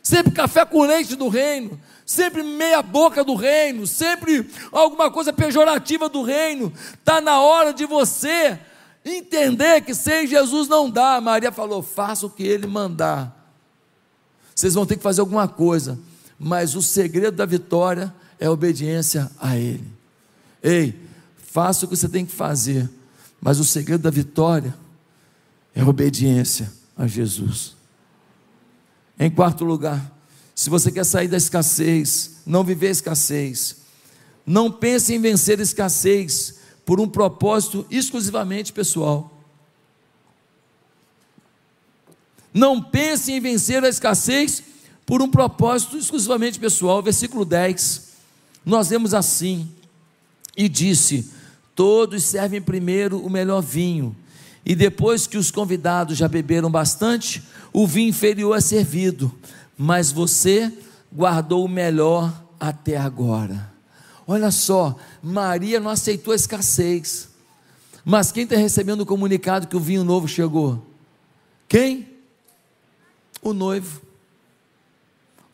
sempre 0.09 0.33
café 0.33 0.65
com 0.65 0.87
leite 0.87 1.15
do 1.15 1.29
reino, 1.29 1.79
sempre 2.07 2.43
meia 2.43 2.81
boca 2.81 3.23
do 3.23 3.35
reino, 3.35 3.87
sempre 3.87 4.51
alguma 4.73 5.11
coisa 5.11 5.35
pejorativa 5.35 6.09
do 6.09 6.23
reino. 6.23 6.73
Está 6.95 7.21
na 7.21 7.41
hora 7.43 7.75
de 7.75 7.85
você 7.85 8.59
entender 9.05 9.83
que 9.83 9.95
sem 9.95 10.27
Jesus 10.27 10.67
não 10.67 10.89
dá. 10.89 11.21
Maria 11.21 11.53
falou: 11.53 11.83
faça 11.83 12.25
o 12.25 12.31
que 12.31 12.43
ele 12.43 12.67
mandar. 12.67 13.53
Vocês 14.55 14.73
vão 14.73 14.87
ter 14.87 14.97
que 14.97 15.03
fazer 15.03 15.21
alguma 15.21 15.47
coisa, 15.47 15.99
mas 16.39 16.75
o 16.75 16.81
segredo 16.81 17.37
da 17.37 17.45
vitória 17.45 18.13
é 18.41 18.47
a 18.47 18.51
obediência 18.51 19.31
a 19.39 19.57
Ele. 19.59 19.87
Ei, 20.63 20.99
faça 21.37 21.85
o 21.85 21.89
que 21.89 21.97
você 21.97 22.09
tem 22.09 22.25
que 22.25 22.33
fazer, 22.33 22.89
mas 23.41 23.61
o 23.61 23.65
segredo 23.65 24.03
da 24.03 24.11
vitória 24.11 24.75
é 25.75 25.83
a 25.83 25.87
obediência 25.87 26.73
a 26.97 27.07
Jesus. 27.07 27.78
Em 29.19 29.31
quarto 29.31 29.64
lugar, 29.64 30.16
se 30.55 30.71
você 30.71 30.93
quer 30.93 31.05
sair 31.05 31.29
da 31.29 31.37
escassez, 31.37 32.43
não 32.47 32.62
viver 32.62 32.91
escassez, 32.91 33.77
não 34.47 34.71
pense 34.71 35.14
em 35.14 35.21
vencer 35.21 35.59
a 35.59 35.62
escassez 35.62 36.55
por 36.87 37.01
um 37.01 37.09
propósito 37.09 37.87
exclusivamente 37.91 38.73
pessoal. 38.73 39.31
Não 42.53 42.83
pense 42.83 43.31
em 43.31 43.41
vencer 43.41 43.85
a 43.85 43.89
escassez 43.89 44.62
por 45.05 45.21
um 45.21 45.31
propósito 45.31 45.97
exclusivamente 45.97 46.59
pessoal. 46.59 47.03
Versículo 47.03 47.45
10, 47.45 48.09
nós 48.64 48.89
vemos 48.89 49.14
assim: 49.14 49.69
E 50.57 50.69
disse: 50.69 51.31
Todos 51.75 52.25
servem 52.25 52.61
primeiro 52.61 53.25
o 53.25 53.31
melhor 53.31 53.61
vinho, 53.61 54.16
e 54.65 54.75
depois 54.75 55.27
que 55.27 55.39
os 55.39 55.51
convidados 55.51 56.19
já 56.19 56.29
beberam 56.29 56.71
bastante, 56.71 57.43
o 57.73 57.87
vinho 57.87 58.09
inferior 58.09 58.57
é 58.57 58.61
servido, 58.61 59.33
mas 59.77 60.11
você 60.13 60.73
guardou 61.13 61.65
o 61.65 61.69
melhor 61.69 62.33
até 62.59 62.97
agora. 62.97 63.73
Olha 64.27 64.51
só, 64.51 64.97
Maria 65.23 65.81
não 65.81 65.91
aceitou 65.91 66.33
a 66.33 66.37
escassez, 66.37 67.29
mas 68.05 68.31
quem 68.33 68.45
está 68.45 68.57
recebendo 68.57 69.01
o 69.03 69.07
comunicado 69.07 69.67
que 69.67 69.77
o 69.77 69.81
vinho 69.81 70.05
novo 70.05 70.29
chegou? 70.29 70.85
Quem? 71.69 72.09
O 73.43 73.53
noivo. 73.53 74.03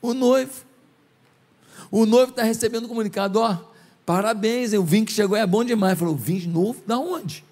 O 0.01 0.15
noivo. 0.15 0.65
O 1.91 2.05
noivo 2.07 2.31
está 2.31 2.43
recebendo 2.43 2.87
o 2.87 2.89
comunicado, 2.89 3.39
ó, 3.39 3.57
parabéns, 4.05 4.73
o 4.73 4.83
vinho 4.83 5.07
que 5.07 5.13
chegou 5.13 5.37
é 5.37 5.47
bom 5.47 5.65
demais. 5.65 5.99
Falou, 5.99 6.17
vinho 6.17 6.49
novo? 6.49 6.83
Da 6.87 6.99
onde? 6.99 7.45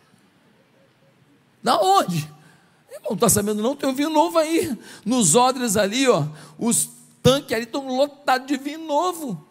Da 1.62 1.78
onde? 1.80 2.28
Não 3.04 3.14
está 3.14 3.28
sabendo 3.28 3.62
não? 3.62 3.74
Tem 3.74 3.88
um 3.88 3.94
vinho 3.94 4.10
novo 4.10 4.38
aí. 4.38 4.76
Nos 5.04 5.34
odres 5.34 5.76
ali, 5.76 6.08
ó, 6.08 6.24
os 6.58 6.88
tanques 7.22 7.52
ali 7.52 7.64
estão 7.64 7.86
lotados 7.86 8.46
de 8.46 8.56
vinho 8.56 8.86
novo. 8.86 9.46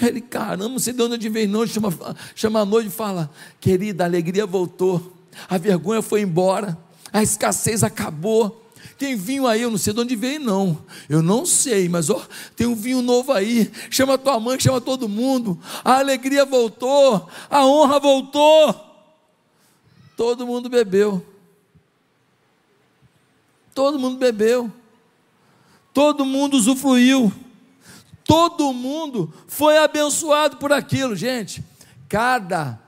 Ele, 0.00 0.20
caramba, 0.20 0.68
não 0.68 0.78
sei 0.78 0.92
de 0.92 1.02
onde 1.02 1.28
vem 1.28 1.46
não. 1.46 1.66
Chama, 1.66 1.92
chama 2.34 2.60
a 2.60 2.64
noiva 2.64 2.88
e 2.88 2.92
fala, 2.92 3.30
querida, 3.60 4.04
a 4.04 4.06
alegria 4.06 4.46
voltou. 4.46 5.12
A 5.48 5.58
vergonha 5.58 6.00
foi 6.00 6.22
embora. 6.22 6.76
A 7.12 7.22
escassez 7.22 7.82
acabou. 7.82 8.66
Tem 8.96 9.16
vinho 9.16 9.46
aí, 9.46 9.62
eu 9.62 9.70
não 9.70 9.78
sei 9.78 9.92
de 9.92 10.00
onde 10.00 10.16
veio, 10.16 10.40
não. 10.40 10.78
Eu 11.08 11.22
não 11.22 11.44
sei, 11.44 11.88
mas 11.88 12.08
ó, 12.10 12.22
tem 12.54 12.66
um 12.66 12.74
vinho 12.74 13.02
novo 13.02 13.32
aí. 13.32 13.70
Chama 13.90 14.16
tua 14.16 14.38
mãe, 14.38 14.60
chama 14.60 14.80
todo 14.80 15.08
mundo. 15.08 15.58
A 15.84 15.98
alegria 15.98 16.44
voltou, 16.44 17.28
a 17.50 17.66
honra 17.66 17.98
voltou. 17.98 18.89
Todo 20.20 20.46
mundo 20.46 20.68
bebeu. 20.68 21.24
Todo 23.74 23.98
mundo 23.98 24.18
bebeu. 24.18 24.70
Todo 25.94 26.26
mundo 26.26 26.58
usufruiu. 26.58 27.32
Todo 28.22 28.70
mundo 28.70 29.32
foi 29.48 29.78
abençoado 29.78 30.58
por 30.58 30.74
aquilo, 30.74 31.16
gente. 31.16 31.64
Cada 32.06 32.78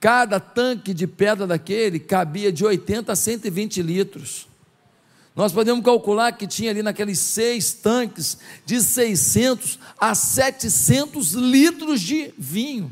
cada 0.00 0.40
tanque 0.40 0.94
de 0.94 1.06
pedra 1.06 1.46
daquele 1.46 2.00
cabia 2.00 2.50
de 2.50 2.64
80 2.64 3.12
a 3.12 3.16
120 3.16 3.82
litros. 3.82 4.48
Nós 5.36 5.52
podemos 5.52 5.84
calcular 5.84 6.32
que 6.32 6.46
tinha 6.46 6.70
ali 6.70 6.82
naqueles 6.82 7.18
seis 7.18 7.74
tanques 7.74 8.38
de 8.64 8.80
600 8.80 9.78
a 10.00 10.14
700 10.14 11.32
litros 11.32 12.00
de 12.00 12.32
vinho. 12.38 12.90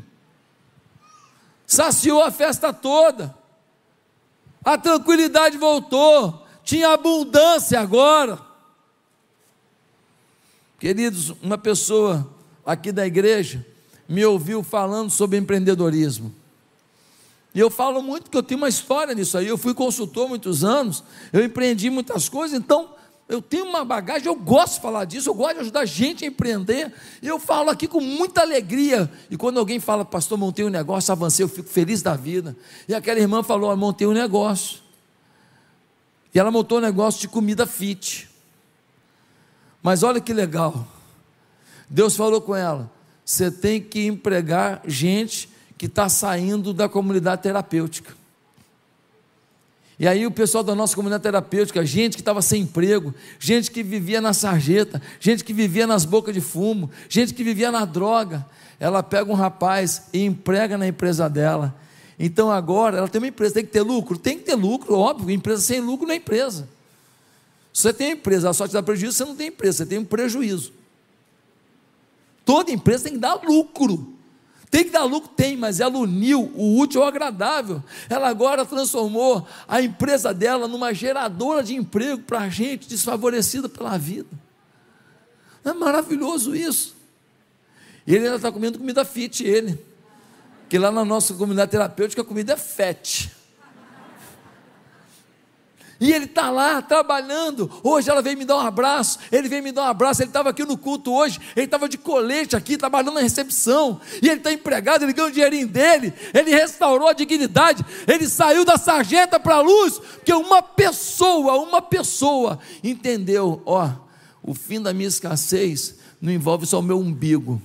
Saciou 1.65 2.21
a 2.21 2.29
festa 2.29 2.71
toda. 2.71 3.41
A 4.63 4.77
tranquilidade 4.77 5.57
voltou. 5.57 6.45
Tinha 6.63 6.89
abundância 6.89 7.79
agora. 7.79 8.39
Queridos, 10.79 11.33
uma 11.41 11.57
pessoa 11.57 12.29
aqui 12.65 12.91
da 12.91 13.05
igreja 13.05 13.65
me 14.07 14.25
ouviu 14.25 14.63
falando 14.63 15.09
sobre 15.09 15.37
empreendedorismo. 15.37 16.33
E 17.55 17.59
eu 17.59 17.69
falo 17.69 18.01
muito 18.01 18.31
que 18.31 18.37
eu 18.37 18.43
tenho 18.43 18.59
uma 18.59 18.69
história 18.69 19.13
nisso 19.13 19.37
aí. 19.37 19.47
Eu 19.47 19.57
fui 19.57 19.73
consultor 19.73 20.27
muitos 20.27 20.63
anos, 20.63 21.03
eu 21.31 21.43
empreendi 21.43 21.89
muitas 21.89 22.27
coisas, 22.27 22.57
então 22.57 22.89
eu 23.33 23.41
tenho 23.41 23.65
uma 23.65 23.83
bagagem, 23.83 24.27
eu 24.27 24.35
gosto 24.35 24.75
de 24.75 24.81
falar 24.81 25.05
disso, 25.05 25.29
eu 25.29 25.33
gosto 25.33 25.55
de 25.55 25.61
ajudar 25.61 25.79
a 25.79 25.85
gente 25.85 26.23
a 26.23 26.27
empreender. 26.27 26.93
Eu 27.21 27.39
falo 27.39 27.71
aqui 27.71 27.87
com 27.87 27.99
muita 27.99 28.41
alegria. 28.41 29.11
E 29.29 29.35
quando 29.35 29.57
alguém 29.57 29.79
fala, 29.79 30.05
pastor, 30.05 30.37
montei 30.37 30.63
um 30.63 30.69
negócio, 30.69 31.11
avancei, 31.11 31.43
eu 31.43 31.49
fico 31.49 31.67
feliz 31.67 32.03
da 32.03 32.15
vida. 32.15 32.55
E 32.87 32.93
aquela 32.93 33.19
irmã 33.19 33.41
falou, 33.41 33.75
montei 33.75 34.05
um 34.05 34.13
negócio. 34.13 34.81
E 36.31 36.39
ela 36.39 36.51
montou 36.51 36.77
um 36.77 36.81
negócio 36.81 37.21
de 37.21 37.27
comida 37.27 37.65
fit. 37.65 38.29
Mas 39.81 40.03
olha 40.03 40.21
que 40.21 40.31
legal. 40.31 40.87
Deus 41.89 42.15
falou 42.15 42.39
com 42.39 42.55
ela: 42.55 42.91
você 43.25 43.49
tem 43.49 43.81
que 43.81 44.05
empregar 44.05 44.81
gente 44.85 45.49
que 45.75 45.87
está 45.87 46.07
saindo 46.07 46.71
da 46.71 46.87
comunidade 46.87 47.41
terapêutica. 47.41 48.15
E 50.03 50.07
aí 50.07 50.27
o 50.27 50.31
pessoal 50.31 50.65
da 50.65 50.75
nossa 50.75 50.93
comunidade 50.93 51.23
terapêutica, 51.23 51.85
gente 51.85 52.15
que 52.17 52.21
estava 52.21 52.41
sem 52.41 52.63
emprego, 52.63 53.15
gente 53.39 53.71
que 53.71 53.81
vivia 53.81 54.19
na 54.19 54.33
sarjeta, 54.33 55.01
gente 55.17 55.45
que 55.45 55.53
vivia 55.53 55.87
nas 55.87 56.03
bocas 56.03 56.33
de 56.33 56.41
fumo, 56.41 56.91
gente 57.07 57.33
que 57.33 57.41
vivia 57.41 57.71
na 57.71 57.85
droga, 57.85 58.45
ela 58.81 59.01
pega 59.01 59.31
um 59.31 59.33
rapaz 59.33 60.09
e 60.11 60.25
emprega 60.25 60.77
na 60.77 60.85
empresa 60.85 61.29
dela. 61.29 61.73
Então 62.19 62.51
agora 62.51 62.97
ela 62.97 63.07
tem 63.07 63.21
uma 63.21 63.29
empresa, 63.29 63.53
tem 63.53 63.65
que 63.65 63.71
ter 63.71 63.81
lucro? 63.81 64.17
Tem 64.17 64.37
que 64.37 64.43
ter 64.43 64.55
lucro, 64.55 64.93
óbvio, 64.93 65.31
empresa 65.31 65.61
sem 65.61 65.79
lucro 65.79 66.05
não 66.05 66.13
é 66.13 66.17
empresa. 66.17 66.67
Você 67.71 67.93
tem 67.93 68.11
empresa, 68.11 68.47
ela 68.47 68.53
só 68.53 68.67
te 68.67 68.73
dá 68.73 68.83
prejuízo, 68.83 69.15
você 69.15 69.23
não 69.23 69.37
tem 69.37 69.47
empresa, 69.47 69.77
você 69.77 69.85
tem 69.85 69.99
um 69.99 70.03
prejuízo. 70.03 70.73
Toda 72.43 72.73
empresa 72.73 73.05
tem 73.05 73.13
que 73.13 73.19
dar 73.19 73.35
lucro. 73.35 74.12
Tem 74.73 74.83
que 74.83 74.89
dar 74.89 75.03
lucro? 75.03 75.29
Tem, 75.29 75.55
mas 75.55 75.79
ela 75.79 75.99
uniu 75.99 76.51
o 76.55 76.79
útil 76.79 77.03
ao 77.03 77.07
agradável. 77.07 77.83
Ela 78.09 78.27
agora 78.27 78.65
transformou 78.65 79.47
a 79.67 79.79
empresa 79.79 80.33
dela 80.33 80.67
numa 80.67 80.91
geradora 80.95 81.61
de 81.61 81.75
emprego 81.75 82.23
para 82.23 82.49
gente 82.49 82.89
desfavorecida 82.89 83.69
pela 83.69 83.95
vida. 83.99 84.29
É 85.63 85.71
maravilhoso 85.73 86.55
isso? 86.55 86.95
Ele 88.07 88.25
ainda 88.25 88.37
está 88.37 88.51
comendo 88.51 88.79
comida 88.79 89.05
fit, 89.05 89.45
ele. 89.45 89.77
Que 90.67 90.79
lá 90.79 90.91
na 90.91 91.05
nossa 91.05 91.35
comunidade 91.35 91.69
terapêutica 91.69 92.23
a 92.23 92.25
comida 92.25 92.53
é 92.53 92.57
fete. 92.57 93.31
E 96.03 96.11
ele 96.11 96.25
está 96.25 96.49
lá 96.49 96.81
trabalhando. 96.81 97.71
Hoje 97.81 98.09
ela 98.09 98.21
veio 98.21 98.37
me 98.37 98.43
dar 98.43 98.57
um 98.57 98.59
abraço. 98.59 99.19
Ele 99.31 99.47
veio 99.47 99.63
me 99.63 99.71
dar 99.71 99.83
um 99.83 99.87
abraço. 99.87 100.21
Ele 100.21 100.29
estava 100.29 100.49
aqui 100.49 100.65
no 100.65 100.77
culto 100.77 101.13
hoje. 101.13 101.39
Ele 101.55 101.63
estava 101.63 101.87
de 101.87 101.97
colete 101.97 102.57
aqui, 102.57 102.75
trabalhando 102.75 103.13
na 103.13 103.21
recepção. 103.21 104.01
E 104.21 104.27
ele 104.27 104.39
está 104.39 104.51
empregado. 104.51 105.03
Ele 105.03 105.13
ganhou 105.13 105.29
o 105.29 105.31
dinheirinho 105.31 105.65
dele. 105.65 106.13
Ele 106.33 106.51
restaurou 106.51 107.07
a 107.07 107.13
dignidade. 107.13 107.85
Ele 108.05 108.27
saiu 108.27 108.65
da 108.65 108.77
sarjeta 108.77 109.39
para 109.39 109.55
a 109.55 109.61
luz. 109.61 109.97
Porque 109.97 110.33
uma 110.33 110.61
pessoa, 110.61 111.55
uma 111.55 111.81
pessoa 111.81 112.59
entendeu: 112.83 113.61
ó, 113.65 113.89
o 114.43 114.53
fim 114.53 114.81
da 114.81 114.93
minha 114.93 115.07
escassez 115.07 115.95
não 116.21 116.33
envolve 116.33 116.65
só 116.65 116.79
o 116.79 116.83
meu 116.83 116.99
umbigo, 116.99 117.61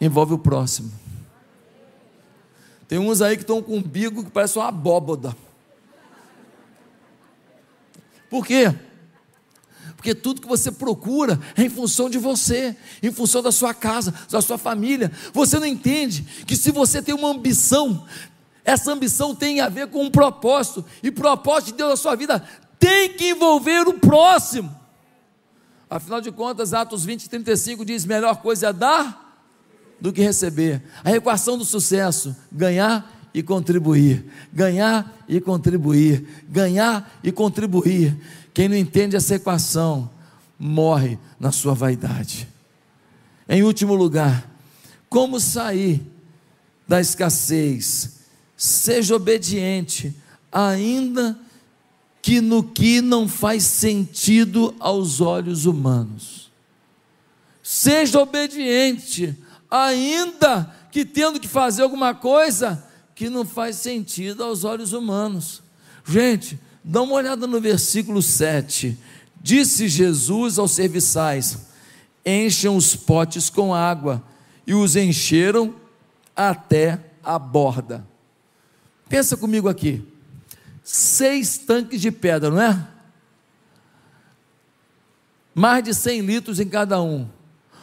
envolve 0.00 0.32
o 0.32 0.38
próximo. 0.38 0.90
Tem 2.88 2.98
uns 2.98 3.20
aí 3.20 3.36
que 3.36 3.42
estão 3.42 3.62
com 3.62 3.74
um 3.74 3.76
umbigo 3.80 4.24
que 4.24 4.30
parece 4.30 4.58
uma 4.58 4.68
abóboda. 4.68 5.36
Por 8.30 8.46
quê? 8.46 8.72
Porque 9.96 10.14
tudo 10.14 10.40
que 10.40 10.48
você 10.48 10.72
procura 10.72 11.38
é 11.54 11.64
em 11.64 11.68
função 11.68 12.08
de 12.08 12.16
você, 12.16 12.74
em 13.02 13.12
função 13.12 13.42
da 13.42 13.52
sua 13.52 13.74
casa, 13.74 14.14
da 14.30 14.40
sua 14.40 14.56
família. 14.56 15.12
Você 15.34 15.58
não 15.58 15.66
entende 15.66 16.22
que 16.46 16.56
se 16.56 16.70
você 16.70 17.02
tem 17.02 17.14
uma 17.14 17.28
ambição, 17.28 18.06
essa 18.64 18.92
ambição 18.92 19.34
tem 19.34 19.60
a 19.60 19.68
ver 19.68 19.88
com 19.88 20.02
um 20.02 20.10
propósito, 20.10 20.82
e 21.02 21.10
propósito 21.10 21.72
de 21.72 21.78
Deus 21.78 21.90
na 21.90 21.96
sua 21.96 22.16
vida 22.16 22.42
tem 22.78 23.10
que 23.10 23.30
envolver 23.30 23.86
o 23.88 23.94
próximo. 23.94 24.74
Afinal 25.90 26.20
de 26.20 26.32
contas, 26.32 26.72
Atos 26.72 27.04
20, 27.04 27.28
35 27.28 27.84
diz: 27.84 28.06
melhor 28.06 28.36
coisa 28.36 28.68
é 28.68 28.72
dar 28.72 29.44
do 30.00 30.12
que 30.12 30.22
receber. 30.22 30.82
A 31.04 31.12
equação 31.12 31.58
do 31.58 31.64
sucesso: 31.64 32.34
ganhar 32.50 33.19
e 33.32 33.42
contribuir, 33.42 34.24
ganhar 34.52 35.24
e 35.28 35.40
contribuir, 35.40 36.44
ganhar 36.48 37.18
e 37.22 37.30
contribuir. 37.30 38.16
Quem 38.52 38.68
não 38.68 38.76
entende 38.76 39.16
essa 39.16 39.36
equação 39.36 40.10
morre 40.58 41.18
na 41.38 41.52
sua 41.52 41.74
vaidade. 41.74 42.48
Em 43.48 43.62
último 43.62 43.94
lugar, 43.94 44.48
como 45.08 45.40
sair 45.40 46.02
da 46.86 47.00
escassez? 47.00 48.20
Seja 48.56 49.14
obediente, 49.16 50.14
ainda 50.52 51.38
que 52.20 52.40
no 52.40 52.62
que 52.62 53.00
não 53.00 53.26
faz 53.26 53.62
sentido 53.62 54.74
aos 54.78 55.20
olhos 55.20 55.64
humanos. 55.64 56.50
Seja 57.62 58.20
obediente, 58.20 59.36
ainda 59.70 60.74
que 60.90 61.04
tendo 61.04 61.40
que 61.40 61.48
fazer 61.48 61.82
alguma 61.82 62.14
coisa 62.14 62.84
que 63.20 63.28
não 63.28 63.44
faz 63.44 63.76
sentido 63.76 64.42
aos 64.42 64.64
olhos 64.64 64.94
humanos. 64.94 65.62
Gente, 66.06 66.58
dá 66.82 67.02
uma 67.02 67.16
olhada 67.16 67.46
no 67.46 67.60
versículo 67.60 68.22
7. 68.22 68.96
Disse 69.38 69.90
Jesus 69.90 70.58
aos 70.58 70.70
serviçais: 70.70 71.66
Encham 72.24 72.74
os 72.76 72.96
potes 72.96 73.50
com 73.50 73.74
água, 73.74 74.24
e 74.66 74.72
os 74.72 74.96
encheram 74.96 75.74
até 76.34 76.98
a 77.22 77.38
borda. 77.38 78.06
Pensa 79.06 79.36
comigo 79.36 79.68
aqui. 79.68 80.02
Seis 80.82 81.58
tanques 81.58 82.00
de 82.00 82.10
pedra, 82.10 82.48
não 82.48 82.62
é? 82.62 82.88
Mais 85.54 85.84
de 85.84 85.92
100 85.92 86.22
litros 86.22 86.58
em 86.58 86.66
cada 86.70 87.02
um. 87.02 87.28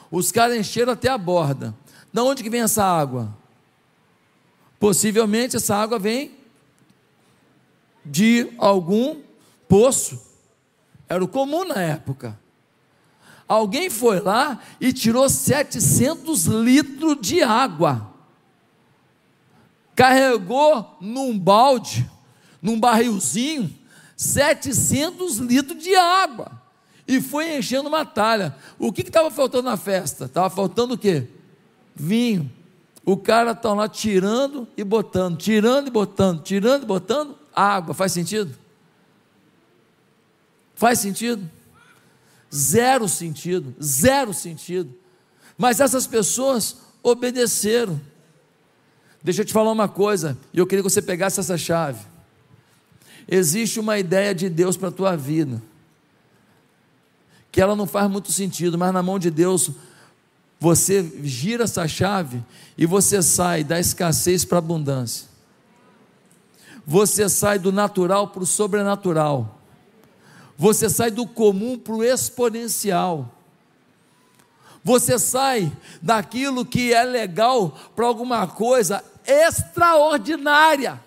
Os 0.09 0.31
caras 0.31 0.57
encheram 0.57 0.93
até 0.93 1.09
a 1.09 1.17
borda. 1.17 1.75
De 2.11 2.21
onde 2.21 2.41
que 2.41 2.49
vem 2.49 2.61
essa 2.61 2.83
água? 2.83 3.37
Possivelmente 4.79 5.55
essa 5.55 5.75
água 5.75 5.97
vem 5.97 6.31
de 8.05 8.51
algum 8.57 9.21
poço. 9.67 10.21
Era 11.09 11.23
o 11.23 11.27
comum 11.27 11.65
na 11.65 11.81
época. 11.81 12.37
Alguém 13.47 13.89
foi 13.89 14.19
lá 14.19 14.61
e 14.79 14.91
tirou 14.91 15.29
700 15.29 16.45
litros 16.45 17.17
de 17.21 17.41
água. 17.41 18.13
Carregou 19.95 20.97
num 20.99 21.37
balde, 21.37 22.09
num 22.61 22.79
barrilzinho, 22.79 23.73
700 24.15 25.37
litros 25.37 25.81
de 25.81 25.95
água. 25.95 26.51
E 27.07 27.21
foi 27.21 27.57
enchendo 27.57 27.87
uma 27.87 28.05
talha. 28.05 28.55
O 28.77 28.91
que 28.91 29.01
estava 29.01 29.31
faltando 29.31 29.69
na 29.69 29.77
festa? 29.77 30.25
Estava 30.25 30.49
faltando 30.49 30.95
o 30.95 30.97
quê? 30.97 31.27
Vinho. 31.95 32.51
O 33.07 33.15
cara 33.15 33.51
está 33.51 33.73
lá 33.73 33.87
tirando 33.87 34.67
e 34.75 34.83
botando, 34.83 35.37
tirando 35.37 35.87
e 35.87 35.89
botando, 35.89 36.43
tirando 36.43 36.83
e 36.83 36.85
botando 36.85 37.37
água. 37.55 37.93
Faz 37.93 38.11
sentido? 38.11 38.53
Faz 40.75 40.99
sentido? 40.99 41.49
Zero 42.53 43.07
sentido, 43.07 43.73
zero 43.81 44.33
sentido. 44.33 44.93
Mas 45.57 45.79
essas 45.79 46.05
pessoas 46.05 46.79
obedeceram. 47.01 47.97
Deixa 49.23 49.41
eu 49.41 49.45
te 49.45 49.53
falar 49.53 49.71
uma 49.71 49.87
coisa, 49.87 50.37
e 50.53 50.59
eu 50.59 50.67
queria 50.67 50.83
que 50.83 50.89
você 50.89 51.01
pegasse 51.01 51.39
essa 51.39 51.57
chave. 51.57 52.05
Existe 53.25 53.79
uma 53.79 53.97
ideia 53.97 54.35
de 54.35 54.49
Deus 54.49 54.75
para 54.75 54.89
a 54.89 54.91
tua 54.91 55.15
vida, 55.15 55.63
que 57.53 57.61
ela 57.61 57.73
não 57.73 57.87
faz 57.87 58.11
muito 58.11 58.33
sentido, 58.33 58.77
mas 58.77 58.93
na 58.93 59.01
mão 59.01 59.17
de 59.17 59.31
Deus 59.31 59.71
você 60.59 61.03
gira 61.23 61.65
essa 61.65 61.87
chave 61.87 62.43
e 62.77 62.85
você 62.85 63.21
sai 63.21 63.63
da 63.63 63.79
escassez 63.79 64.43
para 64.43 64.57
a 64.57 64.59
abundância. 64.59 65.27
Você 66.85 67.29
sai 67.29 67.59
do 67.59 67.71
natural 67.71 68.29
para 68.29 68.43
o 68.43 68.45
sobrenatural. 68.45 69.59
Você 70.57 70.89
sai 70.89 71.11
do 71.11 71.27
comum 71.27 71.77
para 71.77 71.93
o 71.93 72.03
exponencial. 72.03 73.31
Você 74.83 75.19
sai 75.19 75.71
daquilo 76.01 76.65
que 76.65 76.93
é 76.93 77.03
legal 77.03 77.77
para 77.95 78.07
alguma 78.07 78.47
coisa 78.47 79.03
extraordinária. 79.25 81.06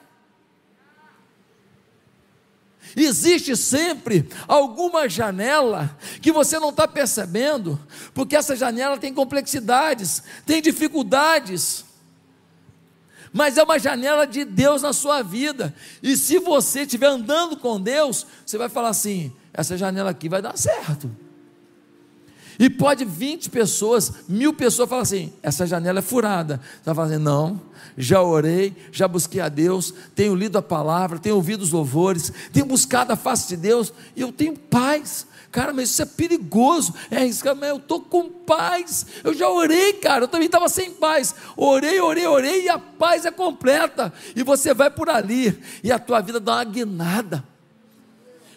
Existe 2.96 3.56
sempre 3.56 4.28
alguma 4.48 5.08
janela 5.08 5.96
que 6.20 6.32
você 6.32 6.58
não 6.58 6.70
está 6.70 6.88
percebendo, 6.88 7.78
porque 8.12 8.36
essa 8.36 8.56
janela 8.56 8.98
tem 8.98 9.14
complexidades, 9.14 10.22
tem 10.44 10.60
dificuldades, 10.60 11.84
mas 13.32 13.56
é 13.56 13.62
uma 13.62 13.78
janela 13.78 14.26
de 14.26 14.44
Deus 14.44 14.82
na 14.82 14.92
sua 14.92 15.22
vida, 15.22 15.74
e 16.02 16.16
se 16.16 16.38
você 16.38 16.80
estiver 16.80 17.06
andando 17.06 17.56
com 17.56 17.80
Deus, 17.80 18.26
você 18.44 18.58
vai 18.58 18.68
falar 18.68 18.88
assim: 18.88 19.32
essa 19.52 19.76
janela 19.76 20.10
aqui 20.10 20.28
vai 20.28 20.42
dar 20.42 20.56
certo. 20.56 21.10
E 22.60 22.68
pode 22.68 23.06
20 23.06 23.48
pessoas, 23.48 24.12
mil 24.28 24.52
pessoas 24.52 24.86
falar 24.86 25.00
assim: 25.00 25.32
essa 25.42 25.66
janela 25.66 26.00
é 26.00 26.02
furada. 26.02 26.60
Você 26.74 26.84
vai 26.84 26.94
falar 26.94 27.06
assim: 27.06 27.16
não, 27.16 27.58
já 27.96 28.20
orei, 28.20 28.76
já 28.92 29.08
busquei 29.08 29.40
a 29.40 29.48
Deus, 29.48 29.94
tenho 30.14 30.34
lido 30.34 30.58
a 30.58 30.62
palavra, 30.62 31.18
tenho 31.18 31.36
ouvido 31.36 31.62
os 31.62 31.72
louvores, 31.72 32.30
tenho 32.52 32.66
buscado 32.66 33.14
a 33.14 33.16
face 33.16 33.48
de 33.48 33.56
Deus 33.56 33.94
e 34.14 34.20
eu 34.20 34.30
tenho 34.30 34.58
paz. 34.58 35.26
Cara, 35.50 35.72
mas 35.72 35.88
isso 35.88 36.02
é 36.02 36.06
perigoso. 36.06 36.94
É 37.10 37.24
isso, 37.24 37.42
mas 37.56 37.70
eu 37.70 37.78
estou 37.78 38.02
com 38.02 38.28
paz. 38.28 39.06
Eu 39.24 39.34
já 39.34 39.48
orei, 39.48 39.94
cara. 39.94 40.24
Eu 40.24 40.28
também 40.28 40.46
estava 40.46 40.68
sem 40.68 40.92
paz. 40.92 41.34
Orei, 41.56 41.98
orei, 41.98 42.26
orei 42.26 42.64
e 42.64 42.68
a 42.68 42.78
paz 42.78 43.24
é 43.24 43.30
completa. 43.32 44.12
E 44.36 44.44
você 44.44 44.72
vai 44.74 44.90
por 44.90 45.08
ali 45.08 45.58
e 45.82 45.90
a 45.90 45.98
tua 45.98 46.20
vida 46.20 46.38
dá 46.38 46.56
uma 46.56 46.64
guinada 46.64 47.49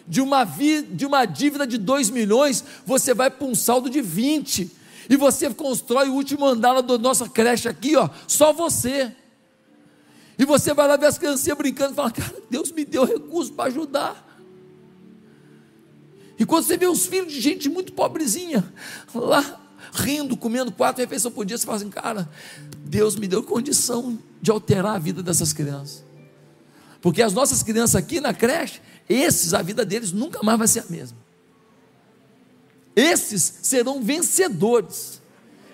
de 0.06 0.20
uma, 0.20 0.44
vi, 0.44 0.82
de 0.82 1.06
uma 1.06 1.24
dívida 1.24 1.66
de 1.66 1.78
2 1.78 2.10
milhões, 2.10 2.64
você 2.84 3.14
vai 3.14 3.30
para 3.30 3.46
um 3.46 3.54
saldo 3.54 3.88
de 3.88 4.00
20. 4.00 4.70
E 5.08 5.16
você 5.16 5.50
constrói 5.50 6.08
o 6.08 6.14
último 6.14 6.46
andar 6.46 6.80
da 6.80 6.98
nossa 6.98 7.28
creche 7.28 7.68
aqui, 7.68 7.96
ó, 7.96 8.08
só 8.26 8.52
você. 8.52 9.14
E 10.38 10.44
você 10.44 10.74
vai 10.74 10.88
lá 10.88 10.96
ver 10.96 11.06
as 11.06 11.18
criancinhas 11.18 11.56
brincando 11.56 11.92
e 11.92 11.94
fala: 11.94 12.10
Cara, 12.10 12.34
Deus 12.50 12.72
me 12.72 12.84
deu 12.84 13.04
recurso 13.04 13.52
para 13.52 13.64
ajudar. 13.64 14.24
E 16.38 16.44
quando 16.44 16.64
você 16.64 16.76
vê 16.76 16.86
os 16.86 17.06
filhos 17.06 17.32
de 17.32 17.40
gente 17.40 17.68
muito 17.68 17.92
pobrezinha, 17.92 18.64
lá 19.14 19.60
rindo, 19.92 20.36
comendo 20.36 20.72
quatro 20.72 21.00
refeições 21.00 21.32
por 21.32 21.44
dia, 21.44 21.56
você 21.56 21.64
fala 21.64 21.76
assim: 21.76 21.90
Cara, 21.90 22.28
Deus 22.84 23.16
me 23.16 23.28
deu 23.28 23.42
condição 23.42 24.18
de 24.42 24.50
alterar 24.50 24.96
a 24.96 24.98
vida 24.98 25.22
dessas 25.22 25.52
crianças. 25.52 26.04
Porque 27.00 27.22
as 27.22 27.34
nossas 27.34 27.62
crianças 27.62 27.96
aqui 27.96 28.18
na 28.18 28.32
creche, 28.32 28.80
esses, 29.08 29.52
a 29.54 29.62
vida 29.62 29.84
deles 29.84 30.12
nunca 30.12 30.42
mais 30.42 30.58
vai 30.58 30.68
ser 30.68 30.80
a 30.80 30.86
mesma. 30.88 31.18
Esses 32.96 33.42
serão 33.62 34.02
vencedores. 34.02 35.20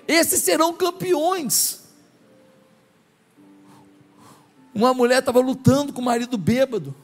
Esses 0.09 0.43
serão 0.43 0.73
campeões. 0.73 1.81
Uma 4.75 4.95
mulher 4.95 5.19
estava 5.19 5.41
lutando 5.41 5.93
com 5.93 6.01
o 6.01 6.05
marido 6.05 6.39
bêbado. 6.39 6.95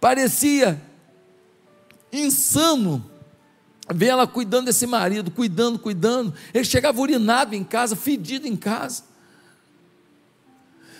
Parecia 0.00 0.80
insano 2.12 3.04
ver 3.92 4.06
ela 4.06 4.26
cuidando 4.26 4.66
desse 4.66 4.86
marido, 4.86 5.30
cuidando, 5.30 5.78
cuidando. 5.78 6.32
Ele 6.54 6.64
chegava 6.64 7.00
urinado 7.00 7.54
em 7.54 7.64
casa, 7.64 7.96
fedido 7.96 8.46
em 8.46 8.56
casa. 8.56 9.04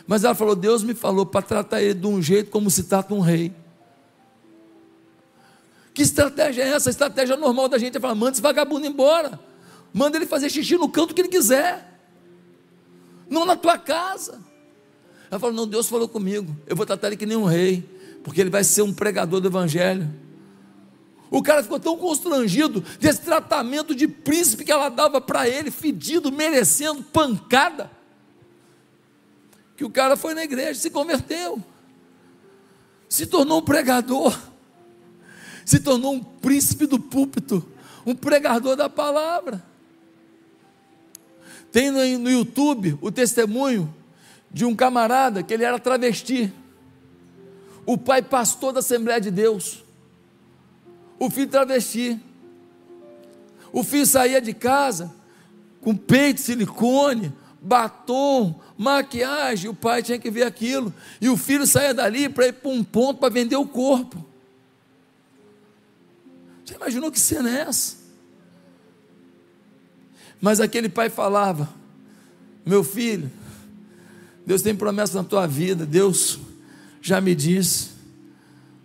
Mas 0.07 0.25
ela 0.25 0.35
falou: 0.35 0.57
Deus 0.57 0.83
me 0.83 0.95
falou 0.95 1.25
para 1.25 1.43
tratar 1.43 1.83
ele 1.83 1.95
de 1.95 2.07
um 2.07 2.21
jeito 2.21 2.51
como 2.51 2.71
se 2.71 2.85
trata 2.85 3.15
um 3.15 3.21
rei. 3.21 3.55
Que 5.95 6.03
estratégia 6.03 6.63
é 6.63 6.69
essa? 6.69 6.89
A 6.89 6.93
estratégia 6.93 7.37
normal 7.37 7.69
da 7.69 7.79
gente 7.79 7.97
é 7.97 8.01
falar: 8.01 8.15
manda 8.15 8.33
esse 8.33 8.43
vagabundo 8.43 8.87
embora. 8.87 9.39
Manda 9.93 10.17
ele 10.17 10.27
fazer 10.27 10.49
xixi 10.49 10.77
no 10.77 10.89
canto 10.89 11.15
que 11.15 11.21
ele 11.21 11.29
quiser. 11.29 12.01
Não 13.29 13.45
na 13.45 13.57
tua 13.57 13.77
casa. 13.77 14.41
Ela 15.31 15.39
falou: 15.39 15.55
não, 15.55 15.67
Deus 15.67 15.89
falou 15.89 16.09
comigo. 16.09 16.57
Eu 16.67 16.75
vou 16.75 16.87
tratar 16.87 17.09
ele 17.09 17.17
que 17.17 17.27
nem 17.27 17.37
um 17.37 17.45
rei. 17.45 17.89
Porque 18.23 18.41
ele 18.41 18.51
vai 18.51 18.65
ser 18.65 18.83
um 18.83 18.93
pregador 18.93 19.41
do 19.41 19.49
evangelho. 19.49 20.09
O 21.31 21.43
cara 21.43 21.63
ficou 21.63 21.81
tão 21.81 21.97
constrangido 21.97 22.85
desse 23.01 23.23
tratamento 23.23 23.95
de 23.95 24.07
príncipe 24.07 24.67
que 24.67 24.71
ela 24.71 24.91
dava 24.91 25.19
para 25.19 25.49
ele, 25.49 25.71
fedido, 25.71 26.31
merecendo 26.31 27.03
pancada, 27.03 27.91
que 29.75 29.83
o 29.83 29.89
cara 29.89 30.15
foi 30.15 30.35
na 30.35 30.45
igreja, 30.45 30.79
se 30.79 30.91
converteu, 30.91 31.59
se 33.09 33.25
tornou 33.25 33.61
um 33.61 33.65
pregador 33.65 34.39
se 35.65 35.81
tornou 35.81 36.15
um 36.15 36.21
príncipe 36.21 36.87
do 36.87 36.99
púlpito, 36.99 37.67
um 38.05 38.15
pregador 38.15 38.77
da 38.77 38.89
palavra. 38.89 39.63
Tem 41.71 41.91
no, 41.91 42.19
no 42.19 42.31
YouTube 42.31 42.99
o 43.01 43.11
testemunho 43.11 43.93
de 44.51 44.65
um 44.65 44.77
camarada 44.77 45.43
que 45.43 45.55
ele 45.55 45.65
era 45.65 45.79
travesti. 45.79 46.53
O 47.87 47.97
pai 47.97 48.23
pastor 48.23 48.73
da 48.73 48.81
Assembleia 48.81 49.21
de 49.21 49.31
Deus. 49.31 49.83
O 51.19 51.31
filho 51.31 51.49
travesti. 51.49 52.21
O 53.73 53.83
filho 53.83 54.07
saía 54.07 54.41
de 54.41 54.53
casa 54.53 55.11
com 55.81 55.97
peito 55.97 56.41
silicone, 56.41 57.33
batom, 57.61 58.61
maquiagem. 58.77 59.71
O 59.71 59.75
pai 59.75 60.03
tinha 60.03 60.19
que 60.19 60.31
ver 60.31 60.45
aquilo. 60.45 60.93
E 61.21 61.29
o 61.29 61.37
filho 61.37 61.67
saía 61.67 61.95
dali 61.95 62.29
para 62.29 62.49
ir 62.49 62.53
para 62.53 62.71
um 62.71 62.85
ponto 62.85 63.19
para 63.19 63.33
vender 63.33 63.57
o 63.57 63.67
corpo. 63.67 64.32
Você 66.65 66.75
imaginou 66.75 67.11
que 67.11 67.21
cena 67.21 67.51
é 67.51 67.63
essa? 67.63 67.97
Mas 70.41 70.61
aquele 70.61 70.89
pai 70.89 71.09
falava: 71.09 71.69
Meu 72.65 72.83
filho, 72.83 73.31
Deus 74.47 74.63
tem 74.63 74.75
promessa 74.75 75.21
na 75.21 75.25
tua 75.25 75.47
vida, 75.47 75.87
Deus 75.87 76.39
já 77.01 77.21
me 77.21 77.35
disse, 77.35 77.91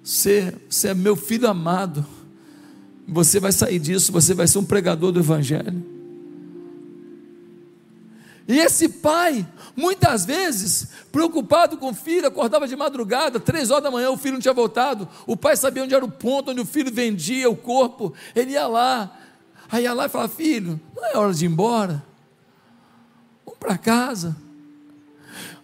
você, 0.03 0.53
você 0.69 0.89
é 0.89 0.93
meu 0.93 1.15
filho 1.15 1.47
amado, 1.47 2.05
você 3.07 3.39
vai 3.39 3.51
sair 3.51 3.79
disso, 3.79 4.11
você 4.11 4.33
vai 4.33 4.47
ser 4.47 4.59
um 4.59 4.65
pregador 4.65 5.11
do 5.11 5.19
Evangelho. 5.19 5.96
E 8.47 8.59
esse 8.59 8.87
pai, 8.87 9.45
muitas 9.75 10.25
vezes, 10.25 10.87
preocupado 11.11 11.77
com 11.77 11.89
o 11.89 11.93
filho, 11.93 12.27
acordava 12.27 12.65
de 12.65 12.77
madrugada, 12.77 13.41
três 13.41 13.69
horas 13.69 13.83
da 13.83 13.91
manhã, 13.91 14.09
o 14.09 14.17
filho 14.17 14.35
não 14.35 14.39
tinha 14.39 14.53
voltado. 14.53 15.07
O 15.25 15.35
pai 15.35 15.57
sabia 15.57 15.83
onde 15.83 15.93
era 15.93 16.05
o 16.05 16.09
ponto 16.09 16.51
onde 16.51 16.61
o 16.61 16.65
filho 16.65 16.91
vendia 16.91 17.49
o 17.49 17.57
corpo. 17.57 18.13
Ele 18.33 18.51
ia 18.51 18.65
lá. 18.65 19.11
Aí 19.69 19.83
ia 19.83 19.93
lá 19.93 20.05
e 20.05 20.09
falava: 20.09 20.33
Filho, 20.33 20.79
não 20.95 21.05
é 21.05 21.17
hora 21.17 21.33
de 21.33 21.43
ir 21.43 21.49
embora. 21.49 22.01
Vamos 23.45 23.59
para 23.59 23.77
casa. 23.77 24.33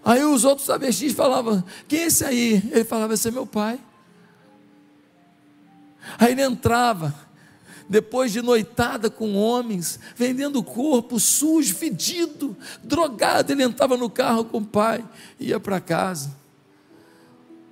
Aí 0.03 0.21
os 0.25 0.43
outros 0.43 0.67
travestis 0.67 1.13
falavam: 1.13 1.63
Quem 1.88 1.99
é 1.99 2.05
esse 2.07 2.25
aí? 2.25 2.69
Ele 2.69 2.84
falava: 2.84 3.13
Esse 3.13 3.29
é 3.29 3.31
meu 3.31 3.45
pai. 3.45 3.79
Aí 6.19 6.34
ele 6.34 6.41
entrava 6.41 7.15
depois 7.88 8.31
de 8.31 8.41
noitada 8.41 9.09
com 9.09 9.36
homens, 9.36 9.99
vendendo 10.15 10.63
corpo 10.63 11.19
sujo, 11.19 11.75
fedido, 11.75 12.55
drogado, 12.84 13.51
ele 13.51 13.63
entrava 13.63 13.97
no 13.97 14.09
carro 14.09 14.45
com 14.45 14.59
o 14.59 14.65
pai, 14.65 15.03
ia 15.39 15.59
para 15.59 15.79
casa. 15.79 16.31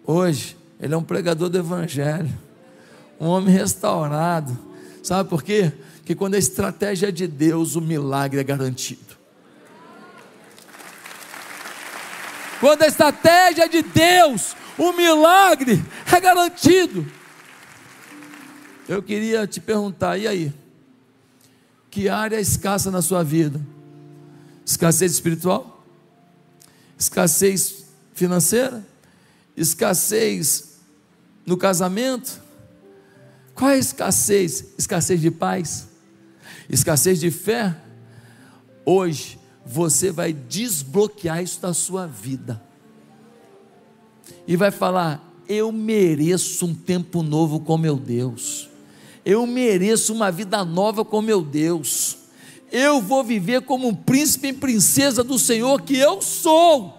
Hoje, 0.05 0.57
ele 0.79 0.93
é 0.93 0.97
um 0.97 1.03
pregador 1.03 1.49
do 1.49 1.57
Evangelho, 1.57 2.31
um 3.19 3.27
homem 3.27 3.53
restaurado. 3.53 4.57
Sabe 5.03 5.29
por 5.29 5.43
quê? 5.43 5.71
Porque 5.97 6.15
quando 6.15 6.35
a 6.35 6.39
estratégia 6.39 7.07
é 7.07 7.11
de 7.11 7.27
Deus, 7.27 7.75
o 7.75 7.81
milagre 7.81 8.39
é 8.39 8.43
garantido. 8.43 9.11
Quando 12.59 12.83
a 12.83 12.87
estratégia 12.87 13.63
é 13.63 13.67
de 13.67 13.81
Deus, 13.81 14.55
o 14.77 14.91
milagre 14.93 15.83
é 16.11 16.19
garantido. 16.19 17.05
Eu 18.91 19.01
queria 19.01 19.47
te 19.47 19.61
perguntar, 19.61 20.17
e 20.17 20.27
aí? 20.27 20.53
Que 21.89 22.09
área 22.09 22.35
é 22.35 22.41
escassa 22.41 22.91
na 22.91 23.01
sua 23.01 23.23
vida? 23.23 23.65
Escassez 24.65 25.13
espiritual? 25.13 25.81
Escassez 26.99 27.85
financeira? 28.13 28.85
Escassez 29.55 30.75
no 31.45 31.55
casamento? 31.55 32.41
Qual 33.55 33.71
é 33.71 33.75
a 33.75 33.77
escassez? 33.77 34.73
Escassez 34.77 35.21
de 35.21 35.31
paz? 35.31 35.87
Escassez 36.69 37.17
de 37.17 37.31
fé? 37.31 37.73
Hoje 38.85 39.39
você 39.65 40.11
vai 40.11 40.33
desbloquear 40.33 41.41
isso 41.41 41.61
da 41.61 41.73
sua 41.73 42.07
vida. 42.07 42.61
E 44.45 44.57
vai 44.57 44.69
falar: 44.69 45.33
Eu 45.47 45.71
mereço 45.71 46.65
um 46.65 46.75
tempo 46.75 47.23
novo 47.23 47.61
com 47.61 47.77
meu 47.77 47.95
Deus 47.95 48.69
eu 49.25 49.45
mereço 49.45 50.13
uma 50.13 50.31
vida 50.31 50.63
nova 50.65 51.05
com 51.05 51.21
meu 51.21 51.41
Deus. 51.41 52.17
Eu 52.71 53.01
vou 53.01 53.23
viver 53.23 53.61
como 53.61 53.87
um 53.87 53.95
príncipe 53.95 54.47
e 54.47 54.53
princesa 54.53 55.23
do 55.23 55.37
Senhor 55.37 55.81
que 55.81 55.97
eu 55.97 56.21
sou. 56.21 56.97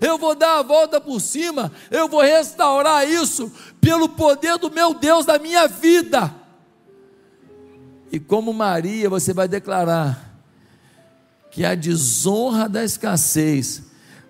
Eu 0.00 0.18
vou 0.18 0.34
dar 0.34 0.58
a 0.58 0.62
volta 0.62 1.00
por 1.00 1.20
cima, 1.20 1.72
eu 1.90 2.08
vou 2.08 2.20
restaurar 2.20 3.08
isso 3.08 3.50
pelo 3.80 4.08
poder 4.08 4.58
do 4.58 4.70
meu 4.70 4.94
Deus 4.94 5.24
da 5.24 5.38
minha 5.38 5.66
vida. 5.66 6.34
E 8.10 8.20
como 8.20 8.52
Maria, 8.52 9.08
você 9.08 9.32
vai 9.32 9.48
declarar 9.48 10.34
que 11.50 11.64
a 11.64 11.74
desonra 11.74 12.68
da 12.68 12.84
escassez 12.84 13.82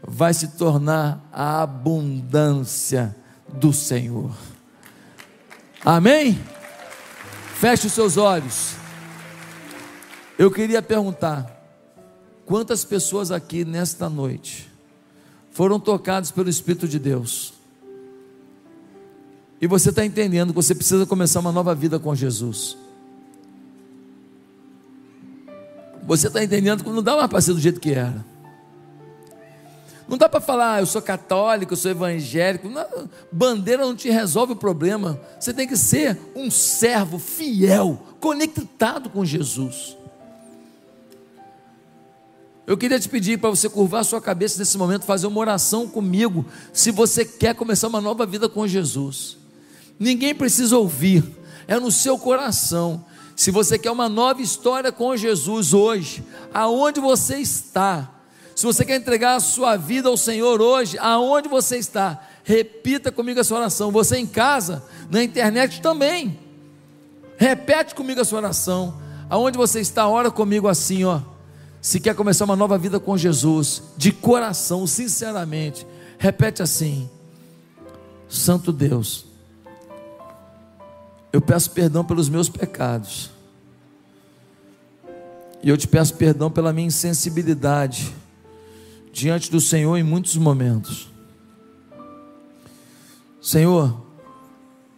vai 0.03 0.35
se 0.35 0.49
tornar 0.49 1.27
a 1.33 1.63
abundância 1.63 3.17
do 3.49 3.73
Senhor. 3.73 4.35
Amém? 5.85 6.41
Feche 7.57 7.87
os 7.87 7.93
seus 7.93 8.17
olhos. 8.17 8.75
Eu 10.39 10.51
queria 10.51 10.81
perguntar: 10.81 11.51
quantas 12.47 12.85
pessoas 12.85 13.31
aqui 13.31 13.65
nesta 13.65 14.09
noite 14.09 14.71
foram 15.53 15.79
tocadas 15.79 16.31
pelo 16.31 16.49
Espírito 16.49 16.89
de 16.89 16.99
Deus? 16.99 17.53
E 19.61 19.67
você 19.67 19.91
está 19.91 20.05
entendendo 20.05 20.49
que 20.49 20.57
você 20.57 20.75
precisa 20.75 21.07
começar 21.07 21.41
uma 21.41 21.53
nova 21.53 21.75
vida 21.75 21.99
com 21.99 22.15
Jesus. 22.15 22.77
Você 26.03 26.27
está 26.27 26.43
entendendo 26.43 26.85
que 26.85 26.91
não 26.91 27.03
dá 27.03 27.17
mais 27.17 27.29
para 27.29 27.41
ser 27.41 27.55
do 27.55 27.61
jeito 27.61 27.81
que 27.81 27.93
era. 27.93 28.25
Não 30.07 30.19
dá 30.19 30.29
para 30.29 30.41
falar, 30.41 30.75
ah, 30.75 30.81
eu 30.81 30.87
sou 30.87 31.01
católico, 31.01 31.73
eu 31.73 31.77
sou 31.77 31.91
evangélico. 31.91 32.69
Não, 32.69 33.09
bandeira 33.33 33.85
não 33.85 33.97
te 33.97 34.11
resolve 34.11 34.53
o 34.53 34.57
problema. 34.57 35.21
Você 35.41 35.53
tem 35.53 35.67
que 35.67 35.77
ser 35.77 36.19
um 36.35 36.51
servo 36.51 37.19
fiel, 37.19 37.99
conectado 38.21 39.09
com 39.09 39.25
Jesus. 39.25 39.97
Eu 42.67 42.79
queria 42.79 42.99
te 42.99 43.09
pedir 43.09 43.39
para 43.39 43.51
você 43.51 43.69
curvar 43.69 44.05
sua 44.05 44.21
cabeça 44.21 44.59
nesse 44.59 44.79
momento, 44.79 45.05
fazer 45.05 45.27
uma 45.27 45.41
oração 45.41 45.87
comigo, 45.87 46.47
se 46.73 46.91
você 46.91 47.25
quer 47.25 47.55
começar 47.55 47.89
uma 47.89 48.01
nova 48.01 48.25
vida 48.25 48.49
com 48.49 48.67
Jesus. 48.67 49.37
Ninguém 49.99 50.35
precisa 50.35 50.77
ouvir, 50.79 51.25
é 51.67 51.79
no 51.79 51.93
seu 51.93 52.19
coração. 52.19 53.05
Se 53.37 53.51
você 53.51 53.79
quer 53.79 53.91
uma 53.91 54.09
nova 54.09 54.41
história 54.41 54.91
com 54.91 55.17
Jesus 55.17 55.75
hoje, 55.75 56.25
aonde 56.53 57.01
você 57.01 57.37
está, 57.37 58.14
se 58.55 58.65
você 58.65 58.85
quer 58.85 58.97
entregar 58.97 59.35
a 59.35 59.41
sua 59.41 59.77
vida 59.77 60.09
ao 60.09 60.17
Senhor 60.17 60.61
hoje, 60.61 60.97
aonde 60.99 61.49
você 61.49 61.77
está, 61.77 62.23
repita 62.45 63.11
comigo 63.11 63.41
essa 63.41 63.55
oração. 63.55 63.91
Você 63.91 64.17
em 64.17 64.27
casa, 64.27 64.85
na 65.11 65.25
internet 65.25 65.83
também. 65.83 66.39
Repete 67.37 67.95
comigo 67.95 68.21
essa 68.21 68.37
oração. 68.37 69.01
Aonde 69.29 69.59
você 69.59 69.81
está, 69.81 70.07
ora 70.07 70.31
comigo 70.31 70.69
assim, 70.69 71.05
ó. 71.05 71.21
Se 71.81 71.99
quer 71.99 72.15
começar 72.15 72.45
uma 72.45 72.55
nova 72.55 72.79
vida 72.79 73.01
com 73.01 73.17
Jesus, 73.17 73.83
de 73.97 74.13
coração, 74.13 74.87
sinceramente, 74.87 75.85
repete 76.17 76.63
assim: 76.63 77.11
Santo 78.29 78.73
Deus, 78.73 79.27
eu 81.33 81.43
peço 81.43 81.73
perdão 81.73 82.05
pelos 82.05 82.29
meus 82.29 82.49
pecados, 82.49 83.31
e 85.63 85.69
eu 85.69 85.77
te 85.77 85.87
peço 85.87 86.15
perdão 86.15 86.51
pela 86.51 86.73
minha 86.73 86.87
insensibilidade 86.87 88.15
diante 89.15 89.49
do 89.49 89.61
Senhor 89.61 89.97
em 89.97 90.03
muitos 90.03 90.37
momentos. 90.37 91.09
Senhor, 93.41 93.97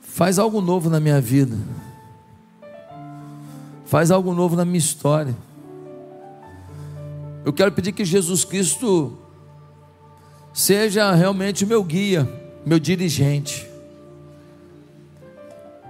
faz 0.00 0.38
algo 0.38 0.62
novo 0.62 0.88
na 0.88 0.98
minha 0.98 1.20
vida, 1.20 1.54
faz 3.84 4.10
algo 4.10 4.32
novo 4.32 4.56
na 4.56 4.64
minha 4.64 4.78
história. 4.78 5.36
Eu 7.44 7.52
quero 7.52 7.70
pedir 7.72 7.92
que 7.92 8.04
Jesus 8.06 8.42
Cristo 8.42 9.18
seja 10.52 11.12
realmente 11.12 11.64
o 11.64 11.68
meu 11.68 11.84
guia, 11.84 12.26
meu 12.64 12.78
dirigente. 12.78 13.68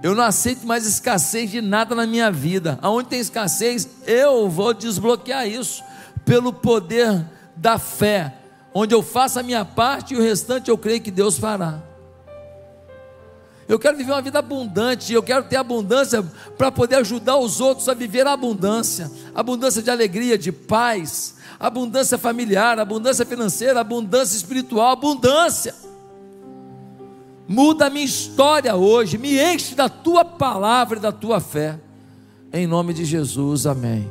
Eu 0.03 0.13
não 0.13 0.23
aceito 0.23 0.67
mais 0.67 0.85
escassez 0.85 1.49
de 1.49 1.61
nada 1.61 1.95
na 1.95 2.05
minha 2.05 2.29
vida. 2.29 2.77
Aonde 2.81 3.09
tem 3.09 3.19
escassez, 3.19 3.87
eu 4.05 4.49
vou 4.49 4.73
desbloquear 4.73 5.47
isso 5.47 5.81
pelo 6.25 6.51
poder 6.51 7.36
da 7.57 7.77
fé, 7.77 8.33
onde 8.73 8.93
eu 8.93 9.01
faço 9.01 9.39
a 9.39 9.43
minha 9.43 9.65
parte 9.65 10.13
e 10.13 10.17
o 10.17 10.21
restante 10.21 10.69
eu 10.69 10.77
creio 10.77 11.01
que 11.01 11.11
Deus 11.11 11.37
fará. 11.37 11.81
Eu 13.67 13.77
quero 13.77 13.97
viver 13.97 14.13
uma 14.13 14.21
vida 14.21 14.39
abundante, 14.39 15.11
eu 15.11 15.21
quero 15.21 15.43
ter 15.43 15.57
abundância 15.57 16.23
para 16.57 16.71
poder 16.71 16.95
ajudar 16.97 17.37
os 17.37 17.59
outros 17.59 17.89
a 17.89 17.93
viver 17.93 18.25
a 18.25 18.31
abundância, 18.31 19.11
abundância 19.35 19.81
de 19.81 19.91
alegria, 19.91 20.37
de 20.37 20.53
paz, 20.53 21.35
abundância 21.59 22.17
familiar, 22.17 22.79
abundância 22.79 23.25
financeira, 23.25 23.81
abundância 23.81 24.37
espiritual, 24.37 24.91
abundância. 24.91 25.75
Muda 27.45 27.87
a 27.87 27.89
minha 27.89 28.05
história 28.05 28.73
hoje, 28.75 29.17
me 29.17 29.37
enche 29.37 29.75
da 29.75 29.89
tua 29.89 30.23
palavra 30.23 30.97
e 30.97 31.01
da 31.01 31.11
tua 31.11 31.41
fé. 31.41 31.77
Em 32.53 32.65
nome 32.65 32.93
de 32.93 33.03
Jesus, 33.03 33.65
amém. 33.65 34.09